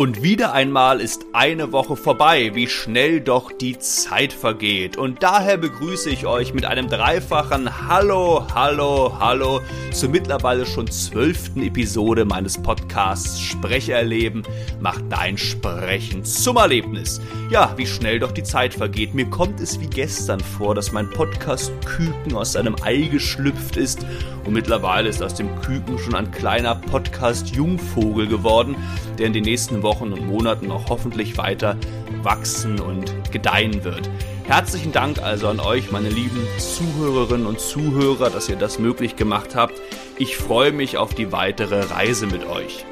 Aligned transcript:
Und 0.00 0.22
wieder 0.22 0.54
einmal 0.54 0.98
ist 0.98 1.26
eine 1.34 1.72
Woche 1.72 1.94
vorbei, 1.94 2.52
wie 2.54 2.68
schnell 2.68 3.20
doch 3.20 3.52
die 3.52 3.78
Zeit 3.78 4.32
vergeht. 4.32 4.96
Und 4.96 5.22
daher 5.22 5.58
begrüße 5.58 6.08
ich 6.08 6.24
euch 6.24 6.54
mit 6.54 6.64
einem 6.64 6.88
dreifachen 6.88 7.86
Hallo, 7.86 8.46
Hallo, 8.54 9.14
Hallo 9.20 9.60
zur 9.92 10.08
mittlerweile 10.08 10.64
schon 10.64 10.90
zwölften 10.90 11.62
Episode 11.62 12.24
meines 12.24 12.56
Podcasts 12.56 13.42
Sprecherleben 13.42 14.42
macht 14.80 15.04
dein 15.10 15.36
Sprechen 15.36 16.24
zum 16.24 16.56
Erlebnis. 16.56 17.20
Ja, 17.50 17.74
wie 17.76 17.86
schnell 17.86 18.20
doch 18.20 18.32
die 18.32 18.42
Zeit 18.42 18.72
vergeht. 18.72 19.12
Mir 19.12 19.28
kommt 19.28 19.60
es 19.60 19.78
wie 19.80 19.86
gestern 19.86 20.40
vor, 20.40 20.74
dass 20.74 20.92
mein 20.92 21.10
Podcast 21.10 21.72
Küken 21.84 22.34
aus 22.34 22.52
seinem 22.52 22.74
Ei 22.82 23.02
geschlüpft 23.02 23.76
ist 23.76 24.06
und 24.44 24.52
mittlerweile 24.52 25.08
ist 25.08 25.22
aus 25.22 25.34
dem 25.34 25.60
Küken 25.60 25.98
schon 25.98 26.14
ein 26.14 26.30
kleiner 26.30 26.74
Podcast-Jungvogel 26.74 28.26
geworden, 28.26 28.76
der 29.18 29.26
in 29.26 29.32
den 29.32 29.44
nächsten 29.44 29.82
Wochen 29.82 30.12
und 30.12 30.26
Monaten 30.26 30.70
auch 30.70 30.88
hoffentlich 30.88 31.36
weiter 31.38 31.76
wachsen 32.22 32.80
und 32.80 33.32
gedeihen 33.32 33.84
wird. 33.84 34.08
Herzlichen 34.44 34.92
Dank 34.92 35.22
also 35.22 35.48
an 35.48 35.60
euch, 35.60 35.92
meine 35.92 36.08
lieben 36.08 36.46
Zuhörerinnen 36.58 37.46
und 37.46 37.60
Zuhörer, 37.60 38.30
dass 38.30 38.48
ihr 38.48 38.56
das 38.56 38.78
möglich 38.78 39.16
gemacht 39.16 39.54
habt. 39.54 39.74
Ich 40.18 40.36
freue 40.36 40.72
mich 40.72 40.96
auf 40.96 41.14
die 41.14 41.32
weitere 41.32 41.82
Reise 41.82 42.26
mit 42.26 42.44
euch. 42.46 42.84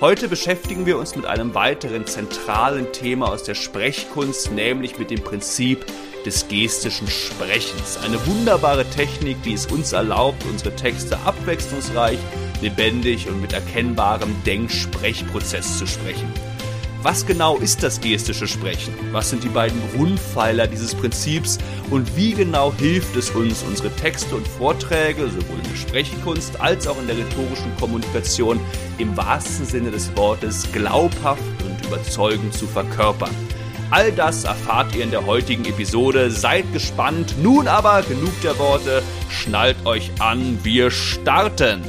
Heute 0.00 0.28
beschäftigen 0.28 0.86
wir 0.86 0.98
uns 0.98 1.16
mit 1.16 1.24
einem 1.24 1.54
weiteren 1.54 2.06
zentralen 2.06 2.92
Thema 2.92 3.30
aus 3.30 3.42
der 3.42 3.54
Sprechkunst, 3.54 4.52
nämlich 4.52 4.98
mit 4.98 5.10
dem 5.10 5.22
Prinzip 5.22 5.86
des 6.24 6.48
gestischen 6.48 7.08
Sprechens. 7.08 7.98
Eine 8.04 8.24
wunderbare 8.26 8.84
Technik, 8.90 9.42
die 9.42 9.54
es 9.54 9.66
uns 9.66 9.92
erlaubt, 9.92 10.44
unsere 10.50 10.74
Texte 10.74 11.18
abwechslungsreich, 11.24 12.18
lebendig 12.60 13.28
und 13.28 13.40
mit 13.40 13.52
erkennbarem 13.52 14.34
Denk-Sprechprozess 14.44 15.78
zu 15.78 15.86
sprechen. 15.86 16.32
Was 17.04 17.26
genau 17.26 17.58
ist 17.58 17.82
das 17.82 18.00
gestische 18.00 18.46
Sprechen? 18.46 18.94
Was 19.12 19.28
sind 19.28 19.44
die 19.44 19.50
beiden 19.50 19.78
Grundpfeiler 19.94 20.66
dieses 20.66 20.94
Prinzips 20.94 21.58
und 21.90 22.16
wie 22.16 22.32
genau 22.32 22.72
hilft 22.78 23.14
es 23.14 23.28
uns, 23.28 23.62
unsere 23.62 23.94
Texte 23.96 24.34
und 24.34 24.48
Vorträge 24.48 25.24
sowohl 25.24 25.58
in 25.62 25.70
der 25.70 25.76
Sprechkunst 25.76 26.58
als 26.62 26.86
auch 26.86 26.98
in 26.98 27.06
der 27.06 27.18
rhetorischen 27.18 27.76
Kommunikation 27.78 28.58
im 28.96 29.14
wahrsten 29.18 29.66
Sinne 29.66 29.90
des 29.90 30.16
Wortes 30.16 30.66
glaubhaft 30.72 31.42
und 31.66 31.86
überzeugend 31.86 32.54
zu 32.54 32.66
verkörpern? 32.66 33.34
All 33.96 34.10
das 34.10 34.42
erfahrt 34.42 34.96
ihr 34.96 35.04
in 35.04 35.12
der 35.12 35.24
heutigen 35.24 35.64
Episode. 35.66 36.28
Seid 36.28 36.72
gespannt. 36.72 37.36
Nun 37.40 37.68
aber 37.68 38.02
genug 38.02 38.32
der 38.42 38.58
Worte. 38.58 39.04
Schnallt 39.30 39.76
euch 39.86 40.10
an. 40.18 40.58
Wir 40.64 40.90
starten. 40.90 41.80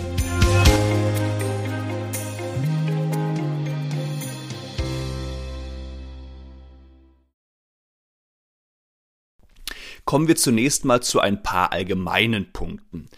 Kommen 10.06 10.28
wir 10.28 10.36
zunächst 10.36 10.86
mal 10.86 11.02
zu 11.02 11.20
ein 11.20 11.42
paar 11.42 11.72
allgemeinen 11.72 12.54
Punkten. 12.54 13.10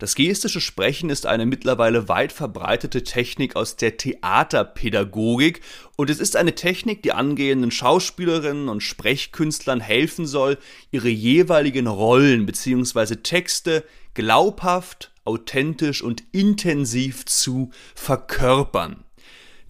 Das 0.00 0.14
gestische 0.14 0.62
Sprechen 0.62 1.10
ist 1.10 1.26
eine 1.26 1.44
mittlerweile 1.44 2.08
weit 2.08 2.32
verbreitete 2.32 3.04
Technik 3.04 3.54
aus 3.54 3.76
der 3.76 3.98
Theaterpädagogik 3.98 5.60
und 5.96 6.08
es 6.08 6.20
ist 6.20 6.36
eine 6.36 6.54
Technik, 6.54 7.02
die 7.02 7.12
angehenden 7.12 7.70
Schauspielerinnen 7.70 8.70
und 8.70 8.82
Sprechkünstlern 8.82 9.80
helfen 9.80 10.26
soll, 10.26 10.56
ihre 10.90 11.10
jeweiligen 11.10 11.86
Rollen 11.86 12.46
bzw. 12.46 13.16
Texte 13.16 13.84
glaubhaft, 14.14 15.12
authentisch 15.26 16.00
und 16.00 16.24
intensiv 16.32 17.26
zu 17.26 17.70
verkörpern. 17.94 19.04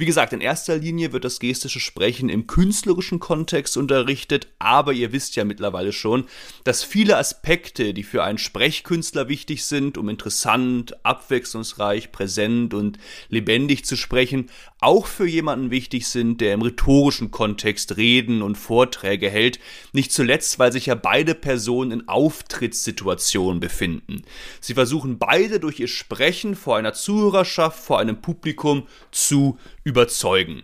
Wie 0.00 0.06
gesagt, 0.06 0.33
in 0.33 0.41
erster 0.41 0.78
Linie 0.78 1.12
wird 1.12 1.27
das 1.27 1.41
gestische 1.41 1.78
Sprechen 1.78 2.31
im 2.31 2.47
künstlerischen 2.47 3.21
Kontext 3.21 3.77
unterrichtet, 3.77 4.49
aber 4.59 4.94
ihr 4.94 5.12
wisst 5.12 5.37
ja 5.37 5.44
mittlerweile 5.44 5.93
schon, 5.93 6.25
dass 6.65 6.83
viele 6.83 7.19
Aspekte, 7.19 7.93
die 7.93 8.03
für 8.03 8.25
einen 8.25 8.38
Sprechkünstler 8.38 9.28
wichtig 9.28 9.66
sind, 9.66 9.99
um 9.99 10.09
interessant, 10.09 11.05
abwechslungsreich, 11.05 12.12
präsent 12.12 12.72
und 12.72 12.97
lebendig 13.28 13.84
zu 13.84 13.94
sprechen, 13.94 14.49
auch 14.81 15.07
für 15.07 15.27
jemanden 15.27 15.71
wichtig 15.71 16.09
sind, 16.09 16.41
der 16.41 16.55
im 16.55 16.63
rhetorischen 16.63 17.31
Kontext 17.31 17.97
Reden 17.97 18.43
und 18.43 18.57
Vorträge 18.57 19.29
hält, 19.29 19.61
nicht 19.93 20.13
zuletzt, 20.13 20.59
weil 20.59 20.73
sich 20.73 20.87
ja 20.87 20.95
beide 20.95 21.35
Personen 21.35 21.91
in 21.91 22.09
Auftrittssituationen 22.09 23.61
befinden. 23.61 24.23
Sie 24.61 24.75
versuchen 24.75 25.19
beide 25.19 25.61
durch 25.61 25.81
ihr 25.81 25.89
Sprechen 25.89 26.55
vor 26.55 26.77
einer 26.77 26.93
Zuhörerschaft, 26.93 27.79
vor 27.85 27.99
einem 27.99 28.21
Publikum 28.23 28.87
zu 29.11 29.59
überzeugen. 29.85 30.63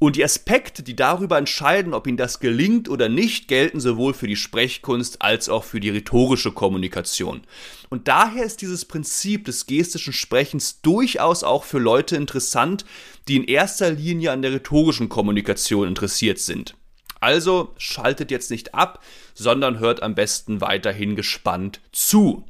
Und 0.00 0.14
die 0.14 0.22
Aspekte, 0.22 0.84
die 0.84 0.94
darüber 0.94 1.38
entscheiden, 1.38 1.92
ob 1.92 2.06
ihnen 2.06 2.16
das 2.16 2.38
gelingt 2.38 2.88
oder 2.88 3.08
nicht, 3.08 3.48
gelten 3.48 3.80
sowohl 3.80 4.14
für 4.14 4.28
die 4.28 4.36
Sprechkunst 4.36 5.22
als 5.22 5.48
auch 5.48 5.64
für 5.64 5.80
die 5.80 5.90
rhetorische 5.90 6.52
Kommunikation. 6.52 7.42
Und 7.88 8.06
daher 8.06 8.44
ist 8.44 8.62
dieses 8.62 8.84
Prinzip 8.84 9.44
des 9.46 9.66
gestischen 9.66 10.12
Sprechens 10.12 10.82
durchaus 10.82 11.42
auch 11.42 11.64
für 11.64 11.80
Leute 11.80 12.14
interessant, 12.14 12.84
die 13.28 13.36
in 13.36 13.44
erster 13.44 13.90
Linie 13.90 14.32
an 14.32 14.42
der 14.42 14.52
rhetorischen 14.52 15.08
Kommunikation 15.08 15.86
interessiert 15.86 16.38
sind. 16.38 16.74
Also 17.20 17.74
schaltet 17.78 18.30
jetzt 18.30 18.50
nicht 18.50 18.74
ab, 18.74 19.02
sondern 19.34 19.78
hört 19.78 20.02
am 20.02 20.14
besten 20.14 20.60
weiterhin 20.60 21.16
gespannt 21.16 21.80
zu. 21.92 22.44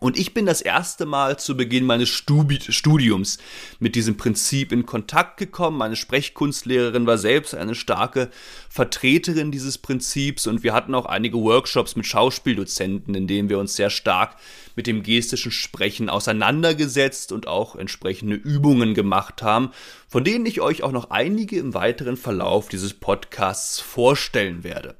Und 0.00 0.18
ich 0.18 0.32
bin 0.32 0.46
das 0.46 0.60
erste 0.60 1.06
Mal 1.06 1.38
zu 1.38 1.56
Beginn 1.56 1.84
meines 1.84 2.08
Studiums 2.08 3.38
mit 3.80 3.94
diesem 3.96 4.16
Prinzip 4.16 4.70
in 4.70 4.86
Kontakt 4.86 5.38
gekommen. 5.38 5.78
Meine 5.78 5.96
Sprechkunstlehrerin 5.96 7.06
war 7.06 7.18
selbst 7.18 7.54
eine 7.54 7.74
starke 7.74 8.30
Vertreterin 8.68 9.50
dieses 9.50 9.78
Prinzips 9.78 10.46
und 10.46 10.62
wir 10.62 10.72
hatten 10.72 10.94
auch 10.94 11.06
einige 11.06 11.38
Workshops 11.38 11.96
mit 11.96 12.06
Schauspieldozenten, 12.06 13.14
in 13.14 13.26
denen 13.26 13.48
wir 13.48 13.58
uns 13.58 13.74
sehr 13.74 13.90
stark 13.90 14.36
mit 14.76 14.86
dem 14.86 15.02
gestischen 15.02 15.50
Sprechen 15.50 16.08
auseinandergesetzt 16.08 17.32
und 17.32 17.48
auch 17.48 17.74
entsprechende 17.74 18.36
Übungen 18.36 18.94
gemacht 18.94 19.42
haben, 19.42 19.70
von 20.06 20.22
denen 20.22 20.46
ich 20.46 20.60
euch 20.60 20.84
auch 20.84 20.92
noch 20.92 21.10
einige 21.10 21.58
im 21.58 21.74
weiteren 21.74 22.16
Verlauf 22.16 22.68
dieses 22.68 22.94
Podcasts 22.94 23.80
vorstellen 23.80 24.62
werde. 24.62 24.94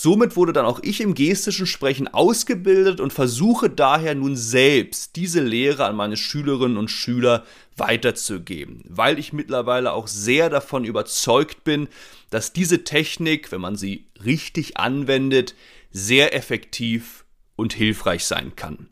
Somit 0.00 0.36
wurde 0.36 0.52
dann 0.52 0.64
auch 0.64 0.78
ich 0.84 1.00
im 1.00 1.14
gestischen 1.14 1.66
Sprechen 1.66 2.06
ausgebildet 2.06 3.00
und 3.00 3.12
versuche 3.12 3.68
daher 3.68 4.14
nun 4.14 4.36
selbst 4.36 5.16
diese 5.16 5.40
Lehre 5.40 5.86
an 5.86 5.96
meine 5.96 6.16
Schülerinnen 6.16 6.76
und 6.76 6.88
Schüler 6.88 7.44
weiterzugeben, 7.76 8.84
weil 8.88 9.18
ich 9.18 9.32
mittlerweile 9.32 9.92
auch 9.92 10.06
sehr 10.06 10.50
davon 10.50 10.84
überzeugt 10.84 11.64
bin, 11.64 11.88
dass 12.30 12.52
diese 12.52 12.84
Technik, 12.84 13.50
wenn 13.50 13.60
man 13.60 13.74
sie 13.74 14.06
richtig 14.24 14.76
anwendet, 14.76 15.56
sehr 15.90 16.32
effektiv 16.32 17.24
und 17.56 17.72
hilfreich 17.72 18.24
sein 18.24 18.54
kann. 18.54 18.90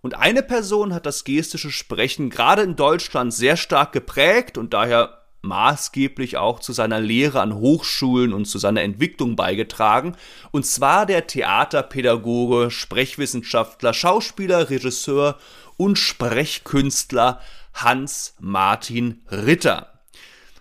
Und 0.00 0.16
eine 0.16 0.42
Person 0.42 0.92
hat 0.92 1.06
das 1.06 1.22
gestische 1.22 1.70
Sprechen 1.70 2.30
gerade 2.30 2.62
in 2.62 2.74
Deutschland 2.74 3.32
sehr 3.32 3.56
stark 3.56 3.92
geprägt 3.92 4.58
und 4.58 4.74
daher 4.74 5.21
maßgeblich 5.42 6.36
auch 6.36 6.60
zu 6.60 6.72
seiner 6.72 7.00
Lehre 7.00 7.40
an 7.40 7.54
Hochschulen 7.54 8.32
und 8.32 8.46
zu 8.46 8.58
seiner 8.58 8.82
Entwicklung 8.82 9.36
beigetragen, 9.36 10.16
und 10.52 10.64
zwar 10.64 11.04
der 11.04 11.26
Theaterpädagoge, 11.26 12.70
Sprechwissenschaftler, 12.70 13.92
Schauspieler, 13.92 14.70
Regisseur 14.70 15.38
und 15.76 15.98
Sprechkünstler 15.98 17.40
Hans 17.74 18.34
Martin 18.38 19.22
Ritter. 19.30 19.88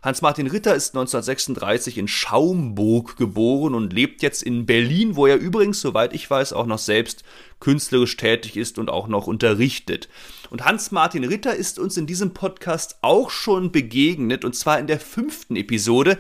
Hans-Martin 0.04 0.48
Ritter 0.48 0.74
ist 0.74 0.96
1936 0.96 2.00
in 2.00 2.08
Schaumburg 2.08 3.18
geboren 3.18 3.76
und 3.76 3.94
lebt 3.94 4.24
jetzt 4.24 4.42
in 4.42 4.66
Berlin, 4.66 5.16
wo 5.16 5.28
er 5.28 5.38
übrigens, 5.38 5.80
soweit 5.80 6.14
ich 6.14 6.28
weiß, 6.28 6.54
auch 6.54 6.66
noch 6.66 6.80
selbst 6.80 7.24
künstlerisch 7.62 8.18
tätig 8.18 8.58
ist 8.58 8.78
und 8.78 8.90
auch 8.90 9.08
noch 9.08 9.28
unterrichtet. 9.28 10.10
Und 10.50 10.66
Hans-Martin 10.66 11.24
Ritter 11.24 11.56
ist 11.56 11.80
uns 11.80 11.96
in 11.96 12.08
diesem 12.08 12.34
Podcast 12.34 12.98
auch 13.02 13.30
schon 13.30 13.72
begegnet, 13.72 14.44
und 14.44 14.54
zwar 14.54 14.80
in 14.80 14.88
der 14.88 15.00
fünften 15.00 15.56
Episode, 15.56 16.18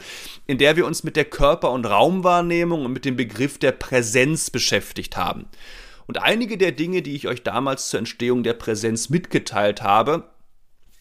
in 0.48 0.58
der 0.58 0.78
wir 0.78 0.86
uns 0.86 1.04
mit 1.04 1.18
der 1.18 1.26
Körper- 1.26 1.72
und 1.72 1.86
Raumwahrnehmung 1.86 2.86
und 2.86 2.94
mit 2.94 3.04
dem 3.04 3.18
Begriff 3.18 3.58
der 3.58 3.74
Präsenz 3.74 4.50
beschäftigt 4.50 5.18
haben. 5.18 5.48
Und 6.08 6.22
einige 6.22 6.58
der 6.58 6.72
Dinge, 6.72 7.02
die 7.02 7.16
ich 7.16 7.28
euch 7.28 7.44
damals 7.44 7.90
zur 7.90 8.00
Entstehung 8.00 8.44
der 8.44 8.54
Präsenz 8.54 9.10
mitgeteilt 9.10 9.82
habe, 9.82 10.30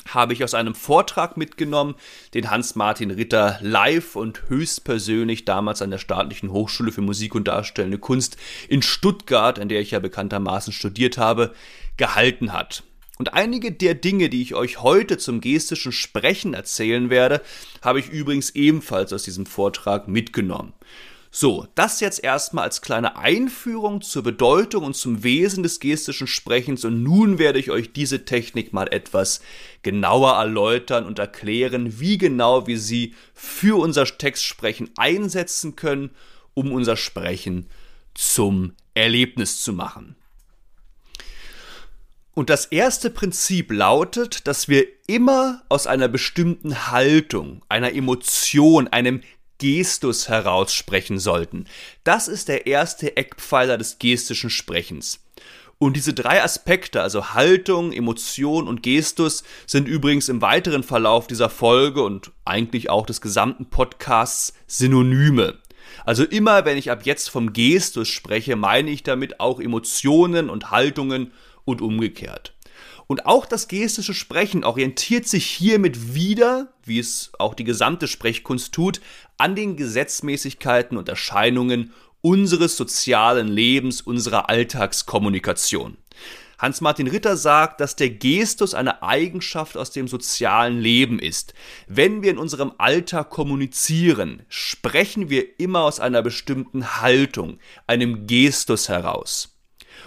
habe 0.09 0.33
ich 0.33 0.43
aus 0.45 0.55
einem 0.55 0.75
Vortrag 0.75 1.37
mitgenommen, 1.37 1.95
den 2.35 2.51
Hans-Martin 2.51 3.11
Ritter 3.11 3.59
live 3.61 4.17
und 4.17 4.49
höchstpersönlich 4.49 5.45
damals 5.45 5.83
an 5.83 5.91
der 5.91 5.99
Staatlichen 5.99 6.53
Hochschule 6.53 6.93
für 6.93 7.03
Musik 7.03 7.35
und 7.35 7.49
Darstellende 7.49 7.99
Kunst 7.99 8.37
in 8.69 8.83
Stuttgart, 8.83 9.59
an 9.59 9.69
der 9.69 9.81
ich 9.81 9.93
ja 9.93 9.99
bekanntermaßen 9.99 10.73
studiert 10.73 11.19
habe, 11.19 11.55
gehalten 11.97 12.53
hat. 12.53 12.83
Und 13.19 13.35
einige 13.35 13.71
der 13.71 13.95
Dinge, 13.95 14.31
die 14.31 14.41
ich 14.41 14.55
euch 14.55 14.81
heute 14.81 15.19
zum 15.19 15.43
gestischen 15.43 15.93
Sprechen 15.93 16.55
erzählen 16.55 17.11
werde, 17.11 17.43
habe 17.83 18.01
ich 18.01 18.09
übrigens 18.09 18.51
ebenfalls 18.51 19.13
aus 19.13 19.25
diesem 19.25 19.45
Vortrag 19.45 20.09
mitgenommen. 20.09 20.73
So, 21.33 21.69
das 21.77 22.01
jetzt 22.01 22.25
erstmal 22.25 22.65
als 22.65 22.83
kleine 22.83 23.17
Einführung 23.17 24.01
zur 24.01 24.25
Bedeutung 24.25 24.83
und 24.83 24.97
zum 24.97 25.23
Wesen 25.23 25.63
des 25.63 25.79
gestischen 25.79 26.27
Sprechens 26.27 26.85
und 26.85 27.05
nun 27.05 27.39
werde 27.39 27.61
ich 27.61 27.71
euch 27.71 27.93
diese 27.93 28.25
Technik 28.25 28.73
mal 28.73 28.89
etwas 28.93 29.41
genauer 29.83 30.33
erläutern 30.33 31.07
und 31.07 31.21
erklären, 31.21 32.01
wie 32.01 32.19
genau 32.19 32.67
wir 32.67 32.81
sie 32.81 33.15
für 33.33 33.81
unser 33.81 34.07
Textsprechen 34.07 34.91
einsetzen 34.97 35.77
können, 35.77 36.11
um 36.55 36.73
unser 36.73 36.97
Sprechen 36.97 37.69
zum 38.15 38.73
Erlebnis 38.95 39.63
zu 39.63 39.73
machen. 39.73 40.17
Und 42.33 42.51
das 42.51 42.67
erste 42.67 43.09
Prinzip 43.09 43.71
lautet, 43.71 44.49
dass 44.49 44.69
wir 44.69 44.85
immer 45.07 45.63
aus 45.69 45.87
einer 45.87 46.09
bestimmten 46.09 46.91
Haltung, 46.91 47.63
einer 47.69 47.93
Emotion, 47.93 48.89
einem 48.89 49.21
Gestus 49.61 50.29
heraussprechen 50.29 51.19
sollten. 51.19 51.67
Das 52.03 52.27
ist 52.27 52.49
der 52.49 52.67
erste 52.67 53.17
Eckpfeiler 53.17 53.79
des 53.79 53.99
gestischen 53.99 54.51
Sprechens. 54.51 55.21
Und 55.79 55.97
diese 55.97 56.13
drei 56.13 56.43
Aspekte, 56.43 57.01
also 57.01 57.33
Haltung, 57.33 57.93
Emotion 57.93 58.69
und 58.69 58.83
Gestus, 58.83 59.45
sind 59.67 59.87
übrigens 59.89 60.29
im 60.29 60.43
weiteren 60.43 60.83
Verlauf 60.83 61.27
dieser 61.27 61.49
Folge 61.49 62.03
und 62.03 62.33
eigentlich 62.45 62.91
auch 62.91 63.07
des 63.07 63.21
gesamten 63.21 63.67
Podcasts 63.67 64.53
Synonyme. 64.67 65.59
Also 66.05 66.25
immer, 66.25 66.65
wenn 66.65 66.77
ich 66.77 66.91
ab 66.91 67.03
jetzt 67.05 67.31
vom 67.31 67.53
Gestus 67.53 68.09
spreche, 68.09 68.57
meine 68.57 68.91
ich 68.91 69.03
damit 69.03 69.41
auch 69.41 69.61
Emotionen 69.61 70.51
und 70.51 70.71
Haltungen 70.71 71.33
und 71.65 71.81
umgekehrt. 71.81 72.55
Und 73.07 73.27
auch 73.27 73.45
das 73.45 73.67
gestische 73.67 74.15
Sprechen 74.15 74.63
orientiert 74.63 75.27
sich 75.27 75.45
hiermit 75.45 76.15
wieder, 76.15 76.73
wie 76.91 76.99
es 76.99 77.33
auch 77.39 77.55
die 77.55 77.65
gesamte 77.65 78.07
Sprechkunst 78.07 78.75
tut, 78.75 79.01
an 79.39 79.57
den 79.57 79.77
Gesetzmäßigkeiten 79.77 80.99
und 80.99 81.09
Erscheinungen 81.09 81.95
unseres 82.21 82.77
sozialen 82.77 83.49
Lebens, 83.49 84.03
unserer 84.03 84.51
Alltagskommunikation. 84.51 85.97
Hans-Martin 86.59 87.07
Ritter 87.07 87.39
sagt, 87.39 87.81
dass 87.81 87.97
der 87.97 88.11
Gestus 88.11 88.75
eine 88.75 89.03
Eigenschaft 89.03 89.79
aus 89.79 89.93
dem 89.93 90.09
sozialen 90.09 90.79
Leben 90.79 91.19
ist. 91.19 91.55
Wenn 91.87 92.23
wir 92.23 92.31
in 92.31 92.37
unserem 92.37 92.73
Alltag 92.77 93.31
kommunizieren, 93.31 94.43
sprechen 94.49 95.31
wir 95.31 95.59
immer 95.59 95.81
aus 95.81 96.01
einer 96.01 96.21
bestimmten 96.21 97.01
Haltung, 97.01 97.59
einem 97.87 98.27
Gestus 98.27 98.91
heraus. 98.91 99.57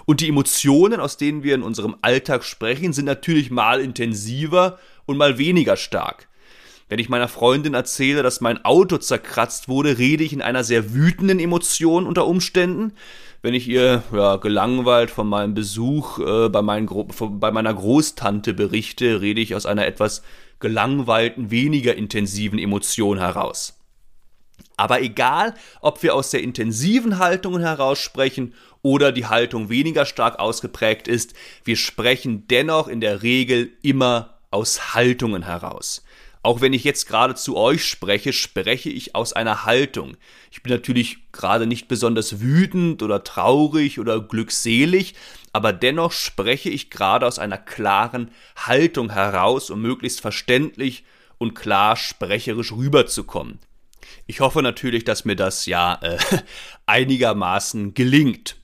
Und 0.06 0.22
die 0.22 0.30
Emotionen, 0.30 1.00
aus 1.00 1.18
denen 1.18 1.42
wir 1.42 1.56
in 1.56 1.64
unserem 1.64 1.96
Alltag 2.02 2.44
sprechen, 2.44 2.94
sind 2.94 3.06
natürlich 3.06 3.50
mal 3.50 3.80
intensiver 3.80 4.78
und 5.06 5.18
mal 5.18 5.40
weniger 5.40 5.76
stark. 5.76 6.28
Wenn 6.90 7.00
ich 7.00 7.10
meiner 7.10 7.28
Freundin 7.28 7.74
erzähle, 7.74 8.24
dass 8.24 8.42
mein 8.42 8.64
Auto 8.66 8.98
zerkratzt 8.98 9.68
wurde, 9.68 9.98
rede 9.98 10.24
ich 10.24 10.34
in 10.34 10.42
einer 10.42 10.64
sehr 10.64 10.94
wütenden 10.94 11.40
Emotion 11.40 12.06
unter 12.06 12.28
Umständen. 12.28 12.94
Wenn 13.42 13.54
ich 13.54 13.68
ihr 13.68 14.04
ja, 14.14 14.38
gelangweilt 14.38 15.12
von 15.12 15.28
meinem 15.28 15.54
Besuch 15.54 16.20
äh, 16.20 16.50
bei, 16.50 16.62
meinen 16.62 16.88
bei 16.88 17.52
meiner 17.52 17.74
Großtante 17.74 18.54
berichte, 18.54 19.22
rede 19.22 19.42
ich 19.42 19.56
aus 19.56 19.66
einer 19.66 19.86
etwas 19.86 20.24
gelangweilten, 20.60 21.52
weniger 21.52 21.96
intensiven 21.96 22.58
Emotion 22.58 23.18
heraus. 23.18 23.80
Aber 24.78 25.02
egal, 25.02 25.54
ob 25.82 26.04
wir 26.04 26.16
aus 26.16 26.32
der 26.32 26.42
intensiven 26.42 27.20
Haltung 27.20 27.60
heraus 27.60 28.00
sprechen 28.00 28.54
oder 28.82 29.12
die 29.12 29.28
Haltung 29.28 29.70
weniger 29.70 30.06
stark 30.06 30.40
ausgeprägt 30.40 31.08
ist, 31.08 31.34
wir 31.64 31.76
sprechen 31.76 32.48
dennoch 32.48 32.88
in 32.88 33.02
der 33.02 33.24
Regel 33.24 33.72
immer 33.82 34.40
aus 34.52 34.94
Haltungen 34.94 35.44
heraus. 35.44 36.04
Auch 36.44 36.60
wenn 36.60 36.74
ich 36.74 36.84
jetzt 36.84 37.08
gerade 37.08 37.36
zu 37.36 37.56
euch 37.56 37.86
spreche, 37.86 38.34
spreche 38.34 38.90
ich 38.90 39.16
aus 39.16 39.32
einer 39.32 39.64
Haltung. 39.66 40.18
Ich 40.52 40.62
bin 40.62 40.74
natürlich 40.74 41.32
gerade 41.32 41.66
nicht 41.66 41.88
besonders 41.88 42.42
wütend 42.42 43.02
oder 43.02 43.24
traurig 43.24 43.98
oder 43.98 44.20
glückselig, 44.20 45.16
aber 45.54 45.72
dennoch 45.72 46.12
spreche 46.12 46.70
ich 46.70 46.90
gerade 46.90 47.26
aus 47.26 47.40
einer 47.40 47.58
klaren 47.58 48.30
Haltung 48.58 49.12
heraus, 49.12 49.70
um 49.70 49.82
möglichst 49.82 50.20
verständlich 50.20 51.06
und 51.38 51.54
klar 51.54 51.96
sprecherisch 51.96 52.74
rüberzukommen. 52.74 53.60
Ich 54.28 54.42
hoffe 54.42 54.62
natürlich, 54.62 55.06
dass 55.06 55.24
mir 55.24 55.38
das 55.38 55.66
ja 55.66 55.98
äh, 56.02 56.18
einigermaßen 56.86 57.94
gelingt. 57.94 58.58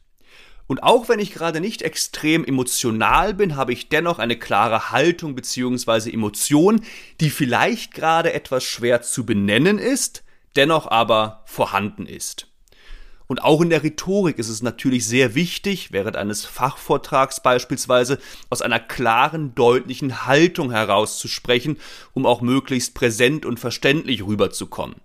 Und 0.69 0.83
auch 0.83 1.10
wenn 1.10 1.18
ich 1.18 1.33
gerade 1.33 1.62
nicht 1.62 1.81
extrem 1.81 2.45
emotional 2.45 3.33
bin, 3.33 3.56
habe 3.56 3.74
ich 3.74 3.89
dennoch 3.89 4.19
eine 4.19 4.38
klare 4.38 4.92
Haltung 4.92 5.33
bzw. 5.33 6.12
Emotion, 6.12 6.81
die 7.19 7.31
vielleicht 7.31 7.95
gerade 7.95 8.33
etwas 8.33 8.63
schwer 8.66 9.01
zu 9.01 9.25
benennen 9.25 9.80
ist, 9.80 10.24
dennoch 10.56 10.86
aber 10.86 11.42
vorhanden 11.48 12.06
ist. 12.06 12.45
Und 13.25 13.44
auch 13.44 13.62
in 13.62 13.71
der 13.71 13.81
Rhetorik 13.81 14.38
ist 14.38 14.50
es 14.50 14.62
natürlich 14.62 15.07
sehr 15.07 15.33
wichtig, 15.33 15.92
während 15.92 16.16
eines 16.16 16.45
Fachvortrags 16.45 17.42
beispielsweise 17.42 18.19
aus 18.51 18.62
einer 18.62 18.80
klaren, 18.80 19.56
deutlichen 19.56 20.27
Haltung 20.27 20.69
herauszusprechen, 20.69 21.80
um 22.13 22.27
auch 22.27 22.42
möglichst 22.42 22.94
präsent 22.94 23.44
und 23.44 23.60
verständlich 23.60 24.24
rüberzukommen 24.24 25.01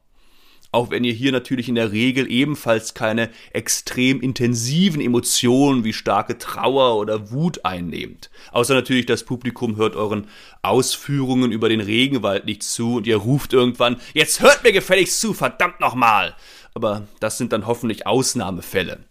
auch 0.74 0.90
wenn 0.90 1.04
ihr 1.04 1.12
hier 1.12 1.30
natürlich 1.30 1.68
in 1.68 1.76
der 1.76 1.92
Regel 1.92 2.28
ebenfalls 2.28 2.94
keine 2.94 3.30
extrem 3.52 4.20
intensiven 4.20 5.00
Emotionen 5.00 5.84
wie 5.84 5.92
starke 5.92 6.36
Trauer 6.36 6.96
oder 6.96 7.30
Wut 7.30 7.64
einnehmt. 7.64 8.28
Außer 8.50 8.74
natürlich 8.74 9.06
das 9.06 9.22
Publikum 9.22 9.76
hört 9.76 9.94
euren 9.94 10.26
Ausführungen 10.62 11.52
über 11.52 11.68
den 11.68 11.80
Regenwald 11.80 12.44
nicht 12.44 12.64
zu 12.64 12.96
und 12.96 13.06
ihr 13.06 13.18
ruft 13.18 13.52
irgendwann, 13.52 14.00
jetzt 14.14 14.42
hört 14.42 14.64
mir 14.64 14.72
gefälligst 14.72 15.20
zu, 15.20 15.32
verdammt 15.32 15.78
nochmal. 15.78 16.34
Aber 16.74 17.06
das 17.20 17.38
sind 17.38 17.52
dann 17.52 17.68
hoffentlich 17.68 18.08
Ausnahmefälle. 18.08 19.04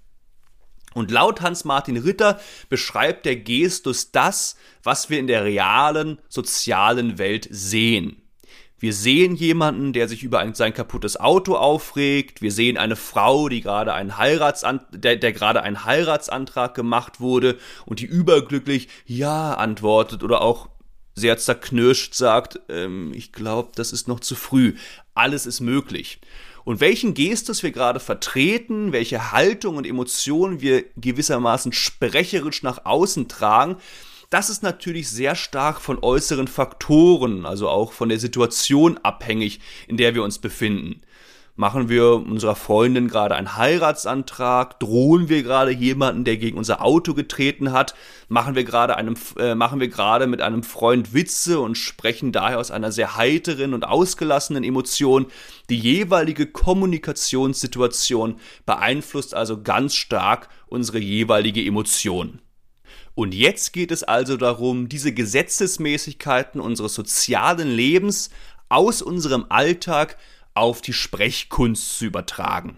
Und 0.93 1.11
laut 1.11 1.39
Hans-Martin 1.39 1.95
Ritter 1.95 2.41
beschreibt 2.67 3.25
der 3.25 3.37
Gestus 3.37 4.11
das, 4.11 4.57
was 4.83 5.09
wir 5.09 5.17
in 5.17 5.27
der 5.27 5.45
realen 5.45 6.19
sozialen 6.27 7.17
Welt 7.17 7.47
sehen. 7.49 8.22
Wir 8.83 8.91
sehen 8.91 9.35
jemanden, 9.35 9.93
der 9.93 10.09
sich 10.09 10.23
über 10.23 10.39
ein, 10.39 10.55
sein 10.55 10.73
kaputtes 10.73 11.17
Auto 11.17 11.55
aufregt. 11.55 12.41
Wir 12.41 12.51
sehen 12.51 12.77
eine 12.77 12.97
Frau, 12.97 13.47
die 13.47 13.61
gerade 13.61 13.93
einen 13.93 14.17
Heiratsan 14.17 14.81
der, 14.91 15.15
der 15.15 15.31
gerade 15.31 15.61
ein 15.61 15.85
Heiratsantrag 15.85 16.75
gemacht 16.75 17.21
wurde 17.21 17.57
und 17.85 18.01
die 18.01 18.05
überglücklich 18.05 18.89
Ja 19.05 19.53
antwortet 19.53 20.21
oder 20.21 20.41
auch 20.41 20.67
sehr 21.15 21.37
zerknirscht 21.37 22.13
sagt, 22.13 22.59
ähm, 22.67 23.13
ich 23.15 23.31
glaube, 23.31 23.71
das 23.73 23.93
ist 23.93 24.09
noch 24.09 24.19
zu 24.19 24.35
früh. 24.35 24.75
Alles 25.13 25.45
ist 25.45 25.61
möglich. 25.61 26.19
Und 26.65 26.81
welchen 26.81 27.13
Gestus 27.13 27.63
wir 27.63 27.71
gerade 27.71 28.01
vertreten, 28.01 28.91
welche 28.91 29.31
Haltung 29.31 29.77
und 29.77 29.87
Emotionen 29.87 30.59
wir 30.59 30.83
gewissermaßen 30.97 31.71
sprecherisch 31.71 32.63
nach 32.63 32.83
außen 32.83 33.29
tragen, 33.29 33.77
das 34.33 34.49
ist 34.49 34.63
natürlich 34.63 35.09
sehr 35.11 35.35
stark 35.35 35.79
von 35.79 35.99
äußeren 36.01 36.47
Faktoren, 36.47 37.45
also 37.45 37.69
auch 37.69 37.91
von 37.91 38.09
der 38.09 38.17
Situation 38.17 38.99
abhängig, 39.03 39.59
in 39.87 39.95
der 39.95 40.15
wir 40.15 40.23
uns 40.23 40.39
befinden. 40.39 41.01
Machen 41.55 41.87
wir 41.87 42.15
unserer 42.15 42.55
Freundin 42.55 43.07
gerade 43.07 43.35
einen 43.35 43.57
Heiratsantrag? 43.57 44.79
Drohen 44.79 45.29
wir 45.29 45.43
gerade 45.43 45.69
jemanden, 45.69 46.23
der 46.23 46.37
gegen 46.37 46.57
unser 46.57 46.81
Auto 46.81 47.13
getreten 47.13 47.71
hat? 47.71 47.93
Machen 48.27 48.55
wir 48.55 48.63
gerade 48.63 48.97
einem, 48.97 49.15
äh, 49.37 49.53
machen 49.53 49.79
wir 49.79 49.87
gerade 49.87 50.25
mit 50.25 50.41
einem 50.41 50.63
Freund 50.63 51.13
Witze 51.13 51.59
und 51.59 51.75
sprechen 51.75 52.31
daher 52.31 52.57
aus 52.57 52.71
einer 52.71 52.91
sehr 52.91 53.15
heiteren 53.15 53.75
und 53.75 53.83
ausgelassenen 53.83 54.63
Emotion? 54.63 55.27
Die 55.69 55.77
jeweilige 55.77 56.47
Kommunikationssituation 56.47 58.39
beeinflusst 58.65 59.35
also 59.35 59.61
ganz 59.61 59.93
stark 59.93 60.49
unsere 60.65 60.97
jeweilige 60.97 61.63
Emotion. 61.63 62.39
Und 63.15 63.33
jetzt 63.33 63.73
geht 63.73 63.91
es 63.91 64.03
also 64.03 64.37
darum, 64.37 64.89
diese 64.89 65.13
Gesetzesmäßigkeiten 65.13 66.59
unseres 66.59 66.95
sozialen 66.95 67.69
Lebens 67.69 68.31
aus 68.69 69.01
unserem 69.01 69.45
Alltag 69.49 70.17
auf 70.55 70.81
die 70.81 70.93
Sprechkunst 70.93 71.97
zu 71.97 72.05
übertragen. 72.05 72.77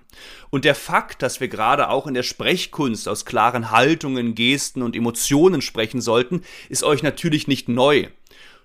Und 0.50 0.66
der 0.66 0.76
Fakt, 0.76 1.22
dass 1.22 1.40
wir 1.40 1.48
gerade 1.48 1.90
auch 1.90 2.08
in 2.08 2.14
der 2.14 2.24
Sprechkunst 2.24 3.08
aus 3.08 3.26
klaren 3.26 3.72
Haltungen, 3.72 4.36
Gesten 4.36 4.82
und 4.82 4.96
Emotionen 4.96 5.62
sprechen 5.62 6.02
sollten, 6.02 6.42
ist 6.70 6.84
euch 6.84 7.04
natürlich 7.04 7.48
nicht 7.48 7.68
neu. 7.68 8.08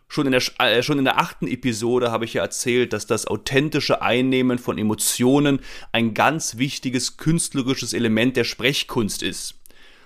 Schon 0.08 0.26
in, 0.26 0.32
der, 0.32 0.42
äh, 0.58 0.82
schon 0.82 0.98
in 0.98 1.04
der 1.04 1.20
achten 1.20 1.46
Episode 1.46 2.10
habe 2.10 2.24
ich 2.24 2.34
ja 2.34 2.42
erzählt, 2.42 2.92
dass 2.92 3.06
das 3.06 3.28
authentische 3.28 4.02
Einnehmen 4.02 4.58
von 4.58 4.76
Emotionen 4.76 5.60
ein 5.92 6.14
ganz 6.14 6.58
wichtiges 6.58 7.16
künstlerisches 7.16 7.92
Element 7.92 8.36
der 8.36 8.42
Sprechkunst 8.42 9.22
ist. 9.22 9.59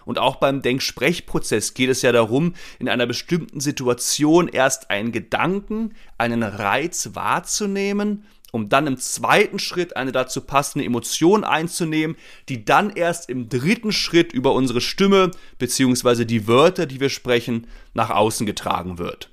Und 0.05 0.19
auch 0.19 0.37
beim 0.37 0.63
Denksprechprozess 0.63 1.75
geht 1.75 1.91
es 1.91 2.03
ja 2.03 2.13
darum, 2.13 2.55
in 2.79 2.89
einer 2.89 3.07
bestimmten 3.07 3.61
Situation 3.61 4.49
erst 4.49 4.91
einen 4.91 5.13
Gedanken, 5.13 5.95
einen 6.19 6.43
Reiz 6.43 7.11
wahrzunehmen, 7.15 8.25
um 8.53 8.69
dann 8.69 8.87
im 8.87 8.99
zweiten 8.99 9.59
Schritt 9.59 9.97
eine 9.97 10.13
dazu 10.13 10.41
passende 10.41 10.85
Emotion 10.85 11.43
einzunehmen, 11.43 12.17
die 12.49 12.65
dann 12.65 12.91
erst 12.91 13.29
im 13.29 13.49
dritten 13.49 13.91
Schritt 13.91 14.33
über 14.33 14.53
unsere 14.53 14.81
Stimme 14.81 15.33
bzw. 15.59 16.25
die 16.25 16.47
Wörter, 16.47 16.87
die 16.87 17.01
wir 17.01 17.09
sprechen, 17.09 17.67
nach 17.95 18.11
außen 18.11 18.47
getragen 18.47 18.99
wird. 18.99 19.31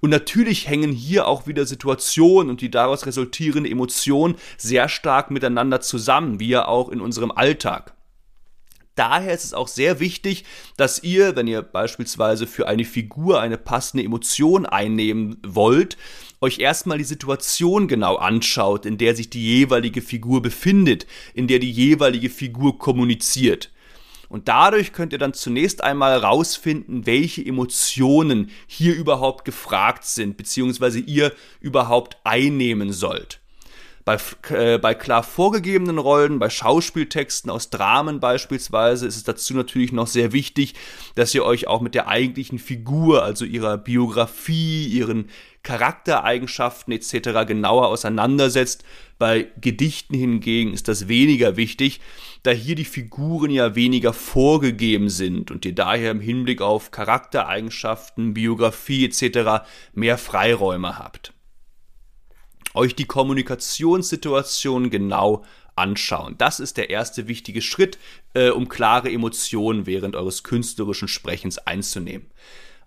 Und 0.00 0.10
natürlich 0.10 0.68
hängen 0.68 0.92
hier 0.92 1.26
auch 1.28 1.46
wieder 1.46 1.66
Situationen 1.66 2.50
und 2.50 2.60
die 2.60 2.70
daraus 2.70 3.06
resultierende 3.06 3.70
Emotion 3.70 4.34
sehr 4.56 4.88
stark 4.88 5.30
miteinander 5.30 5.80
zusammen, 5.80 6.40
wie 6.40 6.48
ja 6.48 6.66
auch 6.66 6.88
in 6.88 7.00
unserem 7.00 7.30
Alltag. 7.30 7.94
Daher 8.98 9.32
ist 9.32 9.44
es 9.44 9.54
auch 9.54 9.68
sehr 9.68 10.00
wichtig, 10.00 10.44
dass 10.76 11.04
ihr, 11.04 11.36
wenn 11.36 11.46
ihr 11.46 11.62
beispielsweise 11.62 12.48
für 12.48 12.66
eine 12.66 12.84
Figur 12.84 13.40
eine 13.40 13.56
passende 13.56 14.02
Emotion 14.02 14.66
einnehmen 14.66 15.36
wollt, 15.46 15.96
euch 16.40 16.58
erstmal 16.58 16.98
die 16.98 17.04
Situation 17.04 17.86
genau 17.86 18.16
anschaut, 18.16 18.86
in 18.86 18.98
der 18.98 19.14
sich 19.14 19.30
die 19.30 19.44
jeweilige 19.44 20.02
Figur 20.02 20.42
befindet, 20.42 21.06
in 21.32 21.46
der 21.46 21.60
die 21.60 21.70
jeweilige 21.70 22.28
Figur 22.28 22.76
kommuniziert. 22.76 23.70
Und 24.28 24.48
dadurch 24.48 24.92
könnt 24.92 25.12
ihr 25.12 25.20
dann 25.20 25.32
zunächst 25.32 25.84
einmal 25.84 26.20
herausfinden, 26.20 27.06
welche 27.06 27.46
Emotionen 27.46 28.50
hier 28.66 28.96
überhaupt 28.96 29.44
gefragt 29.44 30.06
sind, 30.06 30.36
beziehungsweise 30.36 30.98
ihr 30.98 31.32
überhaupt 31.60 32.16
einnehmen 32.24 32.92
sollt. 32.92 33.38
Bei, 34.08 34.16
äh, 34.48 34.78
bei 34.78 34.94
klar 34.94 35.22
vorgegebenen 35.22 35.98
Rollen, 35.98 36.38
bei 36.38 36.48
Schauspieltexten 36.48 37.50
aus 37.50 37.68
Dramen 37.68 38.20
beispielsweise, 38.20 39.06
ist 39.06 39.16
es 39.16 39.24
dazu 39.24 39.52
natürlich 39.52 39.92
noch 39.92 40.06
sehr 40.06 40.32
wichtig, 40.32 40.72
dass 41.14 41.34
ihr 41.34 41.44
euch 41.44 41.66
auch 41.66 41.82
mit 41.82 41.94
der 41.94 42.08
eigentlichen 42.08 42.58
Figur, 42.58 43.22
also 43.22 43.44
ihrer 43.44 43.76
Biografie, 43.76 44.86
ihren 44.86 45.28
Charaktereigenschaften 45.62 46.94
etc. 46.94 47.46
genauer 47.46 47.88
auseinandersetzt. 47.88 48.82
Bei 49.18 49.48
Gedichten 49.60 50.14
hingegen 50.14 50.72
ist 50.72 50.88
das 50.88 51.08
weniger 51.08 51.58
wichtig, 51.58 52.00
da 52.44 52.50
hier 52.50 52.76
die 52.76 52.86
Figuren 52.86 53.50
ja 53.50 53.74
weniger 53.74 54.14
vorgegeben 54.14 55.10
sind 55.10 55.50
und 55.50 55.66
ihr 55.66 55.74
daher 55.74 56.12
im 56.12 56.20
Hinblick 56.20 56.62
auf 56.62 56.92
Charaktereigenschaften, 56.92 58.32
Biografie 58.32 59.04
etc. 59.04 59.66
mehr 59.92 60.16
Freiräume 60.16 60.98
habt 60.98 61.34
euch 62.78 62.94
die 62.94 63.04
Kommunikationssituation 63.04 64.90
genau 64.90 65.44
anschauen. 65.76 66.34
Das 66.38 66.60
ist 66.60 66.76
der 66.76 66.90
erste 66.90 67.28
wichtige 67.28 67.62
Schritt, 67.62 67.98
äh, 68.34 68.50
um 68.50 68.68
klare 68.68 69.10
Emotionen 69.10 69.86
während 69.86 70.16
eures 70.16 70.42
künstlerischen 70.42 71.08
Sprechens 71.08 71.58
einzunehmen. 71.58 72.26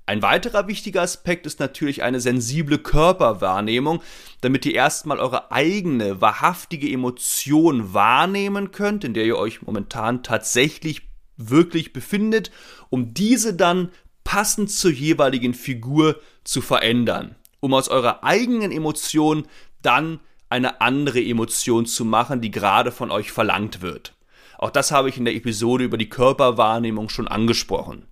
Ein 0.05 0.21
weiterer 0.21 0.67
wichtiger 0.67 1.03
Aspekt 1.03 1.45
ist 1.45 1.59
natürlich 1.59 2.03
eine 2.03 2.19
sensible 2.19 2.79
Körperwahrnehmung, 2.79 4.01
damit 4.41 4.65
ihr 4.65 4.73
erstmal 4.73 5.19
eure 5.19 5.51
eigene, 5.51 6.19
wahrhaftige 6.19 6.89
Emotion 6.91 7.93
wahrnehmen 7.93 8.71
könnt, 8.71 9.03
in 9.03 9.13
der 9.13 9.25
ihr 9.25 9.37
euch 9.37 9.61
momentan 9.61 10.23
tatsächlich 10.23 11.03
wirklich 11.37 11.93
befindet, 11.93 12.51
um 12.89 13.13
diese 13.13 13.53
dann 13.53 13.89
passend 14.23 14.71
zur 14.71 14.91
jeweiligen 14.91 15.53
Figur 15.53 16.19
zu 16.43 16.61
verändern, 16.61 17.35
um 17.59 17.73
aus 17.73 17.87
eurer 17.87 18.23
eigenen 18.23 18.71
Emotion 18.71 19.47
dann 19.81 20.19
eine 20.49 20.81
andere 20.81 21.23
Emotion 21.23 21.85
zu 21.85 22.03
machen, 22.05 22.41
die 22.41 22.51
gerade 22.51 22.91
von 22.91 23.11
euch 23.11 23.31
verlangt 23.31 23.81
wird. 23.81 24.13
Auch 24.57 24.69
das 24.69 24.91
habe 24.91 25.09
ich 25.09 25.17
in 25.17 25.25
der 25.25 25.35
Episode 25.35 25.85
über 25.85 25.97
die 25.97 26.09
Körperwahrnehmung 26.09 27.09
schon 27.09 27.27
angesprochen. 27.27 28.05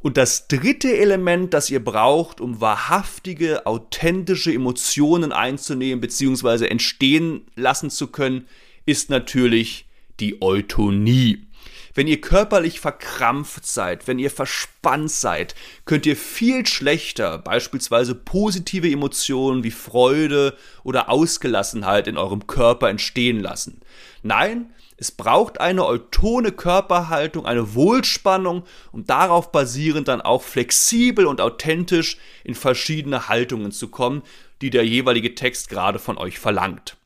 Und 0.00 0.16
das 0.16 0.48
dritte 0.48 0.96
Element, 0.96 1.54
das 1.54 1.70
ihr 1.70 1.82
braucht, 1.82 2.40
um 2.40 2.60
wahrhaftige, 2.60 3.66
authentische 3.66 4.52
Emotionen 4.52 5.30
einzunehmen 5.30 6.00
bzw. 6.00 6.66
entstehen 6.66 7.46
lassen 7.54 7.88
zu 7.88 8.08
können, 8.08 8.46
ist 8.84 9.10
natürlich 9.10 9.86
die 10.18 10.42
Eutonie. 10.42 11.46
Wenn 11.94 12.06
ihr 12.06 12.20
körperlich 12.20 12.80
verkrampft 12.80 13.66
seid, 13.66 14.06
wenn 14.06 14.18
ihr 14.18 14.30
verspannt 14.30 15.10
seid, 15.10 15.54
könnt 15.84 16.06
ihr 16.06 16.16
viel 16.16 16.66
schlechter 16.66 17.38
beispielsweise 17.38 18.14
positive 18.14 18.90
Emotionen 18.90 19.62
wie 19.62 19.70
Freude 19.70 20.56
oder 20.84 21.10
Ausgelassenheit 21.10 22.08
in 22.08 22.16
eurem 22.16 22.46
Körper 22.46 22.88
entstehen 22.88 23.40
lassen. 23.40 23.80
Nein, 24.22 24.72
es 24.96 25.10
braucht 25.10 25.60
eine 25.60 25.84
eutone 25.84 26.52
Körperhaltung, 26.52 27.44
eine 27.44 27.74
Wohlspannung, 27.74 28.62
um 28.92 29.04
darauf 29.04 29.50
basierend 29.50 30.08
dann 30.08 30.20
auch 30.20 30.42
flexibel 30.42 31.26
und 31.26 31.40
authentisch 31.40 32.18
in 32.44 32.54
verschiedene 32.54 33.28
Haltungen 33.28 33.72
zu 33.72 33.88
kommen, 33.88 34.22
die 34.60 34.70
der 34.70 34.86
jeweilige 34.86 35.34
Text 35.34 35.68
gerade 35.68 35.98
von 35.98 36.18
euch 36.18 36.38
verlangt. 36.38 36.96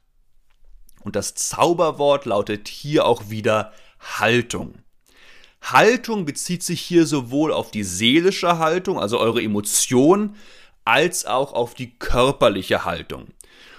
Und 1.00 1.16
das 1.16 1.34
Zauberwort 1.34 2.26
lautet 2.26 2.68
hier 2.68 3.06
auch 3.06 3.30
wieder 3.30 3.72
Haltung. 4.00 4.74
Haltung 5.62 6.24
bezieht 6.24 6.62
sich 6.62 6.80
hier 6.80 7.06
sowohl 7.06 7.52
auf 7.52 7.70
die 7.70 7.82
seelische 7.82 8.58
Haltung, 8.58 9.00
also 9.00 9.18
eure 9.18 9.42
Emotion, 9.42 10.36
als 10.84 11.26
auch 11.26 11.52
auf 11.52 11.74
die 11.74 11.98
körperliche 11.98 12.84
Haltung. 12.84 13.28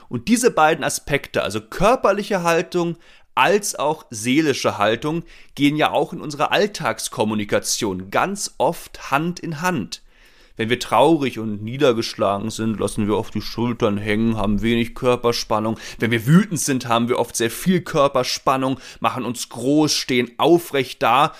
Und 0.10 0.28
diese 0.28 0.52
beiden 0.52 0.84
Aspekte, 0.84 1.44
also 1.44 1.62
körperliche 1.62 2.44
Haltung 2.44 2.98
als 3.36 3.76
auch 3.76 4.06
seelische 4.10 4.78
Haltung, 4.78 5.24
gehen 5.56 5.76
ja 5.76 5.92
auch 5.92 6.12
in 6.12 6.22
unserer 6.22 6.52
Alltagskommunikation 6.52 8.10
ganz 8.10 8.56
oft 8.58 9.12
Hand 9.12 9.40
in 9.40 9.62
Hand. 9.62 10.02
Wenn 10.58 10.70
wir 10.70 10.80
traurig 10.80 11.38
und 11.38 11.64
niedergeschlagen 11.64 12.50
sind, 12.50 12.80
lassen 12.80 13.08
wir 13.08 13.16
oft 13.16 13.34
die 13.36 13.42
Schultern 13.42 13.98
hängen, 13.98 14.38
haben 14.38 14.64
wenig 14.64 14.96
Körperspannung. 14.96 15.78
Wenn 16.00 16.12
wir 16.12 16.26
wütend 16.26 16.60
sind, 16.60 16.88
haben 16.88 17.08
wir 17.08 17.20
oft 17.20 17.36
sehr 17.36 17.52
viel 17.52 17.82
Körperspannung, 17.82 18.80
machen 19.00 19.24
uns 19.24 19.50
groß, 19.50 19.94
stehen 19.94 20.32
aufrecht 20.38 21.04
da. 21.04 21.34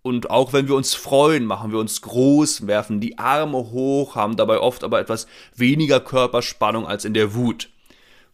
Und 0.00 0.30
auch 0.30 0.54
wenn 0.54 0.68
wir 0.68 0.74
uns 0.74 0.94
freuen, 0.94 1.44
machen 1.44 1.70
wir 1.70 1.78
uns 1.78 2.00
groß, 2.00 2.66
werfen 2.66 3.00
die 3.00 3.18
Arme 3.18 3.58
hoch, 3.58 4.14
haben 4.14 4.36
dabei 4.36 4.58
oft 4.58 4.84
aber 4.84 5.00
etwas 5.00 5.26
weniger 5.54 6.00
Körperspannung 6.00 6.86
als 6.86 7.04
in 7.04 7.12
der 7.12 7.34
Wut. 7.34 7.68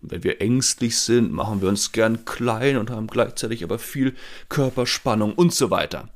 Und 0.02 0.12
wenn 0.12 0.22
wir 0.22 0.40
ängstlich 0.40 0.98
sind, 0.98 1.32
machen 1.32 1.62
wir 1.62 1.68
uns 1.68 1.90
gern 1.90 2.24
klein 2.24 2.76
und 2.76 2.90
haben 2.90 3.08
gleichzeitig 3.08 3.64
aber 3.64 3.78
viel 3.80 4.14
Körperspannung 4.48 5.34
und 5.34 5.52
so 5.52 5.70
weiter. 5.70 6.08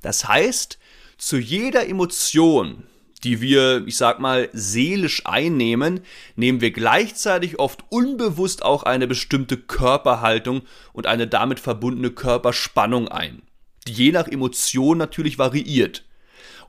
Das 0.00 0.28
heißt, 0.28 0.78
zu 1.18 1.38
jeder 1.38 1.86
Emotion, 1.86 2.84
die 3.24 3.40
wir, 3.40 3.86
ich 3.86 3.96
sag 3.96 4.18
mal, 4.18 4.48
seelisch 4.52 5.26
einnehmen, 5.26 6.00
nehmen 6.36 6.60
wir 6.60 6.72
gleichzeitig 6.72 7.58
oft 7.58 7.84
unbewusst 7.88 8.64
auch 8.64 8.82
eine 8.82 9.06
bestimmte 9.06 9.56
Körperhaltung 9.56 10.62
und 10.92 11.06
eine 11.06 11.28
damit 11.28 11.60
verbundene 11.60 12.10
Körperspannung 12.10 13.08
ein, 13.08 13.42
die 13.86 13.92
je 13.92 14.12
nach 14.12 14.28
Emotion 14.28 14.98
natürlich 14.98 15.38
variiert. 15.38 16.04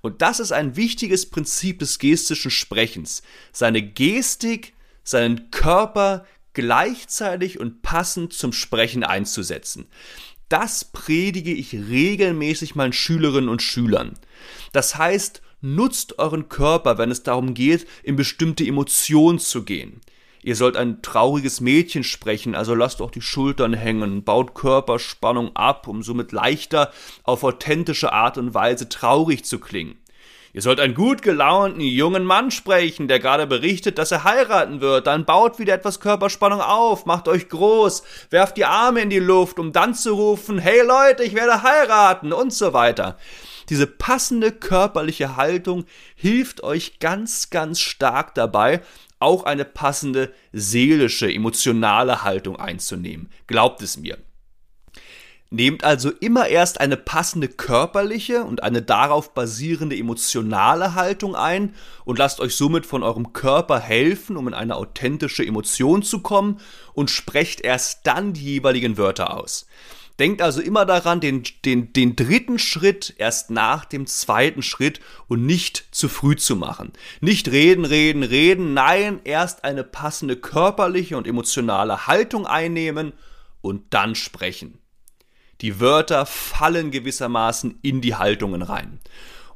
Und 0.02 0.22
das 0.22 0.40
ist 0.40 0.52
ein 0.52 0.76
wichtiges 0.76 1.30
Prinzip 1.30 1.80
des 1.80 1.98
gestischen 1.98 2.52
Sprechens, 2.52 3.24
seine 3.52 3.82
Gestik, 3.82 4.74
seinen 5.04 5.50
Körper 5.50 6.26
gleichzeitig 6.54 7.60
und 7.60 7.82
passend 7.82 8.34
zum 8.34 8.54
Sprechen 8.54 9.04
einzusetzen. 9.04 9.88
Das 10.50 10.86
predige 10.86 11.52
ich 11.52 11.74
regelmäßig 11.74 12.76
meinen 12.76 12.94
Schülerinnen 12.94 13.50
und 13.50 13.62
Schülern. 13.62 14.14
Das 14.72 14.98
heißt, 14.98 15.42
Nutzt 15.66 16.20
euren 16.20 16.50
Körper, 16.50 16.98
wenn 16.98 17.10
es 17.10 17.24
darum 17.24 17.54
geht, 17.54 17.88
in 18.04 18.18
bestimmte 18.18 18.66
Emotionen 18.66 19.40
zu 19.40 19.64
gehen. 19.64 20.02
Ihr 20.42 20.58
sollt 20.58 20.76
ein 20.76 21.02
trauriges 21.02 21.62
Mädchen 21.62 22.04
sprechen, 22.04 22.54
also 22.54 22.76
lasst 22.76 23.02
auch 23.02 23.12
die 23.12 23.22
Schultern 23.22 23.74
hängen, 23.74 24.26
baut 24.26 24.56
Körperspannung 24.56 25.56
ab, 25.56 25.88
um 25.88 26.04
somit 26.04 26.34
leichter 26.34 26.92
auf 27.24 27.46
authentische 27.46 28.12
Art 28.12 28.38
und 28.38 28.54
Weise 28.54 28.90
traurig 28.90 29.46
zu 29.46 29.58
klingen. 29.58 29.96
Ihr 30.52 30.62
sollt 30.62 30.82
einen 30.82 30.96
gut 30.96 31.22
gelaunten 31.22 31.80
jungen 31.80 32.26
Mann 32.26 32.52
sprechen, 32.52 33.08
der 33.08 33.20
gerade 33.20 33.48
berichtet, 33.48 33.98
dass 33.98 34.12
er 34.12 34.26
heiraten 34.26 34.82
wird. 34.82 35.08
Dann 35.08 35.24
baut 35.24 35.60
wieder 35.60 35.76
etwas 35.76 36.02
Körperspannung 36.02 36.60
auf, 36.60 37.06
macht 37.06 37.30
euch 37.30 37.48
groß, 37.48 38.04
werft 38.32 38.58
die 38.58 38.66
Arme 38.66 39.00
in 39.00 39.10
die 39.10 39.20
Luft, 39.20 39.60
um 39.60 39.72
dann 39.72 39.96
zu 39.96 40.14
rufen, 40.14 40.60
hey 40.60 40.86
Leute, 40.86 41.24
ich 41.24 41.36
werde 41.36 41.64
heiraten 41.64 42.34
und 42.34 42.52
so 42.52 42.74
weiter. 42.74 43.18
Diese 43.70 43.88
passende 43.88 44.52
körperliche 44.52 45.36
Haltung 45.36 45.86
hilft 46.16 46.64
euch 46.64 47.00
ganz, 47.00 47.50
ganz 47.50 47.80
stark 47.80 48.36
dabei, 48.36 48.82
auch 49.20 49.44
eine 49.44 49.66
passende 49.66 50.34
seelische, 50.52 51.32
emotionale 51.32 52.24
Haltung 52.24 52.58
einzunehmen. 52.58 53.30
Glaubt 53.48 53.82
es 53.82 53.98
mir. 53.98 54.18
Nehmt 55.50 55.84
also 55.84 56.10
immer 56.10 56.48
erst 56.48 56.82
eine 56.82 56.98
passende 56.98 57.48
körperliche 57.48 58.44
und 58.44 58.64
eine 58.64 58.82
darauf 58.82 59.36
basierende 59.36 59.96
emotionale 59.96 60.96
Haltung 60.96 61.36
ein 61.36 61.76
und 62.06 62.18
lasst 62.18 62.40
euch 62.40 62.56
somit 62.56 62.88
von 62.88 63.04
eurem 63.04 63.34
Körper 63.34 63.80
helfen, 63.80 64.36
um 64.36 64.48
in 64.48 64.56
eine 64.56 64.76
authentische 64.76 65.46
Emotion 65.46 66.02
zu 66.02 66.22
kommen 66.22 66.60
und 66.94 67.12
sprecht 67.12 67.62
erst 67.62 68.08
dann 68.08 68.34
die 68.34 68.46
jeweiligen 68.46 68.98
Wörter 68.98 69.38
aus. 69.38 69.68
Denkt 70.20 70.44
also 70.44 70.62
immer 70.62 70.86
daran, 70.86 71.20
den, 71.20 71.44
den, 71.66 71.92
den 71.92 72.16
dritten 72.16 72.60
Schritt 72.60 73.16
erst 73.18 73.50
nach 73.50 73.84
dem 73.86 74.06
zweiten 74.06 74.62
Schritt 74.62 75.00
und 75.28 75.46
nicht 75.46 75.88
zu 75.92 76.08
früh 76.08 76.36
zu 76.36 76.56
machen. 76.56 76.94
Nicht 77.20 77.48
reden, 77.48 77.84
reden, 77.84 78.22
reden, 78.22 78.76
nein, 78.76 79.22
erst 79.24 79.64
eine 79.64 79.84
passende 79.84 80.36
körperliche 80.36 81.18
und 81.18 81.28
emotionale 81.28 82.06
Haltung 82.06 82.46
einnehmen 82.46 83.14
und 83.62 83.94
dann 83.94 84.14
sprechen. 84.14 84.78
Die 85.62 85.80
Wörter 85.80 86.26
fallen 86.26 86.92
gewissermaßen 86.92 87.80
in 87.82 88.02
die 88.02 88.16
Haltungen 88.16 88.62
rein. 88.62 89.00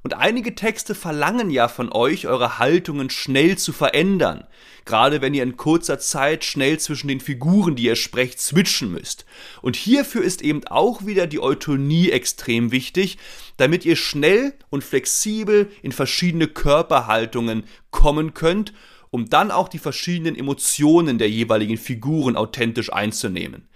Und 0.08 0.14
einige 0.14 0.56
Texte 0.56 0.96
verlangen 0.96 1.50
ja 1.50 1.68
von 1.68 1.92
euch, 1.92 2.28
eure 2.28 2.60
Haltungen 2.60 3.10
schnell 3.10 3.58
zu 3.58 3.74
verändern. 3.74 4.48
Gerade 4.86 5.20
wenn 5.20 5.34
ihr 5.34 5.44
in 5.44 5.58
kurzer 5.58 6.00
Zeit 6.00 6.46
schnell 6.46 6.80
zwischen 6.80 7.10
den 7.10 7.20
Figuren, 7.20 7.76
die 7.76 7.84
ihr 7.84 7.98
sprecht, 7.98 8.40
switchen 8.40 8.90
müsst. 8.90 9.26
Und 9.62 9.76
hierfür 9.76 10.24
ist 10.24 10.42
eben 10.42 10.66
auch 10.68 11.06
wieder 11.06 11.28
die 11.28 11.42
Eutonie 11.42 12.10
extrem 12.10 12.72
wichtig, 12.72 13.18
damit 13.58 13.84
ihr 13.84 13.98
schnell 13.98 14.54
und 14.70 14.86
flexibel 14.86 15.70
in 15.82 15.92
verschiedene 15.92 16.48
Körperhaltungen 16.48 17.66
kommen 17.92 18.34
könnt, 18.34 18.72
um 19.10 19.30
dann 19.30 19.52
auch 19.52 19.68
die 19.68 19.78
verschiedenen 19.78 20.38
Emotionen 20.38 21.18
der 21.18 21.30
jeweiligen 21.30 21.78
Figuren 21.78 22.38
authentisch 22.38 22.94
einzunehmen. 22.94 23.68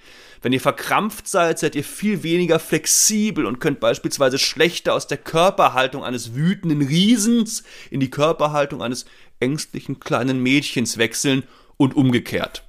Wenn 0.42 0.54
ihr 0.54 0.62
verkrampft 0.62 1.28
seid, 1.28 1.60
seid 1.60 1.76
ihr 1.76 1.84
viel 1.84 2.24
weniger 2.24 2.58
flexibel 2.60 3.46
und 3.46 3.60
könnt 3.60 3.80
beispielsweise 3.80 4.40
schlechter 4.40 4.96
aus 4.96 5.06
der 5.08 5.18
Körperhaltung 5.18 6.04
eines 6.04 6.34
wütenden 6.34 6.82
Riesens 6.82 7.64
in 7.92 8.00
die 8.00 8.10
Körperhaltung 8.10 8.82
eines 8.82 9.06
ängstlichen 9.40 10.00
kleinen 10.00 10.42
Mädchens 10.42 10.98
wechseln 10.98 11.44
und 11.78 11.96
umgekehrt. 11.96 12.64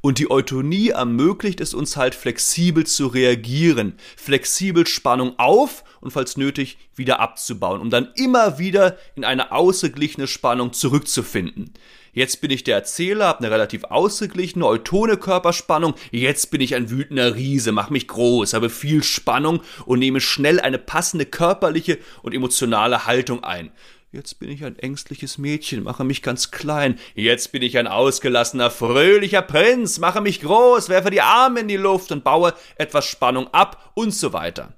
Und 0.00 0.18
die 0.18 0.30
Eutonie 0.30 0.88
ermöglicht 0.88 1.60
es 1.60 1.74
uns 1.74 1.96
halt 1.96 2.16
flexibel 2.16 2.84
zu 2.84 3.06
reagieren, 3.06 3.94
flexibel 4.16 4.84
Spannung 4.84 5.38
auf 5.38 5.84
und 6.00 6.10
falls 6.10 6.36
nötig 6.36 6.76
wieder 6.96 7.20
abzubauen, 7.20 7.80
um 7.80 7.88
dann 7.88 8.10
immer 8.16 8.58
wieder 8.58 8.98
in 9.14 9.24
eine 9.24 9.52
ausgeglichene 9.52 10.26
Spannung 10.26 10.72
zurückzufinden. 10.72 11.72
Jetzt 12.14 12.42
bin 12.42 12.50
ich 12.50 12.62
der 12.62 12.76
Erzähler, 12.76 13.24
habe 13.24 13.38
eine 13.38 13.50
relativ 13.50 13.84
ausgeglichene, 13.84 14.66
eutone 14.66 15.16
Körperspannung. 15.16 15.94
Jetzt 16.10 16.50
bin 16.50 16.60
ich 16.60 16.74
ein 16.74 16.90
wütender 16.90 17.36
Riese, 17.36 17.72
mach 17.72 17.88
mich 17.88 18.06
groß, 18.06 18.52
habe 18.52 18.68
viel 18.68 19.02
Spannung 19.02 19.62
und 19.86 19.98
nehme 19.98 20.20
schnell 20.20 20.60
eine 20.60 20.76
passende 20.76 21.24
körperliche 21.24 21.96
und 22.22 22.34
emotionale 22.34 23.06
Haltung 23.06 23.42
ein. 23.44 23.72
Jetzt 24.10 24.38
bin 24.40 24.50
ich 24.50 24.62
ein 24.62 24.78
ängstliches 24.78 25.38
Mädchen, 25.38 25.84
mache 25.84 26.04
mich 26.04 26.20
ganz 26.20 26.50
klein. 26.50 26.98
Jetzt 27.14 27.50
bin 27.50 27.62
ich 27.62 27.78
ein 27.78 27.86
ausgelassener, 27.86 28.70
fröhlicher 28.70 29.40
Prinz, 29.40 29.98
mache 29.98 30.20
mich 30.20 30.42
groß, 30.42 30.90
werfe 30.90 31.08
die 31.08 31.22
Arme 31.22 31.60
in 31.60 31.68
die 31.68 31.78
Luft 31.78 32.12
und 32.12 32.24
baue 32.24 32.52
etwas 32.76 33.06
Spannung 33.06 33.48
ab 33.54 33.90
und 33.94 34.12
so 34.12 34.34
weiter. 34.34 34.74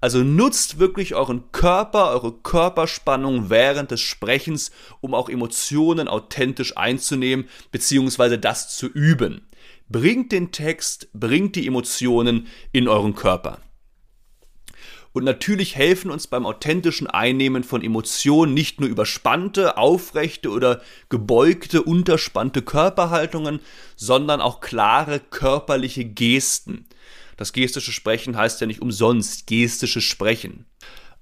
Also 0.00 0.22
nutzt 0.22 0.78
wirklich 0.78 1.14
euren 1.14 1.50
Körper, 1.52 2.10
eure 2.10 2.32
Körperspannung 2.32 3.50
während 3.50 3.90
des 3.90 4.00
Sprechens, 4.00 4.70
um 5.00 5.14
auch 5.14 5.28
Emotionen 5.28 6.06
authentisch 6.06 6.76
einzunehmen, 6.76 7.48
beziehungsweise 7.72 8.38
das 8.38 8.76
zu 8.76 8.88
üben. 8.88 9.46
Bringt 9.88 10.32
den 10.32 10.52
Text, 10.52 11.08
bringt 11.12 11.56
die 11.56 11.66
Emotionen 11.66 12.48
in 12.72 12.88
euren 12.88 13.14
Körper. 13.14 13.60
Und 15.16 15.24
natürlich 15.24 15.76
helfen 15.76 16.10
uns 16.10 16.26
beim 16.26 16.44
authentischen 16.44 17.06
Einnehmen 17.06 17.64
von 17.64 17.82
Emotionen 17.82 18.52
nicht 18.52 18.80
nur 18.80 18.90
überspannte, 18.90 19.78
aufrechte 19.78 20.50
oder 20.50 20.82
gebeugte, 21.08 21.82
unterspannte 21.82 22.60
Körperhaltungen, 22.60 23.60
sondern 23.96 24.42
auch 24.42 24.60
klare 24.60 25.20
körperliche 25.20 26.04
Gesten. 26.04 26.84
Das 27.36 27.52
gestische 27.52 27.92
Sprechen 27.92 28.36
heißt 28.36 28.60
ja 28.60 28.66
nicht 28.66 28.82
umsonst 28.82 29.46
gestisches 29.46 30.04
Sprechen. 30.04 30.66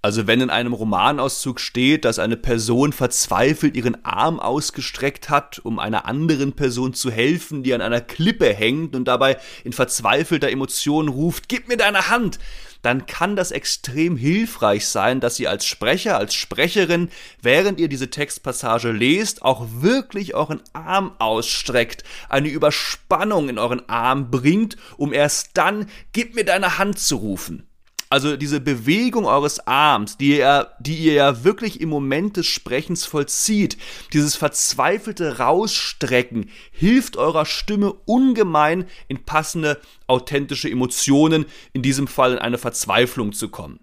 Also 0.04 0.26
wenn 0.26 0.42
in 0.42 0.50
einem 0.50 0.75
Romanauszug 0.75 1.59
steht, 1.59 2.04
dass 2.04 2.18
eine 2.18 2.37
Person 2.37 2.92
verzweifelt 2.92 3.75
ihren 3.75 4.04
Arm 4.04 4.38
ausgestreckt 4.38 5.30
hat, 5.30 5.61
um 5.61 5.78
einer 5.78 6.04
anderen 6.04 6.52
Person 6.52 6.92
zu 6.92 7.11
helfen, 7.11 7.62
die 7.62 7.73
an 7.73 7.80
einer 7.80 8.02
Klippe 8.02 8.52
hängt 8.52 8.94
und 8.94 9.06
dabei 9.06 9.38
in 9.64 9.73
verzweifelter 9.73 10.50
Emotion 10.50 11.09
ruft, 11.09 11.49
Gib 11.49 11.68
mir 11.68 11.78
deine 11.78 12.11
Hand, 12.11 12.38
dann 12.85 13.07
kann 13.07 13.37
das 13.37 13.50
extrem 13.50 14.17
hilfreich 14.17 14.87
sein, 14.87 15.21
dass 15.21 15.41
ihr 15.41 15.50
als 15.50 15.67
Sprecher, 15.67 16.19
als 16.19 16.35
Sprecherin, 16.35 17.09
während 17.41 17.81
ihr 17.81 17.88
diese 17.88 18.11
Textpassage 18.11 18.93
lest, 18.93 19.43
auch 19.43 19.67
wirklich 19.81 20.35
euren 20.35 20.62
Arm 20.73 21.12
ausstreckt, 21.19 22.05
eine 22.29 22.49
Überspannung 22.49 23.49
in 23.49 23.59
euren 23.59 23.88
Arm 23.88 24.31
bringt, 24.31 24.76
um 24.97 25.12
erst 25.12 25.50
dann, 25.55 25.88
gib 26.12 26.35
mir 26.35 26.45
deine 26.45 26.79
Hand 26.79 26.99
zu 26.99 27.17
rufen. 27.17 27.67
Also 28.14 28.37
diese 28.37 28.61
Bewegung 28.61 29.25
eures 29.25 29.66
Arms, 29.66 30.16
die 30.16 30.37
ihr, 30.37 30.71
die 30.78 30.99
ihr 30.99 31.14
ja 31.14 31.42
wirklich 31.42 31.80
im 31.80 31.88
Moment 31.88 32.37
des 32.37 32.47
Sprechens 32.47 33.04
vollzieht, 33.04 33.76
dieses 34.12 34.36
verzweifelte 34.36 35.39
Rausstrecken, 35.39 36.49
hilft 36.71 37.17
eurer 37.17 37.45
Stimme 37.45 37.93
ungemein 38.04 38.86
in 39.08 39.25
passende, 39.25 39.80
authentische 40.06 40.71
Emotionen, 40.71 41.47
in 41.73 41.82
diesem 41.82 42.06
Fall 42.06 42.34
in 42.34 42.39
eine 42.39 42.56
Verzweiflung 42.56 43.32
zu 43.32 43.49
kommen. 43.49 43.80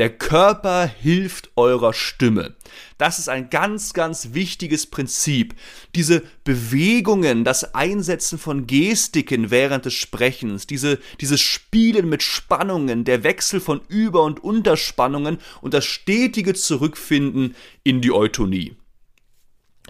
Der 0.00 0.08
Körper 0.08 0.86
hilft 0.86 1.50
eurer 1.56 1.92
Stimme. 1.92 2.54
Das 2.96 3.18
ist 3.18 3.28
ein 3.28 3.50
ganz, 3.50 3.92
ganz 3.92 4.30
wichtiges 4.32 4.86
Prinzip. 4.86 5.54
Diese 5.94 6.22
Bewegungen, 6.42 7.44
das 7.44 7.74
Einsetzen 7.74 8.38
von 8.38 8.66
Gestiken 8.66 9.50
während 9.50 9.84
des 9.84 9.92
Sprechens, 9.92 10.66
diese, 10.66 10.98
dieses 11.20 11.42
Spielen 11.42 12.08
mit 12.08 12.22
Spannungen, 12.22 13.04
der 13.04 13.24
Wechsel 13.24 13.60
von 13.60 13.82
Über- 13.88 14.22
und 14.22 14.42
Unterspannungen 14.42 15.36
und 15.60 15.74
das 15.74 15.84
stetige 15.84 16.54
Zurückfinden 16.54 17.54
in 17.84 18.00
die 18.00 18.12
Eutonie. 18.12 18.76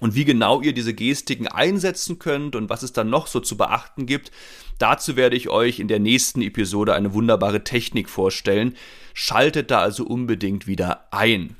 Und 0.00 0.14
wie 0.14 0.24
genau 0.24 0.60
ihr 0.62 0.72
diese 0.72 0.94
Gestiken 0.94 1.46
einsetzen 1.46 2.18
könnt 2.18 2.56
und 2.56 2.70
was 2.70 2.82
es 2.82 2.92
dann 2.92 3.10
noch 3.10 3.26
so 3.26 3.38
zu 3.38 3.56
beachten 3.56 4.06
gibt, 4.06 4.30
dazu 4.78 5.14
werde 5.14 5.36
ich 5.36 5.50
euch 5.50 5.78
in 5.78 5.88
der 5.88 6.00
nächsten 6.00 6.42
Episode 6.42 6.94
eine 6.94 7.12
wunderbare 7.12 7.62
Technik 7.62 8.08
vorstellen. 8.08 8.76
Schaltet 9.12 9.70
da 9.70 9.80
also 9.80 10.04
unbedingt 10.04 10.66
wieder 10.66 11.12
ein. 11.12 11.56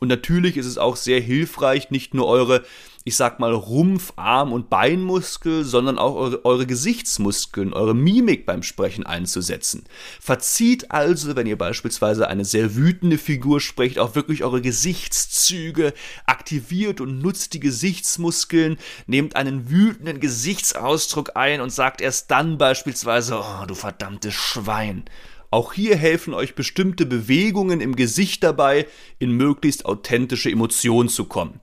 Und 0.00 0.08
natürlich 0.08 0.56
ist 0.56 0.66
es 0.66 0.78
auch 0.78 0.96
sehr 0.96 1.20
hilfreich, 1.20 1.90
nicht 1.90 2.14
nur 2.14 2.26
eure, 2.26 2.64
ich 3.06 3.16
sag 3.16 3.38
mal, 3.38 3.52
Rumpf-, 3.52 4.14
Arm- 4.16 4.52
und 4.52 4.70
Beinmuskel, 4.70 5.62
sondern 5.62 5.98
auch 5.98 6.14
eure, 6.14 6.44
eure, 6.46 6.66
Gesichtsmuskeln, 6.66 7.74
eure 7.74 7.94
Mimik 7.94 8.46
beim 8.46 8.62
Sprechen 8.62 9.04
einzusetzen. 9.04 9.84
Verzieht 10.20 10.90
also, 10.90 11.36
wenn 11.36 11.46
ihr 11.46 11.58
beispielsweise 11.58 12.28
eine 12.28 12.46
sehr 12.46 12.76
wütende 12.76 13.18
Figur 13.18 13.60
sprecht, 13.60 13.98
auch 13.98 14.14
wirklich 14.14 14.42
eure 14.42 14.62
Gesichtszüge, 14.62 15.92
aktiviert 16.24 17.02
und 17.02 17.18
nutzt 17.18 17.52
die 17.52 17.60
Gesichtsmuskeln, 17.60 18.78
nehmt 19.06 19.36
einen 19.36 19.68
wütenden 19.68 20.18
Gesichtsausdruck 20.18 21.32
ein 21.36 21.60
und 21.60 21.70
sagt 21.70 22.00
erst 22.00 22.30
dann 22.30 22.56
beispielsweise, 22.56 23.38
oh, 23.38 23.66
du 23.66 23.74
verdammtes 23.74 24.32
Schwein. 24.32 25.04
Auch 25.50 25.72
hier 25.72 25.96
helfen 25.96 26.34
euch 26.34 26.56
bestimmte 26.56 27.06
Bewegungen 27.06 27.80
im 27.80 27.94
Gesicht 27.94 28.42
dabei, 28.42 28.88
in 29.20 29.30
möglichst 29.30 29.86
authentische 29.86 30.50
Emotionen 30.50 31.08
zu 31.08 31.26
kommen. 31.26 31.60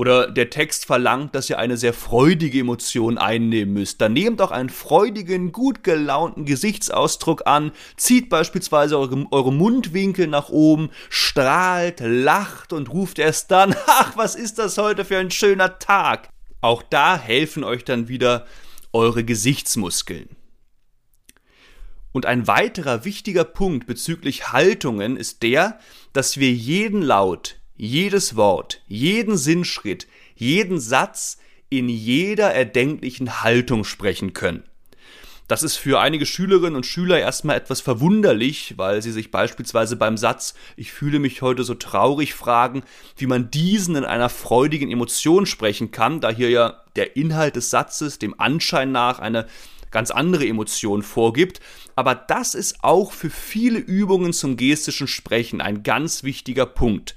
Oder 0.00 0.30
der 0.30 0.48
Text 0.48 0.86
verlangt, 0.86 1.34
dass 1.34 1.50
ihr 1.50 1.58
eine 1.58 1.76
sehr 1.76 1.92
freudige 1.92 2.60
Emotion 2.60 3.18
einnehmen 3.18 3.74
müsst. 3.74 4.00
Dann 4.00 4.14
nehmt 4.14 4.40
auch 4.40 4.50
einen 4.50 4.70
freudigen, 4.70 5.52
gut 5.52 5.84
gelaunten 5.84 6.46
Gesichtsausdruck 6.46 7.46
an, 7.46 7.72
zieht 7.98 8.30
beispielsweise 8.30 8.98
eure, 8.98 9.26
eure 9.30 9.52
Mundwinkel 9.52 10.26
nach 10.26 10.48
oben, 10.48 10.88
strahlt, 11.10 12.00
lacht 12.00 12.72
und 12.72 12.90
ruft 12.90 13.18
erst 13.18 13.50
dann, 13.50 13.76
ach, 13.86 14.16
was 14.16 14.36
ist 14.36 14.58
das 14.58 14.78
heute 14.78 15.04
für 15.04 15.18
ein 15.18 15.30
schöner 15.30 15.78
Tag. 15.78 16.30
Auch 16.62 16.82
da 16.82 17.18
helfen 17.18 17.62
euch 17.62 17.84
dann 17.84 18.08
wieder 18.08 18.46
eure 18.94 19.22
Gesichtsmuskeln. 19.22 20.30
Und 22.10 22.24
ein 22.24 22.46
weiterer 22.46 23.04
wichtiger 23.04 23.44
Punkt 23.44 23.86
bezüglich 23.86 24.50
Haltungen 24.50 25.18
ist 25.18 25.42
der, 25.42 25.78
dass 26.14 26.38
wir 26.38 26.50
jeden 26.50 27.02
Laut, 27.02 27.59
jedes 27.80 28.36
Wort, 28.36 28.82
jeden 28.88 29.38
Sinnschritt, 29.38 30.06
jeden 30.34 30.78
Satz 30.78 31.38
in 31.70 31.88
jeder 31.88 32.52
erdenklichen 32.52 33.42
Haltung 33.42 33.84
sprechen 33.84 34.34
können. 34.34 34.64
Das 35.48 35.62
ist 35.62 35.76
für 35.76 35.98
einige 35.98 36.26
Schülerinnen 36.26 36.76
und 36.76 36.84
Schüler 36.84 37.18
erstmal 37.18 37.56
etwas 37.56 37.80
verwunderlich, 37.80 38.74
weil 38.76 39.00
sie 39.00 39.12
sich 39.12 39.30
beispielsweise 39.30 39.96
beim 39.96 40.18
Satz 40.18 40.54
Ich 40.76 40.92
fühle 40.92 41.18
mich 41.18 41.40
heute 41.40 41.64
so 41.64 41.74
traurig 41.74 42.34
fragen, 42.34 42.82
wie 43.16 43.26
man 43.26 43.50
diesen 43.50 43.96
in 43.96 44.04
einer 44.04 44.28
freudigen 44.28 44.90
Emotion 44.90 45.46
sprechen 45.46 45.90
kann, 45.90 46.20
da 46.20 46.28
hier 46.28 46.50
ja 46.50 46.82
der 46.96 47.16
Inhalt 47.16 47.56
des 47.56 47.70
Satzes 47.70 48.18
dem 48.18 48.38
Anschein 48.38 48.92
nach 48.92 49.20
eine 49.20 49.46
ganz 49.90 50.10
andere 50.10 50.46
Emotionen 50.46 51.02
vorgibt. 51.02 51.60
Aber 51.96 52.14
das 52.14 52.54
ist 52.54 52.84
auch 52.84 53.12
für 53.12 53.30
viele 53.30 53.78
Übungen 53.78 54.34
zum 54.34 54.58
gestischen 54.58 55.08
Sprechen 55.08 55.62
ein 55.62 55.82
ganz 55.82 56.24
wichtiger 56.24 56.66
Punkt 56.66 57.14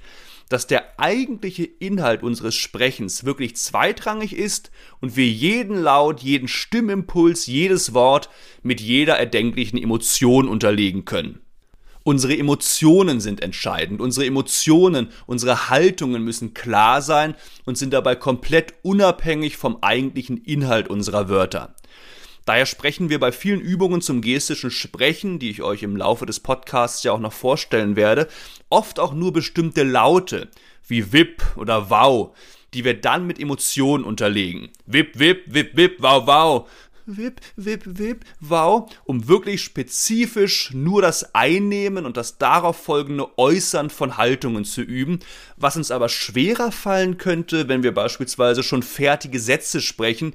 dass 0.48 0.66
der 0.66 0.98
eigentliche 0.98 1.64
Inhalt 1.64 2.22
unseres 2.22 2.54
Sprechens 2.54 3.24
wirklich 3.24 3.56
zweitrangig 3.56 4.36
ist 4.36 4.70
und 5.00 5.16
wir 5.16 5.26
jeden 5.26 5.76
Laut, 5.76 6.20
jeden 6.20 6.48
Stimmimpuls, 6.48 7.46
jedes 7.46 7.94
Wort 7.94 8.28
mit 8.62 8.80
jeder 8.80 9.18
erdenklichen 9.18 9.82
Emotion 9.82 10.48
unterlegen 10.48 11.04
können. 11.04 11.40
Unsere 12.06 12.36
Emotionen 12.36 13.20
sind 13.20 13.42
entscheidend. 13.42 14.02
Unsere 14.02 14.26
Emotionen, 14.26 15.08
unsere 15.24 15.70
Haltungen 15.70 16.22
müssen 16.22 16.52
klar 16.52 17.00
sein 17.00 17.34
und 17.64 17.78
sind 17.78 17.94
dabei 17.94 18.14
komplett 18.14 18.74
unabhängig 18.82 19.56
vom 19.56 19.78
eigentlichen 19.80 20.36
Inhalt 20.36 20.88
unserer 20.88 21.30
Wörter. 21.30 21.74
Daher 22.44 22.66
sprechen 22.66 23.08
wir 23.08 23.18
bei 23.18 23.32
vielen 23.32 23.60
Übungen 23.60 24.02
zum 24.02 24.20
gestischen 24.20 24.70
Sprechen, 24.70 25.38
die 25.38 25.50
ich 25.50 25.62
euch 25.62 25.82
im 25.82 25.96
Laufe 25.96 26.26
des 26.26 26.40
Podcasts 26.40 27.02
ja 27.02 27.12
auch 27.12 27.20
noch 27.20 27.32
vorstellen 27.32 27.96
werde, 27.96 28.28
oft 28.68 29.00
auch 29.00 29.14
nur 29.14 29.32
bestimmte 29.32 29.82
Laute, 29.82 30.48
wie 30.86 31.12
Wip 31.12 31.42
oder 31.56 31.88
Wow, 31.88 32.36
die 32.74 32.84
wir 32.84 33.00
dann 33.00 33.26
mit 33.26 33.38
Emotionen 33.38 34.04
unterlegen. 34.04 34.68
Wip, 34.84 35.18
wip, 35.18 35.44
wip, 35.46 35.76
wip, 35.76 35.96
wow, 36.00 36.26
wow. 36.26 36.68
Wip, 37.06 37.42
wip, 37.56 37.82
wip, 37.84 38.24
wow, 38.40 38.90
um 39.04 39.28
wirklich 39.28 39.62
spezifisch 39.62 40.72
nur 40.72 41.02
das 41.02 41.34
Einnehmen 41.34 42.06
und 42.06 42.16
das 42.16 42.38
darauf 42.38 42.78
folgende 42.78 43.38
Äußern 43.38 43.90
von 43.90 44.16
Haltungen 44.16 44.64
zu 44.64 44.80
üben, 44.80 45.18
was 45.58 45.76
uns 45.76 45.90
aber 45.90 46.08
schwerer 46.08 46.72
fallen 46.72 47.18
könnte, 47.18 47.68
wenn 47.68 47.82
wir 47.82 47.92
beispielsweise 47.92 48.62
schon 48.62 48.82
fertige 48.82 49.38
Sätze 49.38 49.82
sprechen, 49.82 50.32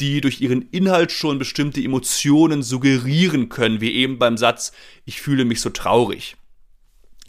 die 0.00 0.20
durch 0.20 0.40
ihren 0.40 0.62
Inhalt 0.70 1.12
schon 1.12 1.38
bestimmte 1.38 1.82
Emotionen 1.82 2.62
suggerieren 2.62 3.48
können, 3.48 3.80
wie 3.80 3.92
eben 3.92 4.18
beim 4.18 4.36
Satz 4.36 4.72
Ich 5.04 5.20
fühle 5.20 5.44
mich 5.44 5.60
so 5.60 5.70
traurig. 5.70 6.36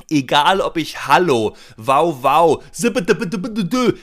Egal 0.10 0.62
ob 0.62 0.78
ich 0.78 1.08
Hallo, 1.08 1.56
Wow 1.76 2.24
Wow, 2.24 2.64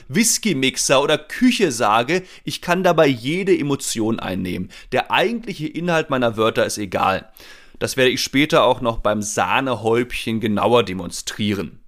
Whisky-Mixer 0.08 1.02
oder 1.02 1.18
Küche 1.18 1.72
sage, 1.72 2.24
ich 2.42 2.60
kann 2.60 2.82
dabei 2.82 3.06
jede 3.06 3.56
Emotion 3.56 4.18
einnehmen. 4.20 4.70
Der 4.92 5.10
eigentliche 5.10 5.66
Inhalt 5.66 6.10
meiner 6.10 6.36
Wörter 6.36 6.66
ist 6.66 6.78
egal. 6.78 7.30
Das 7.78 7.96
werde 7.96 8.10
ich 8.10 8.22
später 8.22 8.64
auch 8.64 8.80
noch 8.80 8.98
beim 8.98 9.22
Sahnehäubchen 9.22 10.40
genauer 10.40 10.82
demonstrieren. 10.84 11.80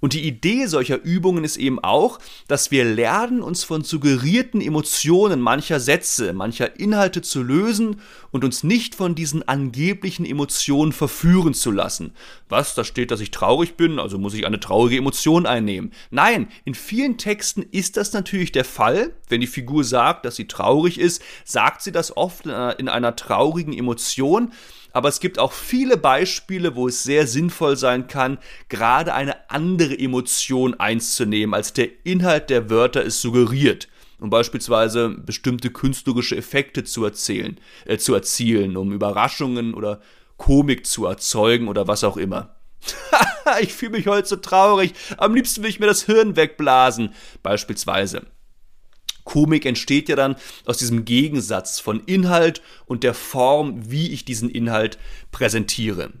Und 0.00 0.12
die 0.12 0.26
Idee 0.26 0.66
solcher 0.66 1.02
Übungen 1.02 1.44
ist 1.44 1.56
eben 1.56 1.78
auch, 1.78 2.18
dass 2.48 2.70
wir 2.70 2.84
lernen, 2.84 3.42
uns 3.42 3.64
von 3.64 3.82
suggerierten 3.82 4.60
Emotionen 4.60 5.40
mancher 5.40 5.80
Sätze, 5.80 6.32
mancher 6.32 6.78
Inhalte 6.78 7.22
zu 7.22 7.42
lösen 7.42 8.00
und 8.30 8.44
uns 8.44 8.62
nicht 8.62 8.94
von 8.94 9.14
diesen 9.14 9.46
angeblichen 9.48 10.26
Emotionen 10.26 10.92
verführen 10.92 11.54
zu 11.54 11.70
lassen. 11.70 12.12
Was, 12.48 12.74
da 12.74 12.84
steht, 12.84 13.10
dass 13.10 13.20
ich 13.20 13.30
traurig 13.30 13.76
bin, 13.76 13.98
also 13.98 14.18
muss 14.18 14.34
ich 14.34 14.46
eine 14.46 14.60
traurige 14.60 14.98
Emotion 14.98 15.46
einnehmen. 15.46 15.92
Nein, 16.10 16.48
in 16.64 16.74
vielen 16.74 17.16
Texten 17.16 17.62
ist 17.62 17.96
das 17.96 18.12
natürlich 18.12 18.52
der 18.52 18.64
Fall. 18.64 19.12
Wenn 19.28 19.40
die 19.40 19.46
Figur 19.46 19.84
sagt, 19.84 20.24
dass 20.24 20.36
sie 20.36 20.46
traurig 20.46 21.00
ist, 21.00 21.22
sagt 21.44 21.82
sie 21.82 21.92
das 21.92 22.16
oft 22.16 22.44
in 22.44 22.52
einer, 22.52 22.78
in 22.78 22.88
einer 22.88 23.16
traurigen 23.16 23.72
Emotion 23.72 24.52
aber 24.96 25.10
es 25.10 25.20
gibt 25.20 25.38
auch 25.38 25.52
viele 25.52 25.98
Beispiele, 25.98 26.74
wo 26.74 26.88
es 26.88 27.02
sehr 27.02 27.26
sinnvoll 27.26 27.76
sein 27.76 28.06
kann, 28.06 28.38
gerade 28.70 29.12
eine 29.12 29.50
andere 29.50 29.98
Emotion 29.98 30.72
einzunehmen, 30.72 31.52
als 31.52 31.74
der 31.74 31.88
Inhalt 32.04 32.48
der 32.48 32.70
Wörter 32.70 33.04
es 33.04 33.20
suggeriert 33.20 33.88
um 34.18 34.30
beispielsweise 34.30 35.10
bestimmte 35.10 35.68
künstlerische 35.68 36.36
Effekte 36.36 36.84
zu 36.84 37.04
erzählen, 37.04 37.60
äh, 37.84 37.98
zu 37.98 38.14
erzielen, 38.14 38.78
um 38.78 38.90
Überraschungen 38.90 39.74
oder 39.74 40.00
Komik 40.38 40.86
zu 40.86 41.04
erzeugen 41.04 41.68
oder 41.68 41.86
was 41.86 42.02
auch 42.02 42.16
immer. 42.16 42.56
ich 43.60 43.74
fühle 43.74 43.92
mich 43.92 44.06
heute 44.06 44.26
so 44.26 44.36
traurig, 44.36 44.94
am 45.18 45.34
liebsten 45.34 45.62
will 45.62 45.68
ich 45.68 45.80
mir 45.80 45.86
das 45.86 46.04
Hirn 46.04 46.34
wegblasen, 46.34 47.12
beispielsweise. 47.42 48.22
Komik 49.26 49.66
entsteht 49.66 50.08
ja 50.08 50.16
dann 50.16 50.36
aus 50.64 50.78
diesem 50.78 51.04
Gegensatz 51.04 51.78
von 51.78 52.02
Inhalt 52.06 52.62
und 52.86 53.02
der 53.02 53.12
Form, 53.12 53.90
wie 53.90 54.12
ich 54.12 54.24
diesen 54.24 54.48
Inhalt 54.48 54.98
präsentiere. 55.32 56.12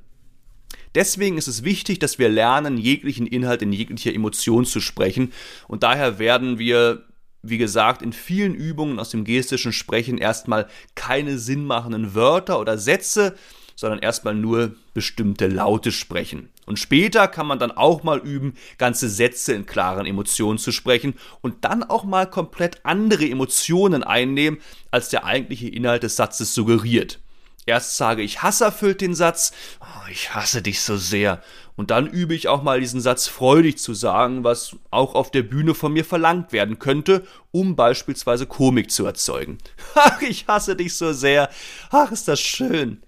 Deswegen 0.94 1.38
ist 1.38 1.46
es 1.46 1.62
wichtig, 1.62 1.98
dass 1.98 2.18
wir 2.18 2.28
lernen, 2.28 2.78
jeglichen 2.78 3.26
Inhalt 3.26 3.62
in 3.62 3.72
jeglicher 3.72 4.12
Emotion 4.12 4.64
zu 4.64 4.80
sprechen. 4.80 5.32
Und 5.68 5.82
daher 5.82 6.18
werden 6.18 6.58
wir, 6.58 7.04
wie 7.42 7.58
gesagt, 7.58 8.02
in 8.02 8.12
vielen 8.12 8.54
Übungen 8.54 8.98
aus 8.98 9.10
dem 9.10 9.24
gestischen 9.24 9.72
Sprechen 9.72 10.18
erstmal 10.18 10.68
keine 10.94 11.38
sinnmachenden 11.38 12.14
Wörter 12.14 12.58
oder 12.58 12.76
Sätze, 12.76 13.36
sondern 13.76 14.00
erstmal 14.00 14.34
nur 14.34 14.74
bestimmte 14.94 15.46
Laute 15.46 15.92
sprechen. 15.92 16.48
Und 16.64 16.78
später 16.78 17.28
kann 17.28 17.46
man 17.46 17.60
dann 17.60 17.70
auch 17.70 18.02
mal 18.02 18.18
üben, 18.18 18.54
ganze 18.78 19.08
Sätze 19.08 19.52
in 19.52 19.66
klaren 19.66 20.06
Emotionen 20.06 20.58
zu 20.58 20.72
sprechen 20.72 21.14
und 21.42 21.64
dann 21.64 21.84
auch 21.84 22.02
mal 22.02 22.28
komplett 22.28 22.80
andere 22.84 23.28
Emotionen 23.28 24.02
einnehmen, 24.02 24.58
als 24.90 25.10
der 25.10 25.24
eigentliche 25.24 25.68
Inhalt 25.68 26.02
des 26.02 26.16
Satzes 26.16 26.54
suggeriert. 26.54 27.20
Erst 27.68 27.96
sage 27.96 28.22
ich 28.22 28.42
Hass 28.42 28.60
erfüllt 28.60 29.00
den 29.00 29.14
Satz, 29.14 29.52
oh, 29.80 30.08
ich 30.10 30.34
hasse 30.34 30.62
dich 30.62 30.80
so 30.80 30.96
sehr. 30.96 31.42
Und 31.74 31.90
dann 31.90 32.06
übe 32.06 32.32
ich 32.32 32.46
auch 32.46 32.62
mal 32.62 32.80
diesen 32.80 33.00
Satz 33.00 33.26
freudig 33.26 33.78
zu 33.78 33.92
sagen, 33.92 34.44
was 34.44 34.76
auch 34.90 35.16
auf 35.16 35.32
der 35.32 35.42
Bühne 35.42 35.74
von 35.74 35.92
mir 35.92 36.04
verlangt 36.04 36.52
werden 36.52 36.78
könnte, 36.78 37.26
um 37.50 37.74
beispielsweise 37.74 38.46
Komik 38.46 38.92
zu 38.92 39.04
erzeugen. 39.04 39.58
Ach, 39.96 40.22
ich 40.22 40.46
hasse 40.46 40.76
dich 40.76 40.94
so 40.94 41.12
sehr. 41.12 41.50
Ach, 41.90 42.12
ist 42.12 42.28
das 42.28 42.40
schön. 42.40 43.02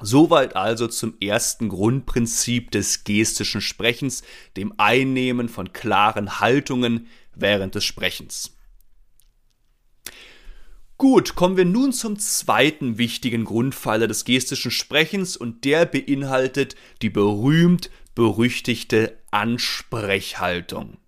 Soweit 0.00 0.54
also 0.54 0.86
zum 0.86 1.14
ersten 1.20 1.68
Grundprinzip 1.68 2.70
des 2.70 3.02
gestischen 3.04 3.60
Sprechens, 3.60 4.22
dem 4.56 4.72
Einnehmen 4.78 5.48
von 5.48 5.72
klaren 5.72 6.40
Haltungen 6.40 7.08
während 7.34 7.74
des 7.74 7.84
Sprechens. 7.84 8.56
Gut, 10.96 11.36
kommen 11.36 11.56
wir 11.56 11.64
nun 11.64 11.92
zum 11.92 12.18
zweiten 12.18 12.98
wichtigen 12.98 13.44
Grundpfeiler 13.44 14.08
des 14.08 14.24
gestischen 14.24 14.72
Sprechens 14.72 15.36
und 15.36 15.64
der 15.64 15.86
beinhaltet 15.86 16.74
die 17.02 17.10
berühmt 17.10 17.90
berüchtigte 18.16 19.16
Ansprechhaltung. 19.30 20.98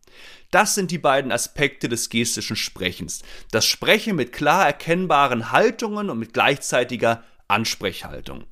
Das 0.52 0.76
sind 0.76 0.92
die 0.92 0.98
beiden 0.98 1.32
Aspekte 1.32 1.88
des 1.88 2.08
gestischen 2.08 2.56
Sprechens. 2.56 3.22
Das 3.50 3.66
Sprechen 3.66 4.16
mit 4.16 4.32
klar 4.32 4.66
erkennbaren 4.66 5.50
Haltungen 5.50 6.08
und 6.08 6.18
mit 6.18 6.34
gleichzeitiger 6.34 7.24
Ansprechhaltung. 7.48 8.44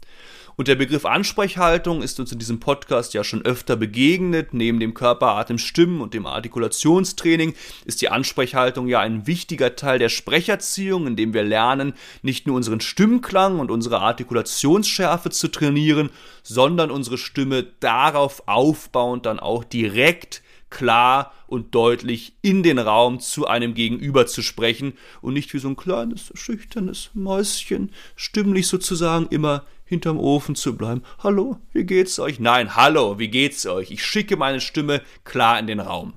Und 0.59 0.67
der 0.67 0.75
Begriff 0.75 1.05
Ansprechhaltung 1.07 2.03
ist 2.03 2.19
uns 2.19 2.33
in 2.33 2.41
diesem 2.41 2.59
Podcast 2.59 3.15
ja 3.15 3.23
schon 3.23 3.45
öfter 3.45 3.77
begegnet. 3.77 4.55
Neben 4.55 4.81
dem 4.81 4.93
Körperatem 4.93 5.57
Stimmen 5.57 6.01
und 6.01 6.15
dem 6.15 6.27
Artikulationstraining 6.27 7.55
ist 7.85 8.03
die 8.03 8.09
Ansprechhaltung 8.09 8.89
ja 8.89 8.99
ein 8.99 9.29
wichtiger 9.29 9.77
Teil 9.77 10.01
der 10.01 10.09
Sprecherziehung, 10.09 11.07
in 11.07 11.15
dem 11.15 11.33
wir 11.33 11.45
lernen, 11.45 11.93
nicht 12.23 12.49
nur 12.49 12.57
unseren 12.57 12.81
Stimmklang 12.81 13.61
und 13.61 13.71
unsere 13.71 14.01
Artikulationsschärfe 14.01 15.31
zu 15.31 15.47
trainieren, 15.47 16.11
sondern 16.43 16.91
unsere 16.91 17.19
Stimme 17.19 17.63
darauf 17.79 18.43
aufbauend 18.49 19.27
dann 19.27 19.39
auch 19.39 19.63
direkt 19.63 20.43
klar 20.71 21.33
und 21.47 21.73
deutlich 21.77 22.33
in 22.43 22.65
den 22.65 22.81
Raum 22.81 23.21
zu 23.21 23.47
einem 23.47 23.75
Gegenüber 23.75 24.27
zu 24.27 24.43
sprechen 24.43 24.95
und 25.23 25.35
nicht 25.35 25.55
wie 25.55 25.61
so 25.61 25.69
ein 25.69 25.77
kleines, 25.77 26.33
schüchternes 26.35 27.11
Mäuschen, 27.15 27.93
stimmlich 28.17 28.67
sozusagen 28.67 29.29
immer 29.31 29.65
hinterm 29.89 30.19
Ofen 30.19 30.55
zu 30.55 30.77
bleiben. 30.77 31.03
Hallo, 31.23 31.57
wie 31.73 31.85
geht's 31.85 32.19
euch? 32.19 32.39
Nein, 32.39 32.77
hallo, 32.77 33.19
wie 33.19 33.29
geht's 33.29 33.67
euch? 33.67 33.91
Ich 33.91 34.05
schicke 34.05 34.37
meine 34.37 34.61
Stimme 34.61 35.03
klar 35.25 35.59
in 35.59 35.67
den 35.67 35.81
Raum. 35.81 36.15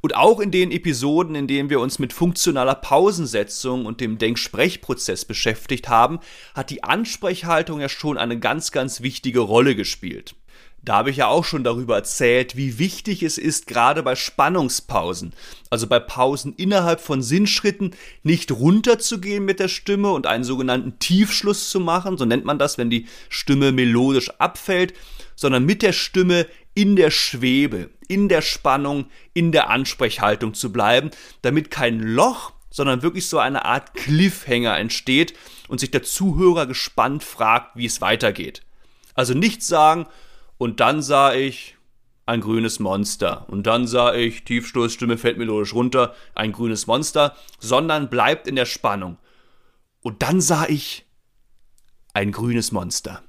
Und 0.00 0.14
auch 0.14 0.40
in 0.40 0.50
den 0.50 0.70
Episoden, 0.70 1.34
in 1.34 1.46
denen 1.46 1.70
wir 1.70 1.80
uns 1.80 1.98
mit 1.98 2.12
funktionaler 2.12 2.76
Pausensetzung 2.76 3.84
und 3.84 4.00
dem 4.00 4.16
Denksprechprozess 4.16 5.24
beschäftigt 5.24 5.88
haben, 5.88 6.20
hat 6.54 6.70
die 6.70 6.84
Ansprechhaltung 6.84 7.80
ja 7.80 7.88
schon 7.88 8.16
eine 8.16 8.38
ganz, 8.38 8.72
ganz 8.72 9.02
wichtige 9.02 9.40
Rolle 9.40 9.74
gespielt. 9.74 10.34
Da 10.82 10.94
habe 10.94 11.10
ich 11.10 11.16
ja 11.16 11.26
auch 11.26 11.44
schon 11.44 11.64
darüber 11.64 11.96
erzählt, 11.96 12.56
wie 12.56 12.78
wichtig 12.78 13.22
es 13.22 13.36
ist, 13.36 13.66
gerade 13.66 14.02
bei 14.02 14.14
Spannungspausen, 14.14 15.34
also 15.70 15.86
bei 15.86 15.98
Pausen 16.00 16.54
innerhalb 16.56 17.00
von 17.00 17.20
Sinnschritten, 17.20 17.94
nicht 18.22 18.52
runterzugehen 18.52 19.44
mit 19.44 19.60
der 19.60 19.68
Stimme 19.68 20.12
und 20.12 20.26
einen 20.26 20.44
sogenannten 20.44 20.98
Tiefschluss 20.98 21.68
zu 21.68 21.80
machen, 21.80 22.16
so 22.16 22.24
nennt 22.24 22.44
man 22.44 22.58
das, 22.58 22.78
wenn 22.78 22.90
die 22.90 23.06
Stimme 23.28 23.72
melodisch 23.72 24.30
abfällt, 24.38 24.94
sondern 25.34 25.66
mit 25.66 25.82
der 25.82 25.92
Stimme 25.92 26.46
in 26.74 26.94
der 26.94 27.10
Schwebe, 27.10 27.90
in 28.06 28.28
der 28.28 28.40
Spannung, 28.40 29.06
in 29.34 29.50
der 29.50 29.68
Ansprechhaltung 29.70 30.54
zu 30.54 30.72
bleiben, 30.72 31.10
damit 31.42 31.70
kein 31.72 32.00
Loch, 32.00 32.52
sondern 32.70 33.02
wirklich 33.02 33.28
so 33.28 33.38
eine 33.38 33.64
Art 33.64 33.94
Cliffhanger 33.94 34.78
entsteht 34.78 35.34
und 35.66 35.80
sich 35.80 35.90
der 35.90 36.04
Zuhörer 36.04 36.66
gespannt 36.66 37.24
fragt, 37.24 37.76
wie 37.76 37.86
es 37.86 38.00
weitergeht. 38.00 38.62
Also 39.14 39.34
nicht 39.34 39.62
sagen, 39.64 40.06
und 40.58 40.80
dann 40.80 41.02
sah 41.02 41.32
ich 41.32 41.76
ein 42.26 42.40
grünes 42.42 42.78
Monster. 42.78 43.46
Und 43.48 43.66
dann 43.66 43.86
sah 43.86 44.12
ich, 44.12 44.44
Tiefstoßstimme 44.44 45.16
fällt 45.16 45.38
melodisch 45.38 45.72
runter, 45.72 46.14
ein 46.34 46.52
grünes 46.52 46.86
Monster, 46.86 47.34
sondern 47.58 48.10
bleibt 48.10 48.46
in 48.46 48.56
der 48.56 48.66
Spannung. 48.66 49.16
Und 50.02 50.22
dann 50.22 50.40
sah 50.40 50.66
ich 50.66 51.06
ein 52.12 52.32
grünes 52.32 52.70
Monster. 52.70 53.22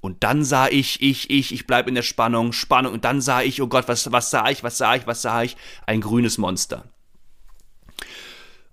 Und 0.00 0.22
dann 0.22 0.44
sah 0.44 0.68
ich, 0.68 1.02
ich, 1.02 1.30
ich, 1.30 1.52
ich 1.52 1.66
bleib 1.66 1.88
in 1.88 1.94
der 1.94 2.02
Spannung, 2.02 2.52
Spannung. 2.52 2.92
Und 2.92 3.04
dann 3.04 3.20
sah 3.20 3.42
ich, 3.42 3.60
oh 3.60 3.66
Gott, 3.66 3.88
was, 3.88 4.12
was 4.12 4.30
sah 4.30 4.48
ich, 4.50 4.62
was 4.62 4.78
sah 4.78 4.94
ich, 4.94 5.06
was 5.06 5.22
sah 5.22 5.42
ich? 5.42 5.56
Ein 5.86 6.00
grünes 6.00 6.38
Monster 6.38 6.84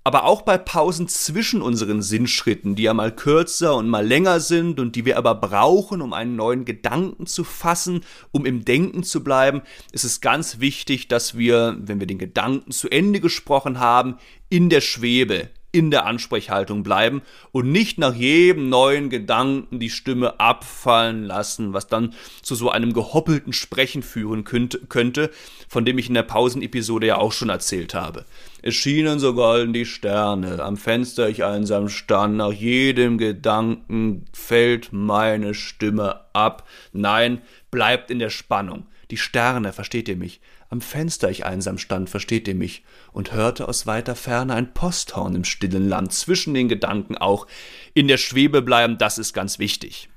aber 0.03 0.23
auch 0.23 0.41
bei 0.41 0.57
Pausen 0.57 1.07
zwischen 1.07 1.61
unseren 1.61 2.01
Sinnschritten, 2.01 2.75
die 2.75 2.83
ja 2.83 2.93
mal 2.93 3.15
kürzer 3.15 3.75
und 3.75 3.87
mal 3.87 4.05
länger 4.05 4.39
sind 4.39 4.79
und 4.79 4.95
die 4.95 5.05
wir 5.05 5.17
aber 5.17 5.35
brauchen, 5.35 6.01
um 6.01 6.13
einen 6.13 6.35
neuen 6.35 6.65
Gedanken 6.65 7.27
zu 7.27 7.43
fassen, 7.43 8.01
um 8.31 8.45
im 8.45 8.65
Denken 8.65 9.03
zu 9.03 9.23
bleiben, 9.23 9.61
ist 9.91 10.03
es 10.03 10.21
ganz 10.21 10.59
wichtig, 10.59 11.07
dass 11.07 11.37
wir, 11.37 11.77
wenn 11.79 11.99
wir 11.99 12.07
den 12.07 12.17
Gedanken 12.17 12.71
zu 12.71 12.89
Ende 12.89 13.19
gesprochen 13.19 13.79
haben, 13.79 14.17
in 14.49 14.69
der 14.69 14.81
Schwebe, 14.81 15.49
in 15.71 15.91
der 15.91 16.05
Ansprechhaltung 16.05 16.83
bleiben 16.83 17.21
und 17.51 17.71
nicht 17.71 17.97
nach 17.97 18.13
jedem 18.13 18.69
neuen 18.69 19.09
Gedanken 19.09 19.79
die 19.79 19.89
Stimme 19.89 20.39
abfallen 20.39 21.23
lassen, 21.23 21.73
was 21.73 21.87
dann 21.87 22.13
zu 22.41 22.55
so 22.55 22.69
einem 22.69 22.93
gehoppelten 22.93 23.53
Sprechen 23.53 24.03
führen 24.03 24.43
könnte, 24.43 25.31
von 25.69 25.85
dem 25.85 25.97
ich 25.97 26.09
in 26.09 26.15
der 26.15 26.23
Pausenepisode 26.23 27.07
ja 27.07 27.17
auch 27.17 27.31
schon 27.31 27.49
erzählt 27.49 27.93
habe. 27.93 28.25
Es 28.63 28.75
schienen 28.75 29.19
so 29.19 29.33
golden 29.33 29.73
die 29.73 29.85
Sterne, 29.85 30.61
am 30.63 30.77
Fenster 30.77 31.27
ich 31.27 31.43
einsam 31.43 31.89
stand, 31.89 32.37
nach 32.37 32.51
jedem 32.51 33.17
Gedanken 33.17 34.25
fällt 34.33 34.93
meine 34.93 35.55
Stimme 35.55 36.21
ab. 36.33 36.67
Nein, 36.93 37.41
bleibt 37.71 38.11
in 38.11 38.19
der 38.19 38.29
Spannung. 38.29 38.85
Die 39.09 39.17
Sterne, 39.17 39.73
versteht 39.73 40.07
ihr 40.07 40.15
mich? 40.15 40.41
Am 40.69 40.79
Fenster 40.79 41.29
ich 41.29 41.45
einsam 41.45 41.79
stand, 41.79 42.09
versteht 42.09 42.47
ihr 42.47 42.55
mich, 42.55 42.83
und 43.11 43.33
hörte 43.33 43.67
aus 43.67 43.87
weiter 43.87 44.15
Ferne 44.15 44.53
ein 44.53 44.73
Posthorn 44.73 45.35
im 45.35 45.43
stillen 45.43 45.89
Land, 45.89 46.13
zwischen 46.13 46.53
den 46.53 46.69
Gedanken 46.69 47.17
auch. 47.17 47.47
In 47.93 48.07
der 48.07 48.17
Schwebe 48.17 48.61
bleiben, 48.61 48.97
das 48.97 49.17
ist 49.17 49.33
ganz 49.33 49.57
wichtig. 49.57 50.07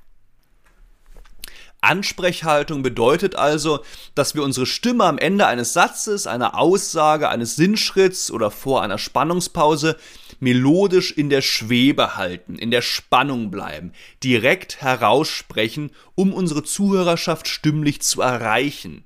Ansprechhaltung 1.84 2.82
bedeutet 2.82 3.36
also, 3.36 3.80
dass 4.14 4.34
wir 4.34 4.42
unsere 4.42 4.66
Stimme 4.66 5.04
am 5.04 5.18
Ende 5.18 5.46
eines 5.46 5.72
Satzes, 5.72 6.26
einer 6.26 6.58
Aussage, 6.58 7.28
eines 7.28 7.56
Sinnschritts 7.56 8.30
oder 8.30 8.50
vor 8.50 8.82
einer 8.82 8.98
Spannungspause 8.98 9.96
melodisch 10.40 11.12
in 11.12 11.30
der 11.30 11.42
Schwebe 11.42 12.16
halten, 12.16 12.56
in 12.56 12.70
der 12.70 12.82
Spannung 12.82 13.50
bleiben, 13.50 13.92
direkt 14.22 14.80
heraussprechen, 14.80 15.90
um 16.14 16.32
unsere 16.32 16.64
Zuhörerschaft 16.64 17.48
stimmlich 17.48 18.02
zu 18.02 18.20
erreichen 18.20 19.04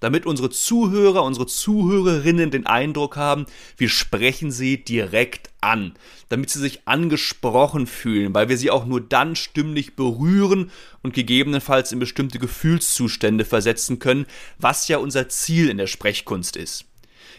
damit 0.00 0.26
unsere 0.26 0.50
Zuhörer, 0.50 1.22
unsere 1.22 1.46
Zuhörerinnen 1.46 2.50
den 2.50 2.66
Eindruck 2.66 3.16
haben, 3.16 3.46
wir 3.76 3.88
sprechen 3.88 4.50
sie 4.50 4.82
direkt 4.82 5.50
an, 5.60 5.92
damit 6.28 6.50
sie 6.50 6.58
sich 6.58 6.86
angesprochen 6.86 7.86
fühlen, 7.86 8.34
weil 8.34 8.48
wir 8.48 8.56
sie 8.56 8.70
auch 8.70 8.86
nur 8.86 9.00
dann 9.00 9.36
stimmlich 9.36 9.94
berühren 9.94 10.70
und 11.02 11.14
gegebenenfalls 11.14 11.92
in 11.92 11.98
bestimmte 11.98 12.38
Gefühlszustände 12.38 13.44
versetzen 13.44 13.98
können, 13.98 14.26
was 14.58 14.88
ja 14.88 14.98
unser 14.98 15.28
Ziel 15.28 15.68
in 15.68 15.78
der 15.78 15.86
Sprechkunst 15.86 16.56
ist. 16.56 16.86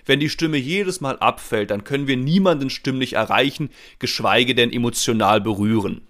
Wenn 0.06 0.20
die 0.20 0.30
Stimme 0.30 0.58
jedes 0.58 1.02
Mal 1.02 1.20
abfällt, 1.20 1.72
dann 1.72 1.84
können 1.84 2.08
wir 2.08 2.18
niemanden 2.18 2.70
stimmlich 2.70 3.14
erreichen, 3.14 3.70
geschweige 4.00 4.56
denn 4.56 4.72
emotional 4.72 5.42
berühren. 5.42 6.02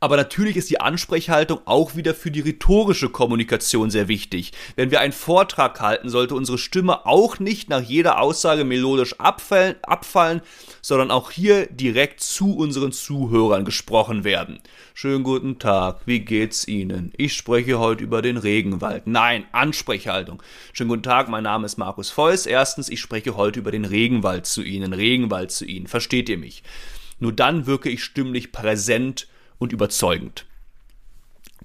Aber 0.00 0.16
natürlich 0.16 0.56
ist 0.56 0.70
die 0.70 0.80
Ansprechhaltung 0.80 1.60
auch 1.64 1.96
wieder 1.96 2.14
für 2.14 2.30
die 2.30 2.40
rhetorische 2.40 3.08
Kommunikation 3.08 3.90
sehr 3.90 4.06
wichtig. 4.06 4.52
Wenn 4.76 4.92
wir 4.92 5.00
einen 5.00 5.12
Vortrag 5.12 5.80
halten, 5.80 6.08
sollte 6.08 6.36
unsere 6.36 6.58
Stimme 6.58 7.04
auch 7.04 7.40
nicht 7.40 7.68
nach 7.68 7.82
jeder 7.82 8.20
Aussage 8.20 8.64
melodisch 8.64 9.18
abfallen, 9.18 9.74
abfallen 9.82 10.40
sondern 10.82 11.10
auch 11.10 11.32
hier 11.32 11.66
direkt 11.66 12.20
zu 12.20 12.56
unseren 12.56 12.92
Zuhörern 12.92 13.64
gesprochen 13.64 14.22
werden. 14.22 14.60
Schönen 14.94 15.24
guten 15.24 15.58
Tag, 15.58 16.02
wie 16.06 16.20
geht's 16.20 16.68
Ihnen? 16.68 17.12
Ich 17.16 17.34
spreche 17.34 17.80
heute 17.80 18.04
über 18.04 18.22
den 18.22 18.36
Regenwald. 18.36 19.06
Nein, 19.06 19.46
Ansprechhaltung. 19.50 20.42
Schönen 20.72 20.90
guten 20.90 21.02
Tag, 21.02 21.28
mein 21.28 21.42
Name 21.42 21.66
ist 21.66 21.76
Markus 21.76 22.10
Feuss. 22.10 22.46
Erstens, 22.46 22.88
ich 22.88 23.00
spreche 23.00 23.36
heute 23.36 23.58
über 23.58 23.72
den 23.72 23.84
Regenwald 23.84 24.46
zu 24.46 24.62
Ihnen. 24.62 24.92
Regenwald 24.92 25.50
zu 25.50 25.64
Ihnen. 25.64 25.88
Versteht 25.88 26.28
ihr 26.28 26.38
mich? 26.38 26.62
Nur 27.18 27.32
dann 27.32 27.66
wirke 27.66 27.90
ich 27.90 28.04
stimmlich 28.04 28.52
präsent 28.52 29.26
und 29.58 29.72
überzeugend. 29.72 30.46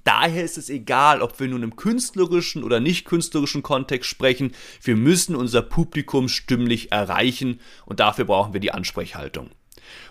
Daher 0.03 0.43
ist 0.43 0.57
es 0.57 0.69
egal, 0.69 1.21
ob 1.21 1.39
wir 1.39 1.47
nun 1.47 1.63
im 1.63 1.75
künstlerischen 1.77 2.63
oder 2.63 2.79
nicht 2.79 3.05
künstlerischen 3.05 3.63
Kontext 3.63 4.09
sprechen, 4.09 4.53
wir 4.81 4.97
müssen 4.97 5.35
unser 5.35 5.61
Publikum 5.61 6.27
stimmlich 6.27 6.91
erreichen 6.91 7.61
und 7.85 8.01
dafür 8.01 8.25
brauchen 8.25 8.53
wir 8.53 8.59
die 8.59 8.73
Ansprechhaltung. 8.73 9.51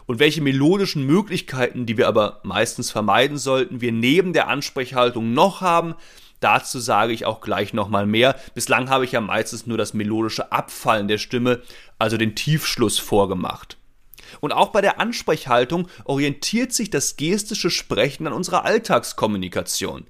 Und 0.06 0.18
welche 0.18 0.40
melodischen 0.40 1.04
Möglichkeiten, 1.04 1.86
die 1.86 1.96
wir 1.96 2.08
aber 2.08 2.40
meistens 2.42 2.90
vermeiden 2.90 3.36
sollten, 3.36 3.80
wir 3.80 3.92
neben 3.92 4.32
der 4.32 4.48
Ansprechhaltung 4.48 5.34
noch 5.34 5.60
haben, 5.60 5.94
dazu 6.40 6.78
sage 6.78 7.12
ich 7.12 7.26
auch 7.26 7.40
gleich 7.40 7.72
nochmal 7.72 8.06
mehr. 8.06 8.38
Bislang 8.54 8.88
habe 8.88 9.04
ich 9.04 9.12
ja 9.12 9.20
meistens 9.20 9.66
nur 9.66 9.78
das 9.78 9.94
melodische 9.94 10.52
Abfallen 10.52 11.08
der 11.08 11.18
Stimme, 11.18 11.62
also 11.98 12.16
den 12.16 12.34
Tiefschluss 12.34 12.98
vorgemacht. 12.98 13.76
Und 14.40 14.52
auch 14.52 14.68
bei 14.68 14.80
der 14.80 15.00
Ansprechhaltung 15.00 15.88
orientiert 16.04 16.72
sich 16.72 16.90
das 16.90 17.16
gestische 17.16 17.70
Sprechen 17.70 18.26
an 18.26 18.32
unserer 18.32 18.64
Alltagskommunikation. 18.64 20.04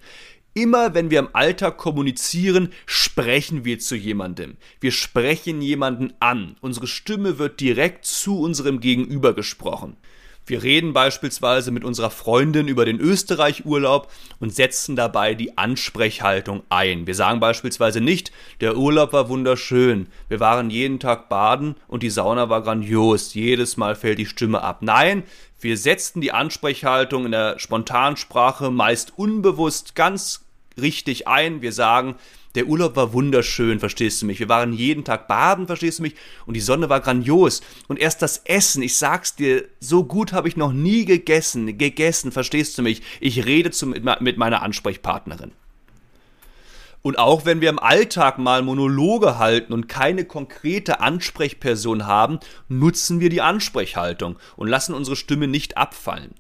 Immer 0.55 0.93
wenn 0.93 1.11
wir 1.11 1.19
im 1.19 1.35
Alltag 1.35 1.79
kommunizieren, 1.79 2.75
sprechen 2.85 3.65
wir 3.65 3.79
zu 3.79 3.97
jemandem. 3.97 4.59
Wir 4.81 4.93
sprechen 4.93 5.63
jemanden 5.63 6.13
an. 6.21 6.57
Unsere 6.61 6.87
Stimme 6.87 7.39
wird 7.39 7.61
direkt 7.61 8.05
zu 8.05 8.39
unserem 8.39 8.81
Gegenüber 8.81 9.35
gesprochen. 9.35 9.97
Wir 10.45 10.63
reden 10.63 10.93
beispielsweise 10.93 11.71
mit 11.71 11.85
unserer 11.85 12.11
Freundin 12.11 12.67
über 12.67 12.85
den 12.85 12.99
Österreich-Urlaub 12.99 14.11
und 14.41 14.53
setzen 14.53 14.97
dabei 14.97 15.35
die 15.35 15.57
Ansprechhaltung 15.57 16.63
ein. 16.69 17.07
Wir 17.07 17.15
sagen 17.15 17.39
beispielsweise 17.39 18.01
nicht, 18.01 18.33
der 18.61 18.77
Urlaub 18.77 19.13
war 19.13 19.29
wunderschön, 19.29 20.09
wir 20.29 20.41
waren 20.41 20.69
jeden 20.71 20.99
Tag 20.99 21.29
baden 21.29 21.77
und 21.87 22.03
die 22.03 22.11
Sauna 22.11 22.49
war 22.49 22.63
grandios, 22.63 23.35
jedes 23.35 23.77
Mal 23.77 23.95
fällt 23.95 24.19
die 24.19 24.27
Stimme 24.27 24.63
ab. 24.63 24.79
Nein, 24.81 25.23
wir 25.61 25.77
setzen 25.77 26.21
die 26.21 26.33
Ansprechhaltung 26.33 27.25
in 27.25 27.31
der 27.31 27.61
Spontansprache 27.61 28.73
meist 28.73 29.13
unbewusst 29.17 29.95
ganz 29.95 30.45
richtig 30.81 31.29
ein. 31.29 31.63
Wir 31.63 31.73
sagen, 31.73 32.17
der 32.55 32.67
Urlaub 32.67 32.97
war 32.97 33.13
wunderschön, 33.13 33.81
verstehst 33.81 34.21
du 34.21 34.27
mich? 34.27 34.39
Wir 34.39 34.49
waren 34.49 34.73
jeden 34.73 35.05
Tag 35.05 35.27
baden, 35.27 35.67
verstehst 35.67 35.99
du 35.99 36.03
mich? 36.03 36.15
Und 36.45 36.55
die 36.55 36.61
Sonne 36.61 36.89
war 36.89 37.01
grandios. 37.01 37.63
Und 37.89 37.99
erst 37.99 38.21
das 38.23 38.43
Essen, 38.45 38.83
ich 38.83 38.97
sag's 38.97 39.35
dir, 39.35 39.65
so 39.81 40.05
gut 40.05 40.33
habe 40.33 40.49
ich 40.49 40.57
noch 40.57 40.73
nie 40.73 41.05
gegessen, 41.05 41.79
gegessen, 41.79 42.31
verstehst 42.33 42.77
du 42.77 42.83
mich? 42.83 43.03
Ich 43.21 43.47
rede 43.47 43.71
zu, 43.71 43.87
mit 43.87 44.37
meiner 44.37 44.63
Ansprechpartnerin. 44.63 45.53
Und 47.03 47.19
auch 47.19 47.45
wenn 47.45 47.61
wir 47.61 47.69
im 47.69 47.81
Alltag 47.81 48.39
mal 48.39 48.63
Monologe 48.63 49.39
halten 49.39 49.73
und 49.73 49.89
keine 49.89 50.25
konkrete 50.25 51.01
Ansprechperson 51.01 52.07
haben, 52.07 52.39
nutzen 52.69 53.19
wir 53.19 53.29
die 53.29 53.41
Ansprechhaltung 53.41 54.37
und 54.57 54.69
lassen 54.69 54.95
unsere 54.95 55.17
Stimme 55.17 55.49
nicht 55.49 55.77
abfallen. 55.77 56.35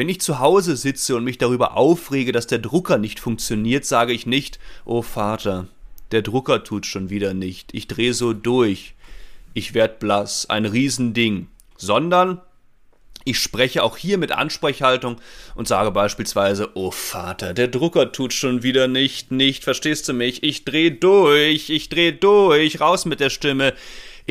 Wenn 0.00 0.08
ich 0.08 0.22
zu 0.22 0.38
Hause 0.38 0.78
sitze 0.78 1.14
und 1.14 1.24
mich 1.24 1.36
darüber 1.36 1.76
aufrege, 1.76 2.32
dass 2.32 2.46
der 2.46 2.58
Drucker 2.58 2.96
nicht 2.96 3.20
funktioniert, 3.20 3.84
sage 3.84 4.14
ich 4.14 4.24
nicht, 4.24 4.58
oh 4.86 5.02
Vater, 5.02 5.66
der 6.10 6.22
Drucker 6.22 6.64
tut 6.64 6.86
schon 6.86 7.10
wieder 7.10 7.34
nicht, 7.34 7.74
ich 7.74 7.86
drehe 7.86 8.14
so 8.14 8.32
durch, 8.32 8.94
ich 9.52 9.74
werd 9.74 9.98
blass, 9.98 10.48
ein 10.48 10.64
Riesending, 10.64 11.48
sondern 11.76 12.40
ich 13.26 13.38
spreche 13.40 13.82
auch 13.82 13.98
hier 13.98 14.16
mit 14.16 14.32
Ansprechhaltung 14.32 15.20
und 15.54 15.68
sage 15.68 15.90
beispielsweise, 15.90 16.70
oh 16.72 16.90
Vater, 16.90 17.52
der 17.52 17.68
Drucker 17.68 18.10
tut 18.10 18.32
schon 18.32 18.62
wieder 18.62 18.88
nicht, 18.88 19.30
nicht, 19.30 19.64
verstehst 19.64 20.08
du 20.08 20.14
mich? 20.14 20.42
Ich 20.42 20.64
dreh 20.64 20.88
durch, 20.88 21.68
ich 21.68 21.90
dreh 21.90 22.12
durch, 22.12 22.80
raus 22.80 23.04
mit 23.04 23.20
der 23.20 23.28
Stimme. 23.28 23.74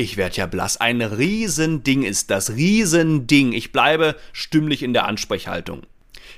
Ich 0.00 0.16
werd 0.16 0.38
ja 0.38 0.46
blass. 0.46 0.78
Ein 0.78 1.02
Riesending 1.02 2.04
ist 2.04 2.30
das. 2.30 2.52
Riesending. 2.52 3.52
Ich 3.52 3.70
bleibe 3.70 4.16
stimmlich 4.32 4.82
in 4.82 4.94
der 4.94 5.04
Ansprechhaltung. 5.04 5.82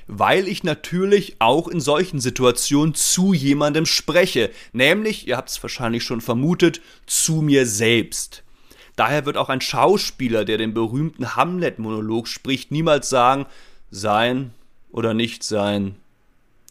Weil 0.05 0.49
ich 0.49 0.65
natürlich 0.65 1.37
auch 1.39 1.69
in 1.69 1.79
solchen 1.79 2.19
Situationen 2.19 2.93
zu 2.93 3.33
jemandem 3.33 3.85
spreche. 3.85 4.51
Nämlich, 4.73 5.29
ihr 5.29 5.37
habt 5.37 5.47
es 5.47 5.63
wahrscheinlich 5.63 6.03
schon 6.03 6.19
vermutet, 6.19 6.81
zu 7.05 7.35
mir 7.35 7.65
selbst. 7.65 8.43
Daher 8.97 9.25
wird 9.25 9.37
auch 9.37 9.47
ein 9.47 9.61
Schauspieler, 9.61 10.43
der 10.43 10.57
den 10.57 10.73
berühmten 10.73 11.37
Hamlet-Monolog 11.37 12.27
spricht, 12.27 12.69
niemals 12.69 13.07
sagen, 13.07 13.45
sein 13.91 14.51
oder 14.91 15.13
nicht 15.13 15.41
sein. 15.41 15.95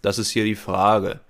Das 0.02 0.18
ist 0.18 0.28
hier 0.28 0.44
die 0.44 0.56
Frage. 0.56 1.20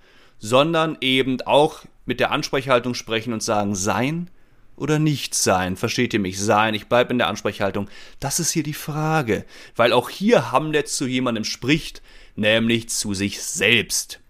Sondern 0.41 0.99
eben 1.01 1.41
auch 1.43 1.85
mit 2.05 2.19
der 2.19 2.33
Ansprechhaltung 2.33 2.95
sprechen 2.95 3.33
und 3.33 3.45
sagen, 3.45 3.77
sein 3.77 4.29
oder 4.77 4.99
nicht 4.99 5.35
sein? 5.35 5.77
Versteht 5.77 6.15
ihr 6.15 6.21
mich? 6.21 6.41
Sein, 6.41 6.75
ich 6.75 6.87
bleibe 6.87 7.13
in 7.13 7.19
der 7.19 7.29
Ansprechhaltung. 7.29 7.89
Das 8.21 8.41
ist 8.41 8.53
hier 8.53 8.63
die 8.63 8.75
Frage, 8.75 9.45
weil 9.77 9.93
auch 9.93 10.09
hier 10.09 10.53
Hamlet 10.53 10.89
zu 10.89 11.07
jemandem 11.07 11.45
spricht, 11.45 12.03
nämlich 12.37 12.89
zu 12.89 13.15
sich 13.15 13.43
selbst. 13.43 14.22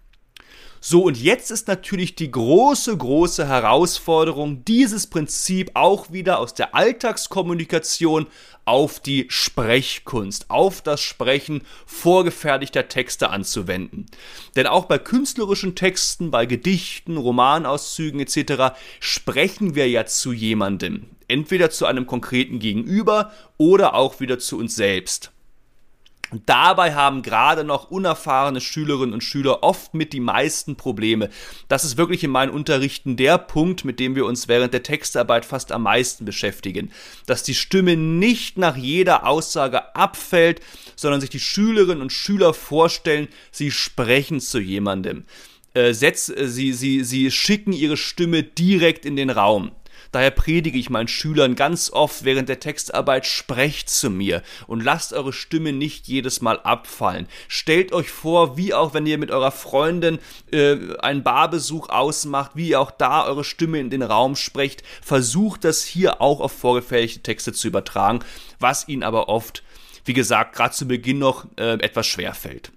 So, 0.85 1.03
und 1.03 1.17
jetzt 1.17 1.49
ist 1.49 1.69
natürlich 1.69 2.15
die 2.15 2.29
große, 2.29 2.97
große 2.97 3.47
Herausforderung, 3.47 4.65
dieses 4.65 5.07
Prinzip 5.07 5.71
auch 5.75 6.11
wieder 6.11 6.39
aus 6.39 6.55
der 6.55 6.75
Alltagskommunikation 6.75 8.27
auf 8.65 8.99
die 8.99 9.27
Sprechkunst, 9.29 10.49
auf 10.49 10.81
das 10.81 10.99
Sprechen 10.99 11.61
vorgefertigter 11.85 12.89
Texte 12.89 13.29
anzuwenden. 13.29 14.07
Denn 14.57 14.67
auch 14.67 14.83
bei 14.83 14.97
künstlerischen 14.97 15.73
Texten, 15.75 16.31
bei 16.31 16.45
Gedichten, 16.45 17.15
Romanauszügen 17.15 18.19
etc. 18.19 18.75
sprechen 18.99 19.75
wir 19.75 19.87
ja 19.87 20.05
zu 20.05 20.33
jemandem, 20.33 21.05
entweder 21.29 21.69
zu 21.69 21.85
einem 21.85 22.07
konkreten 22.07 22.59
Gegenüber 22.59 23.31
oder 23.57 23.95
auch 23.95 24.19
wieder 24.19 24.37
zu 24.37 24.57
uns 24.57 24.75
selbst. 24.75 25.32
Und 26.33 26.49
dabei 26.49 26.95
haben 26.95 27.21
gerade 27.21 27.63
noch 27.63 27.91
unerfahrene 27.91 28.59
Schülerinnen 28.59 29.13
und 29.13 29.23
Schüler 29.23 29.61
oft 29.61 29.93
mit 29.93 30.13
die 30.13 30.19
meisten 30.19 30.75
Probleme. 30.75 31.29
Das 31.67 31.85
ist 31.85 31.95
wirklich 31.95 32.23
in 32.23 32.31
meinen 32.31 32.49
Unterrichten 32.49 33.17
der 33.17 33.37
Punkt, 33.37 33.85
mit 33.85 33.99
dem 33.99 34.15
wir 34.15 34.25
uns 34.25 34.47
während 34.47 34.73
der 34.73 34.81
Textarbeit 34.81 35.45
fast 35.45 35.71
am 35.71 35.83
meisten 35.83 36.25
beschäftigen. 36.25 36.91
Dass 37.27 37.43
die 37.43 37.53
Stimme 37.53 37.95
nicht 37.95 38.57
nach 38.57 38.75
jeder 38.75 39.27
Aussage 39.27 39.95
abfällt, 39.95 40.59
sondern 40.95 41.21
sich 41.21 41.29
die 41.29 41.39
Schülerinnen 41.39 42.01
und 42.01 42.11
Schüler 42.11 42.55
vorstellen, 42.55 43.27
sie 43.51 43.69
sprechen 43.69 44.39
zu 44.39 44.57
jemandem. 44.57 45.25
Äh, 45.75 45.93
setz, 45.93 46.29
äh, 46.29 46.47
sie, 46.47 46.73
sie, 46.73 47.03
sie 47.03 47.29
schicken 47.29 47.73
ihre 47.73 47.95
Stimme 47.95 48.41
direkt 48.41 49.05
in 49.05 49.15
den 49.15 49.29
Raum. 49.29 49.71
Daher 50.13 50.29
predige 50.29 50.77
ich 50.77 50.91
meinen 50.91 51.07
Schülern 51.07 51.55
ganz 51.55 51.89
oft 51.89 52.23
während 52.23 52.47
der 52.47 52.59
Textarbeit, 52.59 53.25
sprecht 53.25 53.89
zu 53.89 54.11
mir 54.11 54.43
und 54.67 54.83
lasst 54.83 55.11
eure 55.11 55.33
Stimme 55.33 55.73
nicht 55.73 56.07
jedes 56.07 56.39
Mal 56.39 56.59
abfallen. 56.59 57.27
Stellt 57.47 57.91
euch 57.93 58.11
vor, 58.11 58.55
wie 58.55 58.75
auch 58.75 58.93
wenn 58.93 59.07
ihr 59.07 59.17
mit 59.17 59.31
eurer 59.31 59.49
Freundin 59.49 60.19
äh, 60.51 60.77
einen 60.99 61.23
Barbesuch 61.23 61.89
ausmacht, 61.89 62.51
wie 62.53 62.69
ihr 62.69 62.79
auch 62.79 62.91
da 62.91 63.25
eure 63.25 63.43
Stimme 63.43 63.79
in 63.79 63.89
den 63.89 64.03
Raum 64.03 64.35
sprecht. 64.35 64.83
Versucht 65.01 65.63
das 65.63 65.83
hier 65.83 66.21
auch 66.21 66.41
auf 66.41 66.51
vorgefertigte 66.51 67.23
Texte 67.23 67.51
zu 67.51 67.67
übertragen, 67.67 68.19
was 68.59 68.87
ihnen 68.87 69.01
aber 69.01 69.29
oft, 69.29 69.63
wie 70.05 70.13
gesagt, 70.13 70.55
gerade 70.55 70.75
zu 70.75 70.87
Beginn 70.87 71.17
noch 71.17 71.45
äh, 71.57 71.73
etwas 71.79 72.05
schwer 72.05 72.35
fällt. 72.35 72.71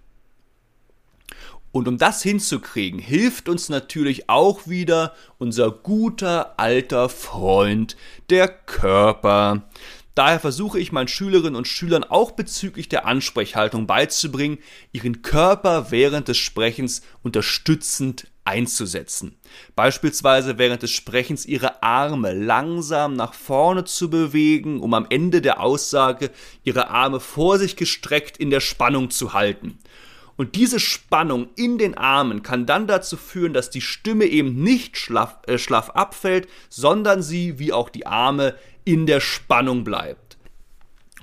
Und 1.76 1.88
um 1.88 1.98
das 1.98 2.22
hinzukriegen, 2.22 2.98
hilft 2.98 3.50
uns 3.50 3.68
natürlich 3.68 4.30
auch 4.30 4.66
wieder 4.66 5.14
unser 5.36 5.70
guter 5.70 6.58
alter 6.58 7.10
Freund, 7.10 7.98
der 8.30 8.48
Körper. 8.48 9.68
Daher 10.14 10.40
versuche 10.40 10.80
ich 10.80 10.92
meinen 10.92 11.08
Schülerinnen 11.08 11.54
und 11.54 11.68
Schülern 11.68 12.02
auch 12.02 12.30
bezüglich 12.30 12.88
der 12.88 13.04
Ansprechhaltung 13.04 13.86
beizubringen, 13.86 14.56
ihren 14.92 15.20
Körper 15.20 15.90
während 15.90 16.28
des 16.28 16.38
Sprechens 16.38 17.02
unterstützend 17.22 18.26
einzusetzen. 18.44 19.36
Beispielsweise 19.74 20.56
während 20.56 20.82
des 20.82 20.92
Sprechens 20.92 21.44
ihre 21.44 21.82
Arme 21.82 22.32
langsam 22.32 23.12
nach 23.16 23.34
vorne 23.34 23.84
zu 23.84 24.08
bewegen, 24.08 24.80
um 24.80 24.94
am 24.94 25.06
Ende 25.10 25.42
der 25.42 25.60
Aussage 25.60 26.30
ihre 26.64 26.88
Arme 26.88 27.20
vor 27.20 27.58
sich 27.58 27.76
gestreckt 27.76 28.38
in 28.38 28.48
der 28.48 28.60
Spannung 28.60 29.10
zu 29.10 29.34
halten. 29.34 29.78
Und 30.36 30.54
diese 30.54 30.80
Spannung 30.80 31.48
in 31.56 31.78
den 31.78 31.96
Armen 31.96 32.42
kann 32.42 32.66
dann 32.66 32.86
dazu 32.86 33.16
führen, 33.16 33.54
dass 33.54 33.70
die 33.70 33.80
Stimme 33.80 34.26
eben 34.26 34.62
nicht 34.62 34.98
schlaff, 34.98 35.38
äh, 35.46 35.58
schlaff 35.58 35.90
abfällt, 35.90 36.48
sondern 36.68 37.22
sie, 37.22 37.58
wie 37.58 37.72
auch 37.72 37.88
die 37.88 38.06
Arme, 38.06 38.54
in 38.84 39.06
der 39.06 39.20
Spannung 39.20 39.82
bleibt. 39.82 40.25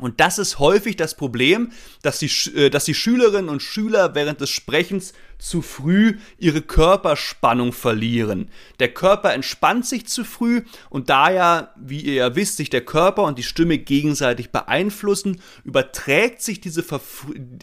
Und 0.03 0.19
das 0.19 0.37
ist 0.37 0.59
häufig 0.59 0.97
das 0.97 1.15
Problem, 1.15 1.71
dass 2.01 2.19
die, 2.19 2.29
äh, 2.57 2.69
dass 2.69 2.83
die 2.83 2.93
Schülerinnen 2.93 3.47
und 3.47 3.61
Schüler 3.61 4.15
während 4.15 4.41
des 4.41 4.49
Sprechens 4.49 5.13
zu 5.39 5.61
früh 5.61 6.17
ihre 6.37 6.61
Körperspannung 6.61 7.71
verlieren. 7.71 8.49
Der 8.81 8.93
Körper 8.93 9.33
entspannt 9.33 9.85
sich 9.85 10.05
zu 10.05 10.25
früh 10.25 10.63
und 10.89 11.09
da 11.09 11.31
ja, 11.31 11.73
wie 11.77 12.01
ihr 12.01 12.15
ja 12.15 12.35
wisst, 12.35 12.57
sich 12.57 12.69
der 12.69 12.83
Körper 12.83 13.23
und 13.23 13.39
die 13.39 13.43
Stimme 13.43 13.77
gegenseitig 13.77 14.51
beeinflussen, 14.51 15.39
überträgt 15.63 16.41
sich, 16.41 16.59
diese 16.59 16.83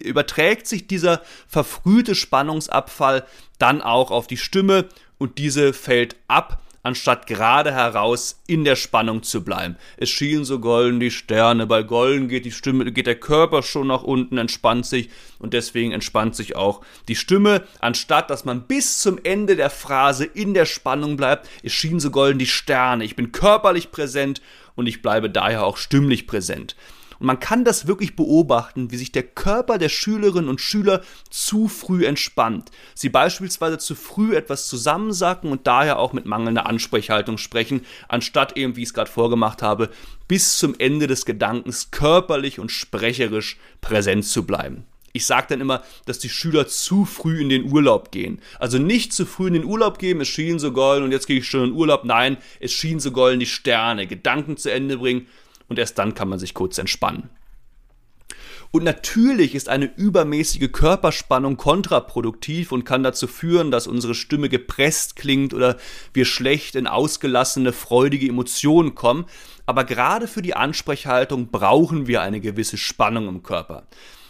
überträgt 0.03 0.67
sich 0.67 0.87
dieser 0.87 1.21
verfrühte 1.47 2.15
Spannungsabfall 2.15 3.27
dann 3.59 3.83
auch 3.83 4.11
auf 4.11 4.27
die 4.27 4.39
Stimme 4.39 4.89
und 5.19 5.37
diese 5.37 5.75
fällt 5.75 6.17
ab 6.27 6.63
anstatt 6.83 7.27
gerade 7.27 7.73
heraus 7.73 8.41
in 8.47 8.65
der 8.65 8.77
Spannung 8.77 9.23
zu 9.23 9.45
bleiben. 9.45 9.77
Es 9.97 10.09
schienen 10.11 10.45
so 10.45 10.59
golden 10.59 11.01
die 11.01 11.11
Sterne, 11.11 11.67
bei 11.67 11.83
golden 11.83 12.29
geht 12.29 12.45
die 12.45 12.53
Stimme, 12.53 12.91
geht 12.93 13.07
der 13.07 13.21
Körper 13.21 13.63
schon 13.63 13.89
nach 13.89 14.03
unten, 14.03 14.39
entspannt 14.39 14.87
sich 14.87 15.11
und 15.39 15.53
deswegen 15.53 15.93
entspannt 15.93 16.37
sich 16.37 16.57
auch 16.57 16.81
die 17.09 17.17
Stimme, 17.17 17.65
anstatt 17.81 18.31
dass 18.31 18.45
man 18.45 18.63
bis 18.63 18.99
zum 18.99 19.19
Ende 19.23 19.57
der 19.57 19.71
Phrase 19.71 20.25
in 20.25 20.55
der 20.55 20.67
Spannung 20.67 21.17
bleibt. 21.17 21.49
Es 21.63 21.73
schienen 21.73 22.01
so 22.01 22.11
golden 22.11 22.39
die 22.39 22.47
Sterne, 22.47 23.05
ich 23.05 23.17
bin 23.17 23.33
körperlich 23.33 23.91
präsent 23.91 24.41
und 24.75 24.87
ich 24.87 25.03
bleibe 25.03 25.29
daher 25.29 25.65
auch 25.65 25.77
stimmlich 25.77 26.27
präsent. 26.27 26.77
Und 27.21 27.27
man 27.27 27.39
kann 27.39 27.65
das 27.65 27.87
wirklich 27.87 28.17
beobachten, 28.17 28.91
wie 28.91 28.97
sich 28.97 29.13
der 29.13 29.23
Körper 29.23 29.77
der 29.77 29.91
Schülerinnen 29.91 30.49
und 30.49 30.61
Schüler 30.61 31.03
zu 31.29 31.69
früh 31.69 32.07
entspannt. 32.07 32.71
Sie 32.95 33.11
beispielsweise 33.11 33.79
zu 33.79 33.95
früh 33.95 34.35
etwas 34.35 34.67
zusammensacken 34.69 35.53
und 35.53 35.67
daher 35.67 35.99
auch 35.99 36.15
mit 36.15 36.25
mangelnder 36.25 36.67
Ansprechhaltung 36.67 37.37
sprechen, 37.37 37.85
anstatt 38.09 38.57
eben, 38.57 38.75
wie 38.75 38.83
ich 38.83 38.89
es 38.89 38.95
gerade 38.95 39.11
vorgemacht 39.11 39.61
habe, 39.61 39.91
bis 40.29 40.57
zum 40.57 40.75
Ende 40.79 41.07
des 41.07 41.27
Gedankens 41.27 41.91
körperlich 41.91 42.59
und 42.59 42.73
sprecherisch 42.73 43.59
präsent 43.83 44.25
zu 44.25 44.47
bleiben. 44.47 44.85
Ich 45.13 45.27
sage 45.27 45.49
dann 45.51 45.61
immer, 45.61 45.83
dass 46.07 46.21
die 46.21 46.29
Schüler 46.29 46.69
zu 46.69 47.05
früh 47.05 47.41
in 47.41 47.49
den 47.49 47.71
Urlaub 47.71 48.13
gehen. 48.13 48.41
Also 48.61 48.79
nicht 48.79 49.13
zu 49.13 49.27
früh 49.27 49.49
in 49.49 49.55
den 49.55 49.65
Urlaub 49.65 49.99
gehen, 49.99 50.21
es 50.21 50.29
schien 50.29 50.61
so 50.61 50.73
golden 50.73 51.05
und 51.05 51.13
jetzt 51.13 51.27
gehe 51.27 51.39
ich 51.39 51.49
schon 51.49 51.65
in 51.65 51.71
den 51.71 51.77
Urlaub. 51.77 52.05
Nein, 52.05 52.37
es 52.61 52.73
schien 52.73 53.01
so 53.01 53.11
golden 53.11 53.41
die 53.41 53.47
Sterne. 53.47 54.07
Gedanken 54.07 54.57
zu 54.57 54.71
Ende 54.71 54.99
bringen 54.99 55.27
und 55.71 55.79
erst 55.79 55.99
dann 55.99 56.15
kann 56.15 56.29
man 56.29 56.39
sich 56.39 56.53
kurz 56.53 56.77
entspannen. 56.77 57.31
Und 58.73 58.85
natürlich 58.85 59.55
ist 59.57 59.69
eine 59.69 59.87
übermäßige 59.97 60.71
Körperspannung 60.71 61.57
kontraproduktiv 61.57 62.71
und 62.71 62.85
kann 62.85 63.03
dazu 63.03 63.27
führen, 63.27 63.73
dass 63.73 63.89
unsere 63.89 64.15
Stimme 64.15 64.49
gepresst 64.49 65.17
klingt 65.17 65.55
oder 65.55 65.77
wir 66.13 66.25
schlecht 66.25 66.77
in 66.77 66.87
ausgelassene, 66.87 67.73
freudige 67.73 68.29
Emotionen 68.29 68.95
kommen. 68.95 69.25
Aber 69.67 69.85
gerade 69.85 70.29
für 70.29 70.43
die 70.43 70.55
Ansprechhaltung 70.55 71.51
brauchen 71.51 72.07
wir 72.07 72.23
eine 72.23 72.41
gewisse 72.41 72.77
Spannung 72.77 73.29
im 73.29 73.43
Körper. 73.43 73.89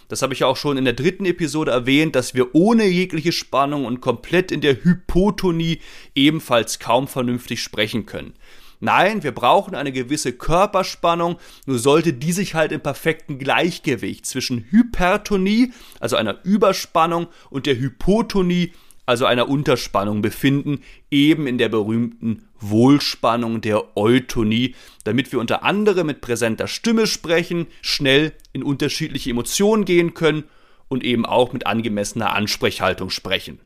Das 0.09 0.23
habe 0.23 0.33
ich 0.33 0.41
ja 0.41 0.47
auch 0.47 0.57
schon 0.57 0.79
in 0.79 0.85
der 0.85 0.95
dritten 0.95 1.27
Episode 1.27 1.71
erwähnt, 1.71 2.17
dass 2.17 2.35
wir 2.35 2.55
ohne 2.55 2.87
jegliche 2.87 3.33
Spannung 3.33 3.85
und 3.85 4.01
komplett 4.01 4.51
in 4.51 4.61
der 4.61 4.83
Hypotonie 4.83 5.81
ebenfalls 6.15 6.79
kaum 6.79 7.09
vernünftig 7.09 7.63
sprechen 7.63 8.07
können. 8.07 8.33
Nein, 8.81 9.23
wir 9.23 9.33
brauchen 9.33 9.75
eine 9.75 9.93
gewisse 9.93 10.33
Körperspannung, 10.33 11.37
nur 11.67 11.79
sollte 11.79 12.15
die 12.15 12.33
sich 12.33 12.55
halt 12.55 12.73
im 12.73 12.81
perfekten 12.81 13.39
Gleichgewicht 13.39 14.25
zwischen 14.25 14.65
Hypertonie, 14.71 15.73
also 16.01 16.17
einer 16.17 16.39
Überspannung, 16.45 17.29
und 17.51 17.67
der 17.67 17.79
Hypotonie, 17.79 18.73
also 19.05 19.27
einer 19.27 19.49
Unterspannung 19.49 20.23
befinden, 20.23 20.81
eben 21.11 21.47
in 21.47 21.59
der 21.59 21.69
berühmten 21.69 22.49
Wohlspannung 22.59 23.61
der 23.61 23.97
Eutonie, 23.97 24.75
damit 25.05 25.31
wir 25.33 25.41
unter 25.41 25.63
anderem 25.63 26.07
mit 26.07 26.23
präsenter 26.23 26.67
Stimme 26.67 27.07
sprechen, 27.07 27.67
schnell 27.83 28.33
in 28.53 28.63
unterschiedliche 28.63 29.31
Emotionen 29.31 29.85
gehen 29.85 30.15
können 30.15 30.45
und 30.89 31.05
eben 31.05 31.27
auch 31.27 31.53
mit 31.53 31.67
angemessener 31.67 32.35
Ansprechhaltung 32.35 33.11
sprechen. 33.11 33.61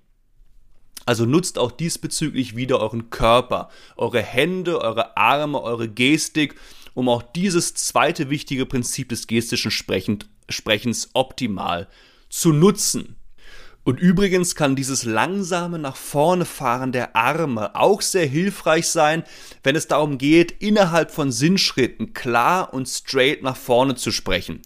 Also 1.06 1.26
nutzt 1.26 1.58
auch 1.58 1.70
diesbezüglich 1.70 2.56
wieder 2.56 2.80
euren 2.80 3.10
Körper, 3.10 3.68
eure 3.96 4.22
Hände, 4.22 4.80
eure 4.80 5.16
Arme, 5.16 5.60
eure 5.62 5.88
Gestik, 5.88 6.54
um 6.94 7.08
auch 7.08 7.22
dieses 7.22 7.74
zweite 7.74 8.30
wichtige 8.30 8.66
Prinzip 8.66 9.08
des 9.08 9.26
gestischen 9.26 9.70
Sprechens 9.70 11.10
optimal 11.12 11.88
zu 12.30 12.52
nutzen. 12.52 13.16
Und 13.84 14.00
übrigens 14.00 14.54
kann 14.54 14.76
dieses 14.76 15.04
langsame 15.04 15.78
nach 15.78 15.96
vorne 15.96 16.46
fahren 16.46 16.90
der 16.90 17.14
Arme 17.14 17.74
auch 17.76 18.00
sehr 18.00 18.24
hilfreich 18.24 18.88
sein, 18.88 19.24
wenn 19.62 19.76
es 19.76 19.88
darum 19.88 20.16
geht, 20.16 20.52
innerhalb 20.62 21.10
von 21.10 21.30
Sinnschritten 21.30 22.14
klar 22.14 22.72
und 22.72 22.88
straight 22.88 23.42
nach 23.42 23.58
vorne 23.58 23.94
zu 23.94 24.10
sprechen. 24.10 24.62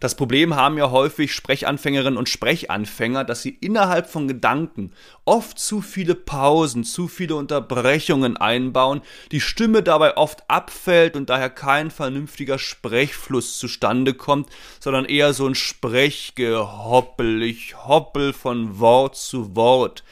Das 0.00 0.14
Problem 0.14 0.54
haben 0.54 0.78
ja 0.78 0.92
häufig 0.92 1.32
Sprechanfängerinnen 1.32 2.16
und 2.16 2.28
Sprechanfänger, 2.28 3.24
dass 3.24 3.42
sie 3.42 3.58
innerhalb 3.60 4.08
von 4.08 4.28
Gedanken 4.28 4.92
oft 5.24 5.58
zu 5.58 5.80
viele 5.80 6.14
Pausen, 6.14 6.84
zu 6.84 7.08
viele 7.08 7.34
Unterbrechungen 7.34 8.36
einbauen, 8.36 9.02
die 9.32 9.40
Stimme 9.40 9.82
dabei 9.82 10.16
oft 10.16 10.48
abfällt 10.48 11.16
und 11.16 11.30
daher 11.30 11.50
kein 11.50 11.90
vernünftiger 11.90 12.60
Sprechfluss 12.60 13.58
zustande 13.58 14.14
kommt, 14.14 14.50
sondern 14.78 15.04
eher 15.04 15.32
so 15.32 15.48
ein 15.48 15.56
Sprechgehoppel, 15.56 17.42
ich 17.42 17.76
hoppel 17.84 18.32
von 18.32 18.78
Wort 18.78 19.16
zu 19.16 19.56
Wort. 19.56 20.04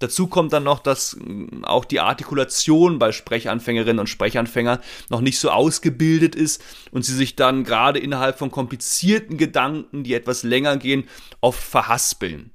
Dazu 0.00 0.26
kommt 0.26 0.52
dann 0.52 0.64
noch, 0.64 0.80
dass 0.80 1.16
mm, 1.16 1.64
auch 1.64 1.84
die 1.84 2.00
Artikulation 2.00 2.98
bei 2.98 3.12
Sprechanfängerinnen 3.12 4.00
und 4.00 4.08
Sprechanfängern 4.08 4.80
noch 5.08 5.20
nicht 5.20 5.38
so 5.38 5.50
ausgebildet 5.50 6.34
ist 6.34 6.62
und 6.90 7.04
sie 7.04 7.14
sich 7.14 7.36
dann 7.36 7.64
gerade 7.64 8.00
innerhalb 8.00 8.38
von 8.38 8.50
komplizierten 8.50 9.36
Gedanken, 9.36 10.02
die 10.02 10.14
etwas 10.14 10.42
länger 10.42 10.76
gehen, 10.76 11.04
oft 11.40 11.62
verhaspeln. 11.62 12.50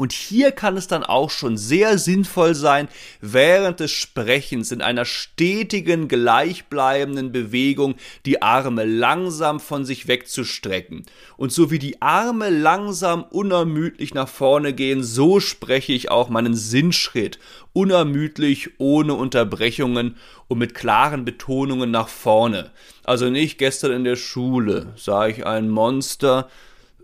Und 0.00 0.14
hier 0.14 0.50
kann 0.50 0.78
es 0.78 0.86
dann 0.86 1.04
auch 1.04 1.28
schon 1.28 1.58
sehr 1.58 1.98
sinnvoll 1.98 2.54
sein, 2.54 2.88
während 3.20 3.80
des 3.80 3.90
Sprechens 3.90 4.72
in 4.72 4.80
einer 4.80 5.04
stetigen, 5.04 6.08
gleichbleibenden 6.08 7.32
Bewegung 7.32 7.96
die 8.24 8.40
Arme 8.40 8.86
langsam 8.86 9.60
von 9.60 9.84
sich 9.84 10.08
wegzustrecken. 10.08 11.02
Und 11.36 11.52
so 11.52 11.70
wie 11.70 11.78
die 11.78 12.00
Arme 12.00 12.48
langsam 12.48 13.24
unermüdlich 13.24 14.14
nach 14.14 14.30
vorne 14.30 14.72
gehen, 14.72 15.04
so 15.04 15.38
spreche 15.38 15.92
ich 15.92 16.10
auch 16.10 16.30
meinen 16.30 16.54
Sinnschritt 16.54 17.38
unermüdlich, 17.74 18.70
ohne 18.78 19.12
Unterbrechungen 19.12 20.16
und 20.48 20.56
mit 20.56 20.74
klaren 20.74 21.26
Betonungen 21.26 21.90
nach 21.90 22.08
vorne. 22.08 22.70
Also 23.04 23.28
nicht 23.28 23.58
gestern 23.58 23.92
in 23.92 24.04
der 24.04 24.16
Schule 24.16 24.94
sah 24.96 25.26
ich 25.26 25.44
ein 25.44 25.68
Monster, 25.68 26.48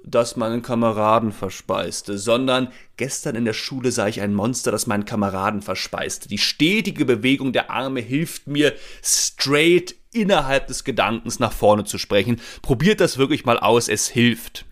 das 0.08 0.36
meinen 0.36 0.62
Kameraden 0.62 1.32
verspeiste, 1.32 2.16
sondern 2.16 2.68
gestern 2.96 3.34
in 3.34 3.44
der 3.44 3.52
Schule 3.52 3.90
sah 3.90 4.06
ich 4.06 4.20
ein 4.20 4.34
Monster, 4.34 4.70
das 4.70 4.86
meinen 4.86 5.04
Kameraden 5.04 5.62
verspeiste. 5.62 6.28
Die 6.28 6.38
stetige 6.38 7.04
Bewegung 7.04 7.52
der 7.52 7.70
Arme 7.70 8.00
hilft 8.00 8.46
mir, 8.46 8.72
straight 9.02 9.96
innerhalb 10.12 10.68
des 10.68 10.84
Gedankens 10.84 11.40
nach 11.40 11.52
vorne 11.52 11.84
zu 11.84 11.98
sprechen. 11.98 12.40
Probiert 12.62 13.00
das 13.00 13.18
wirklich 13.18 13.44
mal 13.44 13.58
aus, 13.58 13.88
es 13.88 14.06
hilft. 14.06 14.64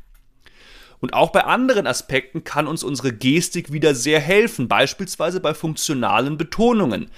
Und 1.00 1.14
auch 1.14 1.30
bei 1.30 1.44
anderen 1.44 1.88
Aspekten 1.88 2.44
kann 2.44 2.68
uns 2.68 2.84
unsere 2.84 3.12
Gestik 3.12 3.72
wieder 3.72 3.94
sehr 3.94 4.20
helfen, 4.20 4.68
beispielsweise 4.68 5.40
bei 5.40 5.52
funktionalen 5.52 6.38
Betonungen. 6.38 7.10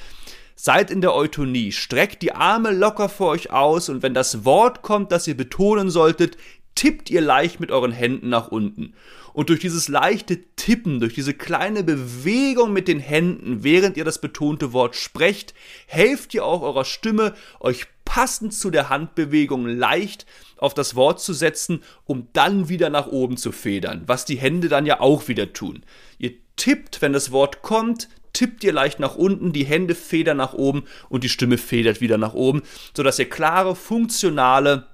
Seid 0.56 0.90
in 0.90 1.02
der 1.02 1.14
Eutonie, 1.14 1.70
streckt 1.70 2.22
die 2.22 2.32
Arme 2.32 2.70
locker 2.70 3.10
vor 3.10 3.28
euch 3.28 3.50
aus 3.50 3.90
und 3.90 4.02
wenn 4.02 4.14
das 4.14 4.46
Wort 4.46 4.80
kommt, 4.80 5.12
das 5.12 5.28
ihr 5.28 5.36
betonen 5.36 5.90
solltet, 5.90 6.38
tippt 6.76 7.10
ihr 7.10 7.20
leicht 7.20 7.58
mit 7.58 7.72
euren 7.72 7.90
Händen 7.90 8.28
nach 8.28 8.48
unten. 8.48 8.94
Und 9.32 9.50
durch 9.50 9.60
dieses 9.60 9.88
leichte 9.88 10.38
Tippen, 10.54 11.00
durch 11.00 11.14
diese 11.14 11.34
kleine 11.34 11.82
Bewegung 11.82 12.72
mit 12.72 12.88
den 12.88 13.00
Händen, 13.00 13.64
während 13.64 13.96
ihr 13.96 14.04
das 14.04 14.20
betonte 14.20 14.72
Wort 14.72 14.94
sprecht, 14.94 15.52
helft 15.86 16.32
ihr 16.32 16.44
auch 16.44 16.62
eurer 16.62 16.84
Stimme, 16.84 17.34
euch 17.60 17.86
passend 18.04 18.54
zu 18.54 18.70
der 18.70 18.88
Handbewegung 18.88 19.66
leicht 19.66 20.24
auf 20.56 20.72
das 20.72 20.94
Wort 20.94 21.20
zu 21.20 21.34
setzen, 21.34 21.82
um 22.04 22.28
dann 22.32 22.70
wieder 22.70 22.88
nach 22.88 23.08
oben 23.08 23.36
zu 23.36 23.52
federn, 23.52 24.04
was 24.06 24.24
die 24.24 24.38
Hände 24.38 24.68
dann 24.68 24.86
ja 24.86 25.00
auch 25.00 25.28
wieder 25.28 25.52
tun. 25.52 25.82
Ihr 26.18 26.32
tippt, 26.56 27.02
wenn 27.02 27.12
das 27.12 27.30
Wort 27.30 27.60
kommt, 27.60 28.08
tippt 28.32 28.64
ihr 28.64 28.72
leicht 28.72 29.00
nach 29.00 29.16
unten, 29.16 29.52
die 29.52 29.64
Hände 29.64 29.94
federn 29.94 30.38
nach 30.38 30.54
oben 30.54 30.84
und 31.08 31.24
die 31.24 31.28
Stimme 31.28 31.58
federt 31.58 32.00
wieder 32.00 32.16
nach 32.16 32.32
oben, 32.32 32.62
sodass 32.94 33.18
ihr 33.18 33.28
klare, 33.28 33.76
funktionale 33.76 34.86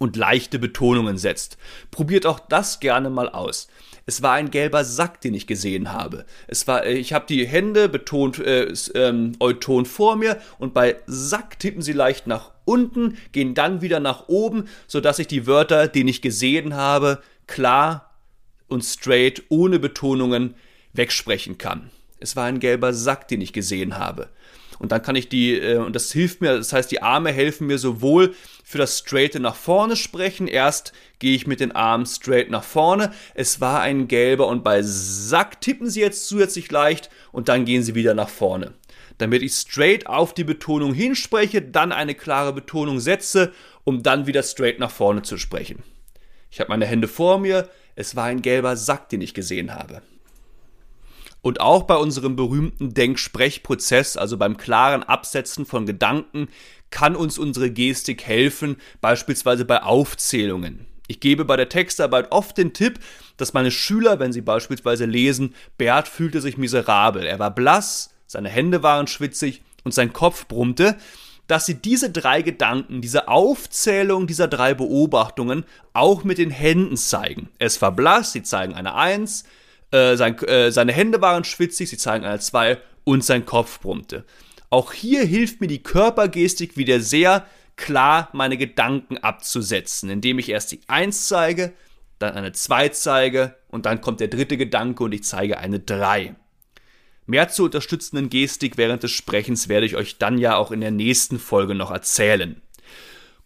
und 0.00 0.16
leichte 0.16 0.58
Betonungen 0.58 1.18
setzt. 1.18 1.58
Probiert 1.90 2.24
auch 2.24 2.40
das 2.40 2.80
gerne 2.80 3.10
mal 3.10 3.28
aus. 3.28 3.68
Es 4.06 4.22
war 4.22 4.32
ein 4.32 4.50
gelber 4.50 4.82
Sack, 4.82 5.20
den 5.20 5.34
ich 5.34 5.46
gesehen 5.46 5.92
habe. 5.92 6.24
Es 6.48 6.66
war, 6.66 6.84
äh, 6.84 6.94
ich 6.94 7.12
habe 7.12 7.26
die 7.28 7.46
Hände 7.46 7.88
betont, 7.88 8.38
äh, 8.38 8.72
ähm, 8.94 9.32
Euton 9.40 9.84
vor 9.84 10.16
mir 10.16 10.40
und 10.58 10.72
bei 10.72 10.96
Sack 11.06 11.58
tippen 11.58 11.82
sie 11.82 11.92
leicht 11.92 12.26
nach 12.26 12.50
unten, 12.64 13.18
gehen 13.32 13.54
dann 13.54 13.82
wieder 13.82 14.00
nach 14.00 14.28
oben, 14.28 14.68
sodass 14.86 15.18
ich 15.18 15.26
die 15.26 15.46
Wörter, 15.46 15.86
die 15.86 16.08
ich 16.08 16.22
gesehen 16.22 16.74
habe, 16.74 17.22
klar 17.46 18.14
und 18.68 18.84
straight, 18.84 19.42
ohne 19.50 19.78
Betonungen 19.78 20.54
wegsprechen 20.94 21.58
kann. 21.58 21.90
Es 22.20 22.36
war 22.36 22.46
ein 22.46 22.58
gelber 22.58 22.94
Sack, 22.94 23.28
den 23.28 23.42
ich 23.42 23.52
gesehen 23.52 23.98
habe. 23.98 24.30
Und 24.80 24.92
dann 24.92 25.02
kann 25.02 25.14
ich 25.14 25.28
die, 25.28 25.56
äh, 25.56 25.76
und 25.76 25.94
das 25.94 26.10
hilft 26.10 26.40
mir, 26.40 26.56
das 26.56 26.72
heißt, 26.72 26.90
die 26.90 27.02
Arme 27.02 27.30
helfen 27.30 27.66
mir 27.66 27.78
sowohl 27.78 28.34
für 28.64 28.78
das 28.78 28.98
straighte 28.98 29.38
nach 29.38 29.54
vorne 29.54 29.94
sprechen. 29.94 30.48
Erst 30.48 30.94
gehe 31.18 31.36
ich 31.36 31.46
mit 31.46 31.60
den 31.60 31.72
Armen 31.72 32.06
straight 32.06 32.50
nach 32.50 32.64
vorne. 32.64 33.12
Es 33.34 33.60
war 33.60 33.82
ein 33.82 34.08
gelber 34.08 34.48
und 34.48 34.64
bei 34.64 34.80
Sack 34.82 35.60
tippen 35.60 35.90
sie 35.90 36.00
jetzt 36.00 36.26
zusätzlich 36.26 36.70
leicht 36.70 37.10
und 37.30 37.50
dann 37.50 37.66
gehen 37.66 37.82
sie 37.82 37.94
wieder 37.94 38.14
nach 38.14 38.30
vorne. 38.30 38.72
Damit 39.18 39.42
ich 39.42 39.52
straight 39.52 40.06
auf 40.06 40.32
die 40.32 40.44
Betonung 40.44 40.94
hinspreche, 40.94 41.60
dann 41.60 41.92
eine 41.92 42.14
klare 42.14 42.54
Betonung 42.54 43.00
setze, 43.00 43.52
um 43.84 44.02
dann 44.02 44.26
wieder 44.26 44.42
straight 44.42 44.78
nach 44.78 44.90
vorne 44.90 45.20
zu 45.20 45.36
sprechen. 45.36 45.82
Ich 46.50 46.58
habe 46.58 46.70
meine 46.70 46.86
Hände 46.86 47.06
vor 47.06 47.38
mir. 47.38 47.68
Es 47.96 48.16
war 48.16 48.24
ein 48.24 48.40
gelber 48.40 48.78
Sack, 48.78 49.10
den 49.10 49.20
ich 49.20 49.34
gesehen 49.34 49.74
habe. 49.74 50.00
Und 51.42 51.60
auch 51.60 51.84
bei 51.84 51.96
unserem 51.96 52.36
berühmten 52.36 52.92
Denk-Sprech-Prozess, 52.92 54.16
also 54.16 54.36
beim 54.36 54.56
klaren 54.56 55.02
Absetzen 55.02 55.64
von 55.64 55.86
Gedanken, 55.86 56.48
kann 56.90 57.16
uns 57.16 57.38
unsere 57.38 57.70
Gestik 57.70 58.24
helfen, 58.24 58.76
beispielsweise 59.00 59.64
bei 59.64 59.82
Aufzählungen. 59.82 60.86
Ich 61.06 61.20
gebe 61.20 61.44
bei 61.44 61.56
der 61.56 61.68
Textarbeit 61.68 62.30
oft 62.30 62.56
den 62.56 62.72
Tipp, 62.72 63.00
dass 63.36 63.52
meine 63.52 63.70
Schüler, 63.70 64.20
wenn 64.20 64.32
sie 64.32 64.42
beispielsweise 64.42 65.06
lesen, 65.06 65.54
Bert 65.78 66.06
fühlte 66.06 66.40
sich 66.40 66.56
miserabel, 66.56 67.24
er 67.24 67.38
war 67.38 67.52
blass, 67.52 68.10
seine 68.26 68.48
Hände 68.48 68.82
waren 68.82 69.08
schwitzig 69.08 69.62
und 69.82 69.92
sein 69.92 70.12
Kopf 70.12 70.46
brummte, 70.46 70.96
dass 71.48 71.66
sie 71.66 71.74
diese 71.74 72.10
drei 72.10 72.42
Gedanken, 72.42 73.00
diese 73.00 73.26
Aufzählung 73.26 74.28
dieser 74.28 74.46
drei 74.46 74.72
Beobachtungen 74.72 75.64
auch 75.94 76.22
mit 76.22 76.38
den 76.38 76.50
Händen 76.50 76.96
zeigen. 76.96 77.48
Es 77.58 77.82
war 77.82 77.90
blass, 77.90 78.30
sie 78.30 78.44
zeigen 78.44 78.74
eine 78.74 78.94
Eins, 78.94 79.42
äh, 79.90 80.16
sein, 80.16 80.38
äh, 80.44 80.70
seine 80.70 80.92
Hände 80.92 81.20
waren 81.20 81.44
schwitzig, 81.44 81.90
sie 81.90 81.98
zeigen 81.98 82.24
eine 82.24 82.40
2 82.40 82.78
und 83.04 83.24
sein 83.24 83.46
Kopf 83.46 83.80
brummte. 83.80 84.24
Auch 84.70 84.92
hier 84.92 85.24
hilft 85.24 85.60
mir 85.60 85.66
die 85.66 85.82
Körpergestik 85.82 86.76
wieder 86.76 87.00
sehr 87.00 87.44
klar, 87.76 88.28
meine 88.32 88.56
Gedanken 88.56 89.18
abzusetzen, 89.18 90.10
indem 90.10 90.38
ich 90.38 90.48
erst 90.48 90.72
die 90.72 90.80
1 90.86 91.26
zeige, 91.26 91.72
dann 92.18 92.34
eine 92.34 92.52
2 92.52 92.90
zeige 92.90 93.56
und 93.68 93.86
dann 93.86 94.00
kommt 94.00 94.20
der 94.20 94.28
dritte 94.28 94.56
Gedanke 94.56 95.02
und 95.02 95.12
ich 95.12 95.24
zeige 95.24 95.58
eine 95.58 95.80
3. 95.80 96.36
Mehr 97.26 97.48
zur 97.48 97.66
unterstützenden 97.66 98.28
Gestik 98.28 98.76
während 98.76 99.02
des 99.02 99.12
Sprechens 99.12 99.68
werde 99.68 99.86
ich 99.86 99.96
euch 99.96 100.18
dann 100.18 100.38
ja 100.38 100.56
auch 100.56 100.72
in 100.72 100.80
der 100.80 100.90
nächsten 100.90 101.38
Folge 101.38 101.74
noch 101.74 101.90
erzählen. 101.90 102.60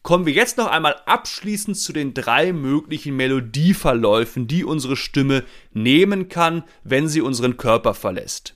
Kommen 0.04 0.26
wir 0.26 0.34
jetzt 0.34 0.58
noch 0.58 0.66
einmal 0.66 0.96
abschließend 1.06 1.78
zu 1.78 1.94
den 1.94 2.12
drei 2.12 2.52
möglichen 2.52 3.16
Melodieverläufen, 3.16 4.46
die 4.46 4.62
unsere 4.62 4.96
Stimme 4.96 5.44
nehmen 5.72 6.28
kann, 6.28 6.62
wenn 6.82 7.08
sie 7.08 7.22
unseren 7.22 7.56
Körper 7.56 7.94
verlässt. 7.94 8.54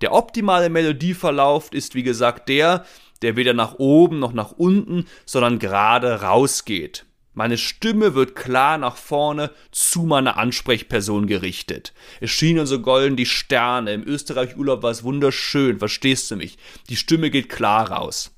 Der 0.00 0.12
optimale 0.12 0.68
Melodieverlauf 0.68 1.72
ist 1.72 1.94
wie 1.94 2.02
gesagt 2.02 2.48
der, 2.48 2.84
der 3.22 3.36
weder 3.36 3.54
nach 3.54 3.74
oben 3.74 4.18
noch 4.18 4.32
nach 4.32 4.50
unten, 4.50 5.06
sondern 5.26 5.60
gerade 5.60 6.22
rausgeht. 6.22 7.06
Meine 7.34 7.56
Stimme 7.56 8.16
wird 8.16 8.34
klar 8.34 8.76
nach 8.76 8.96
vorne 8.96 9.52
zu 9.70 10.02
meiner 10.02 10.38
Ansprechperson 10.38 11.28
gerichtet. 11.28 11.94
Es 12.20 12.32
schienen 12.32 12.66
so 12.66 12.80
golden 12.80 13.14
die 13.14 13.26
Sterne. 13.26 13.92
Im 13.92 14.02
Österreich-Urlaub 14.02 14.82
war 14.82 14.90
es 14.90 15.04
wunderschön, 15.04 15.78
verstehst 15.78 16.32
du 16.32 16.36
mich? 16.36 16.58
Die 16.88 16.96
Stimme 16.96 17.30
geht 17.30 17.48
klar 17.48 17.92
raus. 17.92 18.32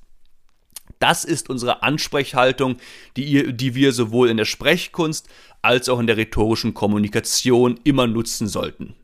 Das 1.03 1.25
ist 1.25 1.49
unsere 1.49 1.83
Ansprechhaltung, 1.83 2.77
die, 3.17 3.51
die 3.51 3.75
wir 3.75 3.91
sowohl 3.91 4.29
in 4.29 4.37
der 4.37 4.45
Sprechkunst 4.45 5.27
als 5.61 5.89
auch 5.89 5.99
in 5.99 6.07
der 6.07 6.15
rhetorischen 6.15 6.73
Kommunikation 6.73 7.77
immer 7.83 8.07
nutzen 8.07 8.47
sollten. 8.47 8.95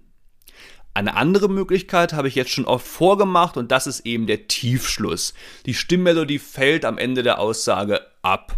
Eine 0.94 1.18
andere 1.18 1.50
Möglichkeit 1.50 2.14
habe 2.14 2.30
ich 2.30 2.36
jetzt 2.36 2.52
schon 2.52 2.64
oft 2.64 2.88
vorgemacht 2.88 3.58
und 3.58 3.70
das 3.74 3.86
ist 3.86 4.06
eben 4.06 4.28
der 4.28 4.48
Tiefschluss. 4.48 5.34
Die 5.66 5.74
Stimmmelodie 5.74 6.40
fällt 6.40 6.86
am 6.86 6.98
Ende 6.98 7.22
der 7.22 7.38
Aussage 7.38 8.00
ab. 8.22 8.58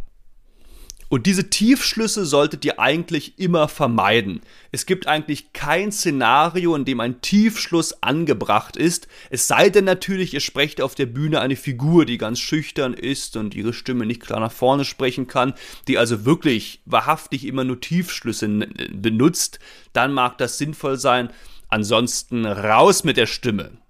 Und 1.11 1.25
diese 1.25 1.49
Tiefschlüsse 1.49 2.25
solltet 2.25 2.63
ihr 2.63 2.79
eigentlich 2.79 3.37
immer 3.37 3.67
vermeiden. 3.67 4.39
Es 4.71 4.85
gibt 4.85 5.07
eigentlich 5.07 5.51
kein 5.51 5.91
Szenario, 5.91 6.73
in 6.73 6.85
dem 6.85 7.01
ein 7.01 7.19
Tiefschluss 7.19 8.01
angebracht 8.01 8.77
ist, 8.77 9.09
es 9.29 9.45
sei 9.45 9.69
denn 9.69 9.83
natürlich, 9.83 10.33
ihr 10.33 10.39
sprecht 10.39 10.79
auf 10.79 10.95
der 10.95 11.07
Bühne 11.07 11.41
eine 11.41 11.57
Figur, 11.57 12.05
die 12.05 12.17
ganz 12.17 12.39
schüchtern 12.39 12.93
ist 12.93 13.35
und 13.35 13.55
ihre 13.55 13.73
Stimme 13.73 14.05
nicht 14.05 14.21
klar 14.21 14.39
nach 14.39 14.53
vorne 14.53 14.85
sprechen 14.85 15.27
kann, 15.27 15.53
die 15.89 15.97
also 15.97 16.23
wirklich 16.23 16.81
wahrhaftig 16.85 17.45
immer 17.45 17.65
nur 17.65 17.81
Tiefschlüsse 17.81 18.47
benutzt, 18.93 19.59
dann 19.91 20.13
mag 20.13 20.37
das 20.37 20.57
sinnvoll 20.57 20.97
sein. 20.97 21.29
Ansonsten 21.67 22.45
raus 22.45 23.03
mit 23.03 23.17
der 23.17 23.27
Stimme. 23.27 23.80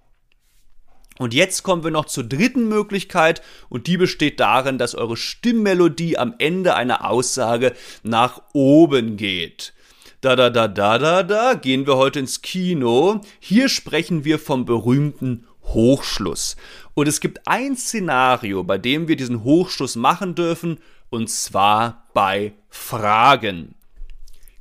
Und 1.22 1.34
jetzt 1.34 1.62
kommen 1.62 1.84
wir 1.84 1.90
noch 1.90 2.06
zur 2.06 2.24
dritten 2.24 2.68
Möglichkeit 2.68 3.42
und 3.68 3.86
die 3.86 3.96
besteht 3.96 4.40
darin, 4.40 4.78
dass 4.78 4.94
eure 4.94 5.16
Stimmmelodie 5.16 6.18
am 6.18 6.34
Ende 6.38 6.74
einer 6.74 7.08
Aussage 7.08 7.74
nach 8.02 8.42
oben 8.52 9.16
geht. 9.16 9.72
Da 10.20 10.36
da 10.36 10.50
da 10.50 10.68
da 10.68 10.98
da 10.98 11.22
da 11.22 11.54
gehen 11.54 11.86
wir 11.86 11.96
heute 11.96 12.20
ins 12.20 12.42
Kino. 12.42 13.20
Hier 13.40 13.68
sprechen 13.68 14.24
wir 14.24 14.38
vom 14.38 14.64
berühmten 14.64 15.46
Hochschluss. 15.64 16.56
Und 16.94 17.08
es 17.08 17.20
gibt 17.20 17.46
ein 17.46 17.76
Szenario, 17.76 18.64
bei 18.64 18.78
dem 18.78 19.08
wir 19.08 19.16
diesen 19.16 19.44
Hochschluss 19.44 19.96
machen 19.96 20.34
dürfen, 20.34 20.78
und 21.10 21.28
zwar 21.28 22.08
bei 22.14 22.52
Fragen. 22.68 23.74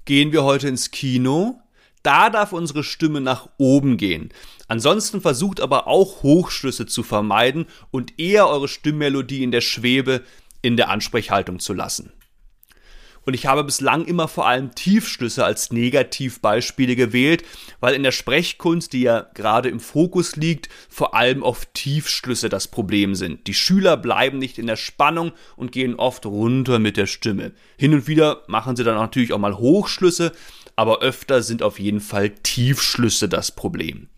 Gehen 0.06 0.32
wir 0.32 0.44
heute 0.44 0.68
ins 0.68 0.92
Kino? 0.92 1.61
Da 2.04 2.30
darf 2.30 2.52
unsere 2.54 2.84
Stimme 2.84 3.22
nach 3.22 3.50
oben 3.58 3.98
gehen. 3.98 4.30
Ansonsten 4.68 5.22
versucht 5.22 5.60
aber 5.60 5.88
auch 5.88 6.24
Hochschlüsse 6.24 6.86
zu 6.86 7.04
vermeiden 7.04 7.68
und 7.92 8.20
eher 8.20 8.48
eure 8.48 8.68
Stimmmelodie 8.68 9.44
in 9.44 9.52
der 9.52 9.62
Schwebe 9.62 10.24
in 10.62 10.78
der 10.78 10.90
Ansprechhaltung 10.90 11.60
zu 11.60 11.74
lassen. 11.74 12.12
Und 13.24 13.36
ich 13.36 13.46
habe 13.46 13.64
bislang 13.64 14.06
immer 14.06 14.28
vor 14.28 14.48
allem 14.48 14.74
Tiefschlüsse 14.74 15.46
als 15.46 15.72
Negativbeispiele 15.72 16.96
gewählt, 16.96 17.44
weil 17.80 17.94
in 17.94 18.02
der 18.02 18.12
Sprechkunst, 18.12 18.94
die 18.94 19.02
ja 19.02 19.28
gerade 19.36 19.70
im 19.70 19.80
Fokus 19.80 20.36
liegt, 20.36 20.70
vor 20.90 21.14
allem 21.14 21.44
oft 21.44 21.72
Tiefschlüsse 21.76 22.50
das 22.50 22.68
Problem 22.68 23.14
sind. 23.14 23.46
Die 23.46 23.54
Schüler 23.54 23.96
bleiben 23.96 24.40
nicht 24.40 24.58
in 24.58 24.66
der 24.66 24.76
Spannung 24.76 25.34
und 25.56 25.72
gehen 25.72 25.96
oft 25.96 26.26
runter 26.26 26.80
mit 26.80 26.98
der 26.98 27.06
Stimme. 27.06 27.52
Hin 27.78 27.94
und 27.94 28.08
wieder 28.08 28.42
machen 28.48 28.76
sie 28.76 28.84
dann 28.84 28.96
natürlich 28.96 29.34
auch 29.34 29.40
mal 29.40 29.58
Hochschlüsse, 29.58 30.32
aber 30.82 31.02
öfter 31.02 31.44
sind 31.44 31.62
auf 31.62 31.80
jeden 31.80 32.00
Fall 32.00 32.32
Tiefschlüsse 32.32 33.30
das 33.30 33.52
Problem. 33.52 34.10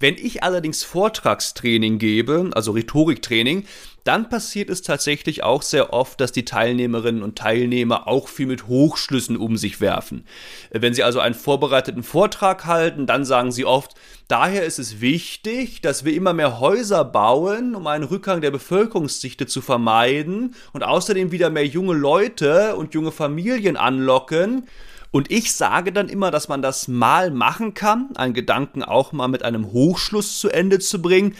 Wenn 0.00 0.16
ich 0.16 0.42
allerdings 0.42 0.82
Vortragstraining 0.82 2.00
gebe, 2.00 2.50
also 2.54 2.72
Rhetoriktraining, 2.72 3.66
dann 4.02 4.28
passiert 4.28 4.68
es 4.68 4.82
tatsächlich 4.82 5.44
auch 5.44 5.62
sehr 5.62 5.92
oft, 5.92 6.20
dass 6.20 6.32
die 6.32 6.44
Teilnehmerinnen 6.44 7.22
und 7.22 7.38
Teilnehmer 7.38 8.08
auch 8.08 8.26
viel 8.26 8.46
mit 8.46 8.66
Hochschlüssen 8.66 9.36
um 9.36 9.56
sich 9.56 9.80
werfen. 9.80 10.24
Wenn 10.72 10.92
sie 10.92 11.04
also 11.04 11.20
einen 11.20 11.36
vorbereiteten 11.36 12.02
Vortrag 12.02 12.66
halten, 12.66 13.06
dann 13.06 13.24
sagen 13.24 13.52
sie 13.52 13.64
oft, 13.64 13.94
daher 14.26 14.64
ist 14.64 14.80
es 14.80 15.00
wichtig, 15.00 15.82
dass 15.82 16.04
wir 16.04 16.14
immer 16.14 16.32
mehr 16.32 16.58
Häuser 16.58 17.04
bauen, 17.04 17.76
um 17.76 17.86
einen 17.86 18.04
Rückgang 18.04 18.40
der 18.40 18.50
Bevölkerungsdichte 18.50 19.46
zu 19.46 19.60
vermeiden 19.60 20.56
und 20.72 20.82
außerdem 20.82 21.30
wieder 21.30 21.48
mehr 21.48 21.66
junge 21.66 21.94
Leute 21.94 22.74
und 22.74 22.92
junge 22.92 23.12
Familien 23.12 23.76
anlocken. 23.76 24.66
Und 25.10 25.30
ich 25.30 25.52
sage 25.54 25.92
dann 25.92 26.08
immer, 26.08 26.30
dass 26.30 26.48
man 26.48 26.62
das 26.62 26.88
mal 26.88 27.30
machen 27.30 27.74
kann, 27.74 28.16
einen 28.16 28.34
Gedanken 28.34 28.82
auch 28.82 29.12
mal 29.12 29.28
mit 29.28 29.42
einem 29.42 29.72
Hochschluss 29.72 30.38
zu 30.38 30.50
Ende 30.50 30.78
zu 30.78 31.00
bringen. 31.00 31.34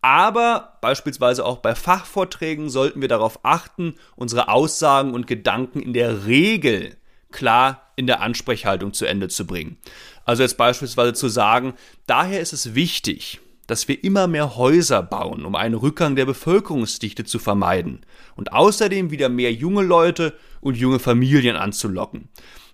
Aber 0.00 0.78
beispielsweise 0.80 1.44
auch 1.44 1.58
bei 1.58 1.74
Fachvorträgen 1.74 2.68
sollten 2.68 3.00
wir 3.00 3.08
darauf 3.08 3.44
achten, 3.44 3.94
unsere 4.16 4.48
Aussagen 4.48 5.14
und 5.14 5.26
Gedanken 5.26 5.80
in 5.80 5.92
der 5.92 6.26
Regel 6.26 6.96
klar 7.30 7.92
in 7.96 8.06
der 8.06 8.20
Ansprechhaltung 8.20 8.92
zu 8.92 9.06
Ende 9.06 9.28
zu 9.28 9.46
bringen. 9.46 9.76
Also 10.24 10.42
jetzt 10.42 10.56
beispielsweise 10.56 11.14
zu 11.14 11.28
sagen, 11.28 11.74
daher 12.06 12.40
ist 12.40 12.52
es 12.52 12.74
wichtig, 12.74 13.40
dass 13.66 13.88
wir 13.88 14.02
immer 14.04 14.26
mehr 14.26 14.56
Häuser 14.56 15.02
bauen, 15.02 15.44
um 15.44 15.54
einen 15.54 15.74
Rückgang 15.74 16.16
der 16.16 16.26
Bevölkerungsdichte 16.26 17.24
zu 17.24 17.38
vermeiden 17.38 18.04
und 18.36 18.52
außerdem 18.52 19.10
wieder 19.10 19.28
mehr 19.28 19.52
junge 19.52 19.82
Leute 19.82 20.34
und 20.60 20.76
junge 20.76 20.98
Familien 20.98 21.56
anzulocken. 21.56 22.28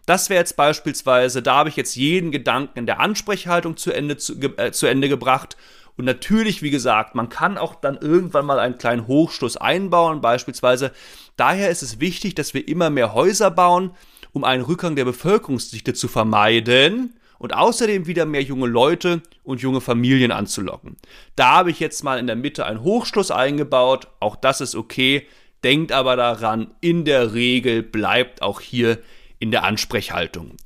Das 0.08 0.30
wäre 0.30 0.40
jetzt 0.40 0.56
beispielsweise, 0.56 1.42
da 1.42 1.56
habe 1.56 1.68
ich 1.68 1.76
jetzt 1.76 1.94
jeden 1.94 2.30
Gedanken 2.30 2.78
in 2.78 2.86
der 2.86 2.98
Ansprechhaltung 2.98 3.76
zu 3.76 3.92
Ende, 3.92 4.16
zu, 4.16 4.40
äh, 4.56 4.72
zu 4.72 4.86
Ende 4.86 5.10
gebracht 5.10 5.58
und 5.98 6.06
natürlich, 6.06 6.62
wie 6.62 6.70
gesagt, 6.70 7.14
man 7.14 7.28
kann 7.28 7.58
auch 7.58 7.74
dann 7.74 7.98
irgendwann 7.98 8.46
mal 8.46 8.58
einen 8.58 8.78
kleinen 8.78 9.06
Hochschluss 9.06 9.58
einbauen. 9.58 10.22
Beispielsweise, 10.22 10.92
daher 11.36 11.68
ist 11.68 11.82
es 11.82 12.00
wichtig, 12.00 12.34
dass 12.36 12.54
wir 12.54 12.66
immer 12.66 12.88
mehr 12.88 13.12
Häuser 13.12 13.50
bauen, 13.50 13.90
um 14.32 14.44
einen 14.44 14.62
Rückgang 14.62 14.96
der 14.96 15.04
Bevölkerungsdichte 15.04 15.92
zu 15.92 16.08
vermeiden 16.08 17.14
und 17.38 17.52
außerdem 17.52 18.06
wieder 18.06 18.24
mehr 18.24 18.42
junge 18.42 18.66
Leute 18.66 19.20
und 19.42 19.60
junge 19.60 19.82
Familien 19.82 20.32
anzulocken. 20.32 20.96
Da 21.36 21.56
habe 21.56 21.70
ich 21.70 21.80
jetzt 21.80 22.02
mal 22.02 22.18
in 22.18 22.26
der 22.26 22.36
Mitte 22.36 22.64
einen 22.64 22.82
Hochschluss 22.82 23.30
eingebaut. 23.30 24.08
Auch 24.20 24.36
das 24.36 24.62
ist 24.62 24.74
okay. 24.74 25.26
Denkt 25.64 25.92
aber 25.92 26.16
daran, 26.16 26.70
in 26.80 27.04
der 27.04 27.34
Regel 27.34 27.82
bleibt 27.82 28.40
auch 28.40 28.62
hier 28.62 28.98
in 29.38 29.50
der 29.50 29.64
Ansprechhaltung. 29.64 30.56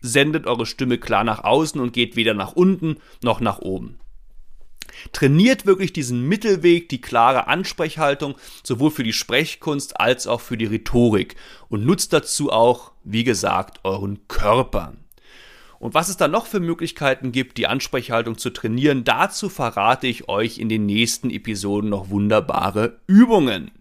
Sendet 0.00 0.46
eure 0.46 0.66
Stimme 0.66 0.98
klar 0.98 1.24
nach 1.24 1.44
außen 1.44 1.80
und 1.80 1.92
geht 1.92 2.16
weder 2.16 2.34
nach 2.34 2.52
unten 2.52 2.96
noch 3.22 3.40
nach 3.40 3.58
oben. 3.58 3.98
Trainiert 5.12 5.66
wirklich 5.66 5.92
diesen 5.92 6.28
Mittelweg, 6.28 6.88
die 6.88 7.00
klare 7.00 7.46
Ansprechhaltung, 7.46 8.36
sowohl 8.62 8.90
für 8.90 9.02
die 9.02 9.12
Sprechkunst 9.12 9.98
als 10.00 10.26
auch 10.26 10.40
für 10.40 10.56
die 10.56 10.66
Rhetorik 10.66 11.36
und 11.68 11.84
nutzt 11.84 12.12
dazu 12.12 12.50
auch, 12.50 12.92
wie 13.04 13.24
gesagt, 13.24 13.80
euren 13.84 14.26
Körper. 14.28 14.94
Und 15.78 15.94
was 15.94 16.08
es 16.08 16.16
da 16.16 16.28
noch 16.28 16.46
für 16.46 16.60
Möglichkeiten 16.60 17.32
gibt, 17.32 17.58
die 17.58 17.66
Ansprechhaltung 17.66 18.38
zu 18.38 18.50
trainieren, 18.50 19.02
dazu 19.02 19.48
verrate 19.48 20.06
ich 20.06 20.28
euch 20.28 20.58
in 20.58 20.68
den 20.68 20.86
nächsten 20.86 21.28
Episoden 21.28 21.90
noch 21.90 22.08
wunderbare 22.08 23.00
Übungen. 23.08 23.72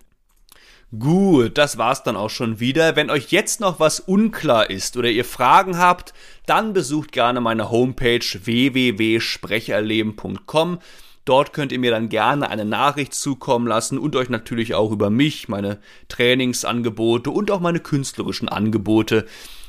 Gut, 0.98 1.58
das 1.58 1.78
war's 1.78 2.04
dann 2.04 2.18
auch 2.18 2.30
schon 2.30 2.60
wieder. 2.60 2.98
Wenn 2.98 3.10
euch 3.10 3.32
jetzt 3.32 3.62
noch 3.62 3.80
was 3.80 4.02
unklar 4.02 4.70
ist 4.70 4.98
oder 4.98 5.10
ihr 5.10 5.24
Fragen 5.24 5.78
habt, 5.78 6.14
dann 6.46 6.74
besucht 6.74 7.14
gerne 7.14 7.40
meine 7.40 7.72
Homepage 7.72 8.20
www.sprecherleben.com. 8.20 10.80
Dort 11.24 11.54
könnt 11.54 11.72
ihr 11.72 11.80
mir 11.80 11.92
dann 11.92 12.10
gerne 12.10 12.50
eine 12.50 12.66
Nachricht 12.66 13.14
zukommen 13.14 13.68
lassen 13.68 14.00
und 14.00 14.18
euch 14.18 14.28
natürlich 14.28 14.74
auch 14.74 14.92
über 14.92 15.10
mich, 15.10 15.48
meine 15.48 15.80
Trainingsangebote 16.10 17.32
und 17.32 17.52
auch 17.52 17.62
meine 17.62 17.80
künstlerischen 17.80 18.50
Angebote 18.50 19.26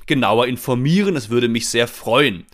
genauer 0.07 0.49
informieren. 0.49 1.15
Es 1.15 1.31
würde 1.31 1.47
mich 1.47 1.69
sehr 1.69 1.87
freuen. 1.87 2.47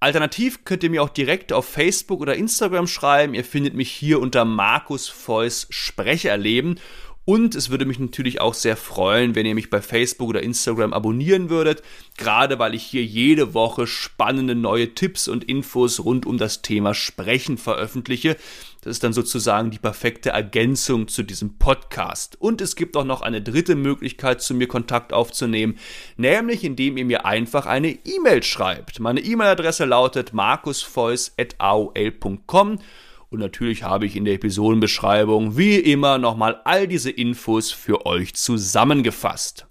Alternativ 0.00 0.64
könnt 0.64 0.82
ihr 0.82 0.90
mir 0.90 1.02
auch 1.02 1.10
direkt 1.10 1.52
auf 1.52 1.68
Facebook 1.68 2.20
oder 2.20 2.36
Instagram 2.36 2.86
schreiben. 2.86 3.34
Ihr 3.34 3.44
findet 3.44 3.74
mich 3.74 3.90
hier 3.90 4.18
unter 4.20 4.46
Markus 4.46 5.08
Feuss 5.08 5.66
Sprecherleben. 5.68 6.80
Und 7.26 7.54
es 7.54 7.70
würde 7.70 7.86
mich 7.86 7.98
natürlich 7.98 8.42
auch 8.42 8.52
sehr 8.52 8.76
freuen, 8.76 9.34
wenn 9.34 9.46
ihr 9.46 9.54
mich 9.54 9.70
bei 9.70 9.80
Facebook 9.80 10.28
oder 10.28 10.42
Instagram 10.42 10.92
abonnieren 10.92 11.48
würdet, 11.48 11.82
gerade 12.18 12.58
weil 12.58 12.74
ich 12.74 12.82
hier 12.82 13.02
jede 13.02 13.54
Woche 13.54 13.86
spannende 13.86 14.54
neue 14.54 14.94
Tipps 14.94 15.26
und 15.26 15.44
Infos 15.44 16.04
rund 16.04 16.26
um 16.26 16.36
das 16.36 16.60
Thema 16.60 16.92
Sprechen 16.92 17.56
veröffentliche. 17.56 18.36
Das 18.82 18.90
ist 18.90 19.04
dann 19.04 19.14
sozusagen 19.14 19.70
die 19.70 19.78
perfekte 19.78 20.28
Ergänzung 20.30 21.08
zu 21.08 21.22
diesem 21.22 21.56
Podcast. 21.56 22.36
Und 22.38 22.60
es 22.60 22.76
gibt 22.76 22.94
auch 22.98 23.04
noch 23.04 23.22
eine 23.22 23.40
dritte 23.40 23.76
Möglichkeit, 23.76 24.42
zu 24.42 24.52
mir 24.52 24.68
Kontakt 24.68 25.14
aufzunehmen, 25.14 25.78
nämlich 26.18 26.62
indem 26.62 26.98
ihr 26.98 27.06
mir 27.06 27.24
einfach 27.24 27.64
eine 27.64 27.98
E-Mail 28.04 28.42
schreibt. 28.42 29.00
Meine 29.00 29.20
E-Mail-Adresse 29.20 29.86
lautet 29.86 30.34
markusfeuss.aol.com 30.34 32.80
und 33.30 33.40
natürlich 33.40 33.82
habe 33.82 34.06
ich 34.06 34.16
in 34.16 34.24
der 34.24 34.34
Episodenbeschreibung 34.34 35.56
wie 35.56 35.76
immer 35.76 36.18
nochmal 36.18 36.60
all 36.64 36.86
diese 36.86 37.10
Infos 37.10 37.70
für 37.70 38.06
euch 38.06 38.34
zusammengefasst. 38.34 39.66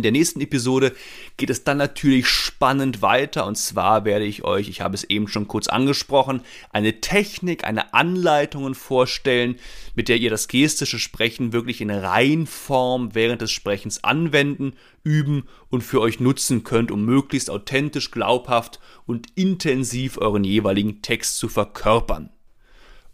In 0.00 0.02
der 0.02 0.12
nächsten 0.12 0.40
Episode 0.40 0.94
geht 1.36 1.50
es 1.50 1.62
dann 1.62 1.76
natürlich 1.76 2.26
spannend 2.26 3.02
weiter 3.02 3.44
und 3.44 3.58
zwar 3.58 4.06
werde 4.06 4.24
ich 4.24 4.44
euch, 4.44 4.70
ich 4.70 4.80
habe 4.80 4.94
es 4.94 5.04
eben 5.04 5.28
schon 5.28 5.46
kurz 5.46 5.66
angesprochen, 5.66 6.40
eine 6.72 7.02
Technik, 7.02 7.64
eine 7.64 7.92
Anleitung 7.92 8.74
vorstellen, 8.74 9.56
mit 9.94 10.08
der 10.08 10.16
ihr 10.16 10.30
das 10.30 10.48
gestische 10.48 10.98
Sprechen 10.98 11.52
wirklich 11.52 11.82
in 11.82 11.90
Reinform 11.90 13.14
während 13.14 13.42
des 13.42 13.50
Sprechens 13.50 14.02
anwenden, 14.02 14.72
üben 15.04 15.44
und 15.68 15.82
für 15.82 16.00
euch 16.00 16.18
nutzen 16.18 16.64
könnt, 16.64 16.90
um 16.90 17.04
möglichst 17.04 17.50
authentisch, 17.50 18.10
glaubhaft 18.10 18.80
und 19.04 19.26
intensiv 19.34 20.16
euren 20.16 20.44
jeweiligen 20.44 21.02
Text 21.02 21.36
zu 21.36 21.50
verkörpern. 21.50 22.30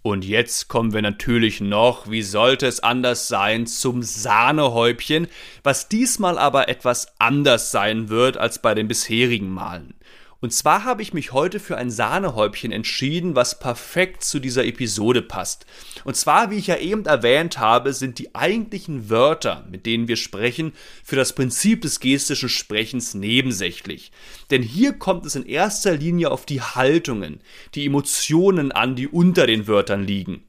Und 0.07 0.25
jetzt 0.25 0.69
kommen 0.69 0.93
wir 0.93 1.03
natürlich 1.03 1.61
noch, 1.61 2.09
wie 2.09 2.23
sollte 2.23 2.69
es 2.69 2.79
anders 2.79 3.27
sein, 3.27 3.67
zum 3.67 4.05
Sahnehäubchen, 4.05 5.27
was 5.65 5.89
diesmal 5.89 6.39
aber 6.39 6.69
etwas 6.69 7.09
anders 7.19 7.73
sein 7.73 8.09
wird 8.09 8.37
als 8.37 8.63
bei 8.63 8.77
den 8.77 8.87
bisherigen 8.87 9.49
Malen. 9.49 9.95
Und 10.41 10.53
zwar 10.53 10.85
habe 10.85 11.01
ich 11.01 11.15
mich 11.15 11.33
heute 11.33 11.61
für 11.61 11.79
ein 11.79 11.91
Sahnehäubchen 11.91 12.71
entschieden, 12.71 13.35
was 13.35 13.59
perfekt 13.59 14.23
zu 14.23 14.39
dieser 14.39 14.65
Episode 14.65 15.23
passt. 15.23 15.65
Und 16.05 16.17
zwar, 16.17 16.51
wie 16.51 16.57
ich 16.57 16.67
ja 16.67 16.77
eben 16.77 17.07
erwähnt 17.07 17.59
habe, 17.59 17.95
sind 17.95 18.19
die 18.19 18.35
eigentlichen 18.35 19.09
Wörter, 19.09 19.67
mit 19.71 19.87
denen 19.87 20.09
wir 20.09 20.17
sprechen, 20.17 20.73
für 21.03 21.17
das 21.17 21.35
Prinzip 21.35 21.81
des 21.81 22.01
gestischen 22.01 22.51
Sprechens 22.51 23.15
nebensächlich. 23.15 24.13
Denn 24.51 24.63
hier 24.63 24.93
kommt 24.93 25.25
es 25.25 25.37
in 25.37 25.47
erster 25.47 25.97
Linie 25.97 26.31
auf 26.31 26.45
die 26.45 26.61
Haltungen, 26.61 27.41
die 27.75 27.87
Emotionen 27.87 28.73
an, 28.73 28.95
die 28.95 29.09
unter 29.09 29.47
den 29.47 29.67
Wörtern 29.67 30.05
liegen. 30.05 30.45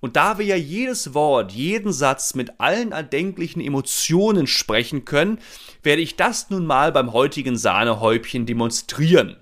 Und 0.00 0.16
da 0.16 0.38
wir 0.38 0.46
ja 0.46 0.56
jedes 0.56 1.14
Wort, 1.14 1.52
jeden 1.52 1.92
Satz 1.92 2.34
mit 2.34 2.58
allen 2.58 2.92
erdenklichen 2.92 3.60
Emotionen 3.60 4.46
sprechen 4.46 5.04
können, 5.04 5.38
werde 5.82 6.02
ich 6.02 6.16
das 6.16 6.50
nun 6.50 6.66
mal 6.66 6.90
beim 6.92 7.12
heutigen 7.12 7.56
Sahnehäubchen 7.56 8.46
demonstrieren. 8.46 9.36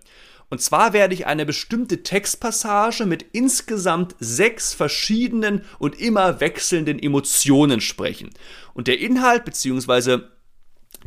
Und 0.50 0.62
zwar 0.62 0.92
werde 0.94 1.14
ich 1.14 1.26
eine 1.26 1.44
bestimmte 1.44 2.02
Textpassage 2.02 3.04
mit 3.04 3.24
insgesamt 3.32 4.16
sechs 4.18 4.72
verschiedenen 4.72 5.64
und 5.78 6.00
immer 6.00 6.40
wechselnden 6.40 6.98
Emotionen 6.98 7.80
sprechen. 7.80 8.30
Und 8.72 8.88
der 8.88 8.98
Inhalt 8.98 9.44
bzw. 9.44 10.20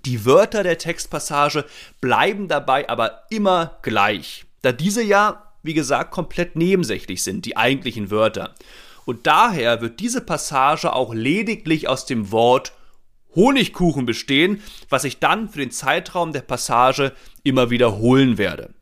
die 0.06 0.26
Wörter 0.26 0.62
der 0.64 0.78
Textpassage 0.78 1.66
bleiben 1.99 2.47
dabei 2.47 2.88
aber 2.88 3.24
immer 3.32 3.80
gleich, 3.82 4.45
da 4.62 4.72
diese 4.72 5.02
ja, 5.02 5.52
wie 5.64 5.74
gesagt, 5.74 6.12
komplett 6.12 6.56
nebensächlich 6.56 7.24
sind, 7.24 7.45
die 7.45 7.58
eigentlichen 7.58 8.12
Wörter. 8.12 8.54
Und 9.12 9.28
daher 9.28 9.82
wird 9.82 9.99
diese 9.99 10.22
Passage 10.22 10.93
auch 10.93 11.14
lediglich 11.14 11.89
aus 11.89 12.05
dem 12.05 12.32
Wort 12.32 12.72
Honigkuchen 13.36 14.05
bestehen, 14.05 14.64
was 14.88 15.03
ich 15.03 15.20
dann 15.20 15.49
für 15.49 15.59
den 15.59 15.70
Zeitraum 15.70 16.32
der 16.32 16.39
Passage 16.39 17.12
immer 17.43 17.70
wiederholen 17.70 18.38
werde. 18.38 18.74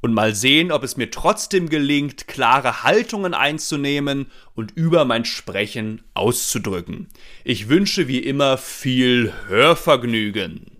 Und 0.00 0.14
mal 0.14 0.34
sehen, 0.34 0.72
ob 0.72 0.84
es 0.84 0.96
mir 0.96 1.10
trotzdem 1.10 1.68
gelingt, 1.68 2.26
klare 2.26 2.82
Haltungen 2.82 3.34
einzunehmen 3.34 4.30
und 4.54 4.70
über 4.70 5.04
mein 5.04 5.26
Sprechen 5.26 6.02
auszudrücken. 6.14 7.08
Ich 7.44 7.68
wünsche 7.68 8.08
wie 8.08 8.20
immer 8.20 8.56
viel 8.56 9.34
Hörvergnügen. 9.48 10.78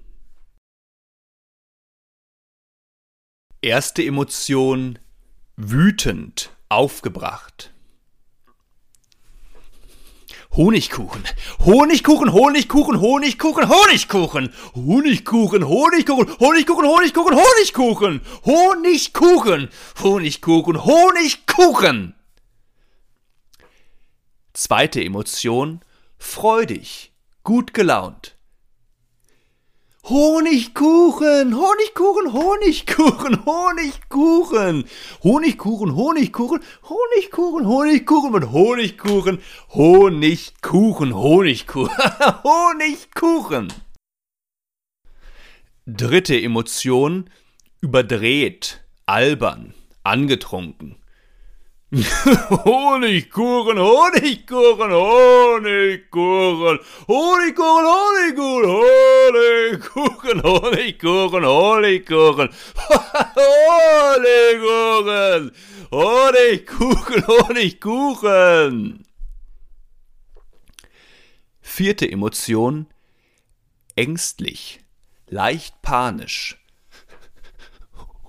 Erste 3.61 4.03
Emotion 4.03 4.99
wütend 5.59 6.57
aufgebracht. 6.71 7.75
Honigkuchen. 10.59 11.23
Honigkuchen, 11.65 12.33
Honigkuchen, 12.33 13.01
Honigkuchen, 13.01 13.69
Honigkuchen. 13.69 14.53
Honigkuchen, 14.75 15.63
Honigkuchen, 15.63 16.41
Honigkuchen, 16.41 16.85
Honigkuchen, 16.85 17.37
Honigkuchen. 17.37 18.21
Honigkuchen, 18.45 19.69
Honigkuchen, 20.03 20.85
Honigkuchen. 20.85 22.15
Zweite 24.53 25.01
Emotion, 25.05 25.81
freudig, 26.19 27.13
gut 27.45 27.73
gelaunt. 27.73 28.37
Honigkuchen, 30.09 31.55
Honigkuchen, 31.55 32.33
Honigkuchen, 32.33 33.45
Honigkuchen, 33.45 34.85
Honigkuchen, 35.23 35.95
Honigkuchen, 35.95 36.63
Honigkuchen, 36.89 37.67
Honigkuchen 37.67 38.33
mit 38.33 38.51
Honigkuchen, 38.51 39.39
Honigkuchen, 39.75 41.15
Honigkuchen, 41.15 41.99
Honigkuchen. 42.43 43.69
Dritte 45.85 46.41
Emotion, 46.41 47.29
überdreht, 47.83 48.83
albern, 49.05 49.75
angetrunken. 50.05 50.98
Honigkuchen, 51.91 53.79
Honigkuchen, 53.79 54.91
Honigkuchen, 54.93 56.79
Honigkuchen, 57.09 57.87
Honigkuchen, 57.87 58.67
Honigkuchen, 58.69 60.43
Honigkuchen, 60.43 61.45
Honigkuchen, 61.47 62.51
Honigkuchen, 64.21 65.53
Honigkuchen, 65.91 67.27
Honigkuchen. 67.27 69.05
Vierte 71.63 72.11
Emotion, 72.11 72.87
ängstlich, 73.97 74.81
leicht 75.27 75.81
panisch. 75.81 76.58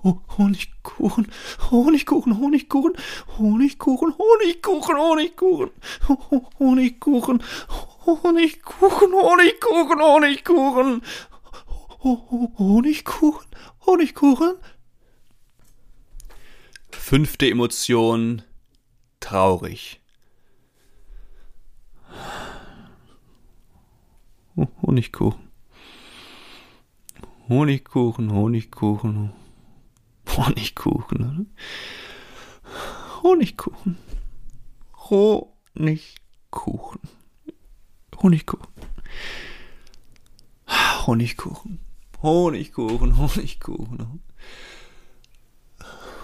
Honigkuchen, 0.02 1.26
Honigkuchen, 1.70 2.38
Honigkuchen, 2.38 2.96
Honigkuchen, 3.38 4.14
Honigkuchen, 4.18 4.98
Honigkuchen, 4.98 5.70
Honigkuchen, 6.58 7.42
Honigkuchen, 8.06 9.12
Honigkuchen, 9.12 10.00
Honigkuchen, 10.00 11.02
Honigkuchen, 12.58 13.46
Honigkuchen. 13.86 14.54
Fünfte 16.90 17.46
Emotion, 17.50 18.42
traurig. 19.20 20.00
Honigkuchen. 24.82 25.50
Honigkuchen, 27.48 28.30
Honigkuchen. 28.30 29.39
Honigkuchen. 30.36 31.54
Honigkuchen. 33.22 33.96
Honigkuchen. 35.10 37.00
Honigkuchen. 38.22 38.68
Honigkuchen. 41.06 41.78
Honigkuchen, 42.22 43.16
Honigkuchen. 43.18 44.22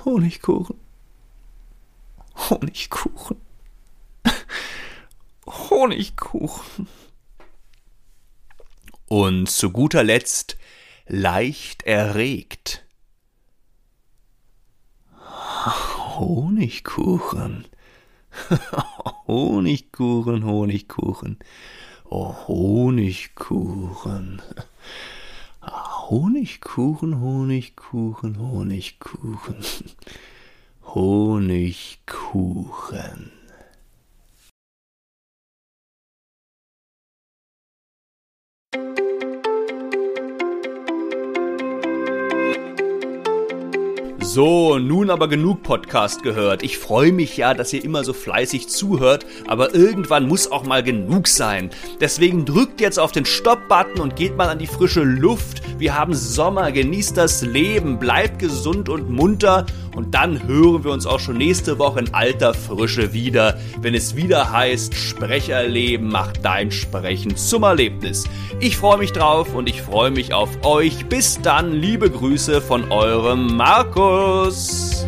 Honigkuchen. 0.05 0.81
Honigkuchen. 2.37 3.41
Honigkuchen. 5.47 6.89
Und 9.09 9.49
zu 9.49 9.71
guter 9.71 10.05
Letzt 10.05 10.59
leicht 11.07 11.85
erregt. 11.85 12.86
Honigkuchen. 16.19 17.65
Honigkuchen, 19.27 20.45
Honigkuchen. 20.45 21.39
Oh, 22.11 22.35
Honigkuchen. 22.49 24.43
Honigkuchen, 25.63 27.21
Honigkuchen, 27.21 28.39
Honigkuchen. 28.39 29.57
Honigkuchen. 30.95 32.07
So, 44.27 44.81
nun 44.81 45.11
aber 45.11 45.29
genug 45.29 45.63
Podcast 45.63 46.25
gehört. 46.25 46.65
Ich 46.65 46.79
freue 46.79 47.13
mich 47.13 47.37
ja, 47.37 47.55
dass 47.55 47.73
ihr 47.73 47.85
immer 47.85 48.03
so 48.03 48.13
fleißig 48.13 48.69
zuhört, 48.69 49.25
aber 49.47 49.73
irgendwann 49.73 50.27
muss 50.27 50.51
auch 50.51 50.65
mal 50.65 50.83
genug 50.83 51.29
sein. 51.29 51.71
Deswegen 52.01 52.45
drückt 52.45 52.81
jetzt 52.81 52.99
auf 52.99 53.13
den 53.13 53.25
Stopp-Button 53.25 54.01
und 54.01 54.17
geht 54.17 54.37
mal 54.37 54.49
an 54.49 54.59
die 54.59 54.67
frische 54.67 55.05
Luft. 55.05 55.63
Wir 55.79 55.97
haben 55.97 56.13
Sommer, 56.13 56.73
genießt 56.73 57.17
das 57.17 57.43
Leben, 57.43 58.01
bleibt 58.01 58.41
gesund 58.41 58.89
und 58.89 59.09
munter 59.09 59.65
und 59.97 60.15
dann 60.15 60.47
hören 60.47 60.85
wir 60.85 60.93
uns 60.93 61.07
auch 61.07 61.19
schon 61.19 61.39
nächste 61.39 61.79
Woche 61.79 62.01
in 62.01 62.15
alter 62.15 62.55
Frische 62.55 63.13
wieder, 63.13 63.59
wenn 63.81 63.95
es 63.95 64.15
wieder 64.15 64.53
heißt, 64.53 64.95
Sprecherleben 64.95 66.09
macht 66.09 66.45
dein 66.45 66.71
Sprechen 66.71 67.35
zum 67.37 67.65
Erlebnis. 67.65 68.25
Ich 68.61 68.77
freue 68.77 68.99
mich 68.99 69.13
drauf 69.13 69.55
und 69.55 69.69
ich 69.69 69.83
freue 69.83 70.11
mich 70.11 70.35
auf 70.35 70.51
euch. 70.65 71.07
Bis 71.07 71.41
dann, 71.41 71.73
liebe 71.73 72.11
Grüße 72.11 72.61
von 72.61 72.93
eurem 72.93 73.57
Markus. 73.57 75.07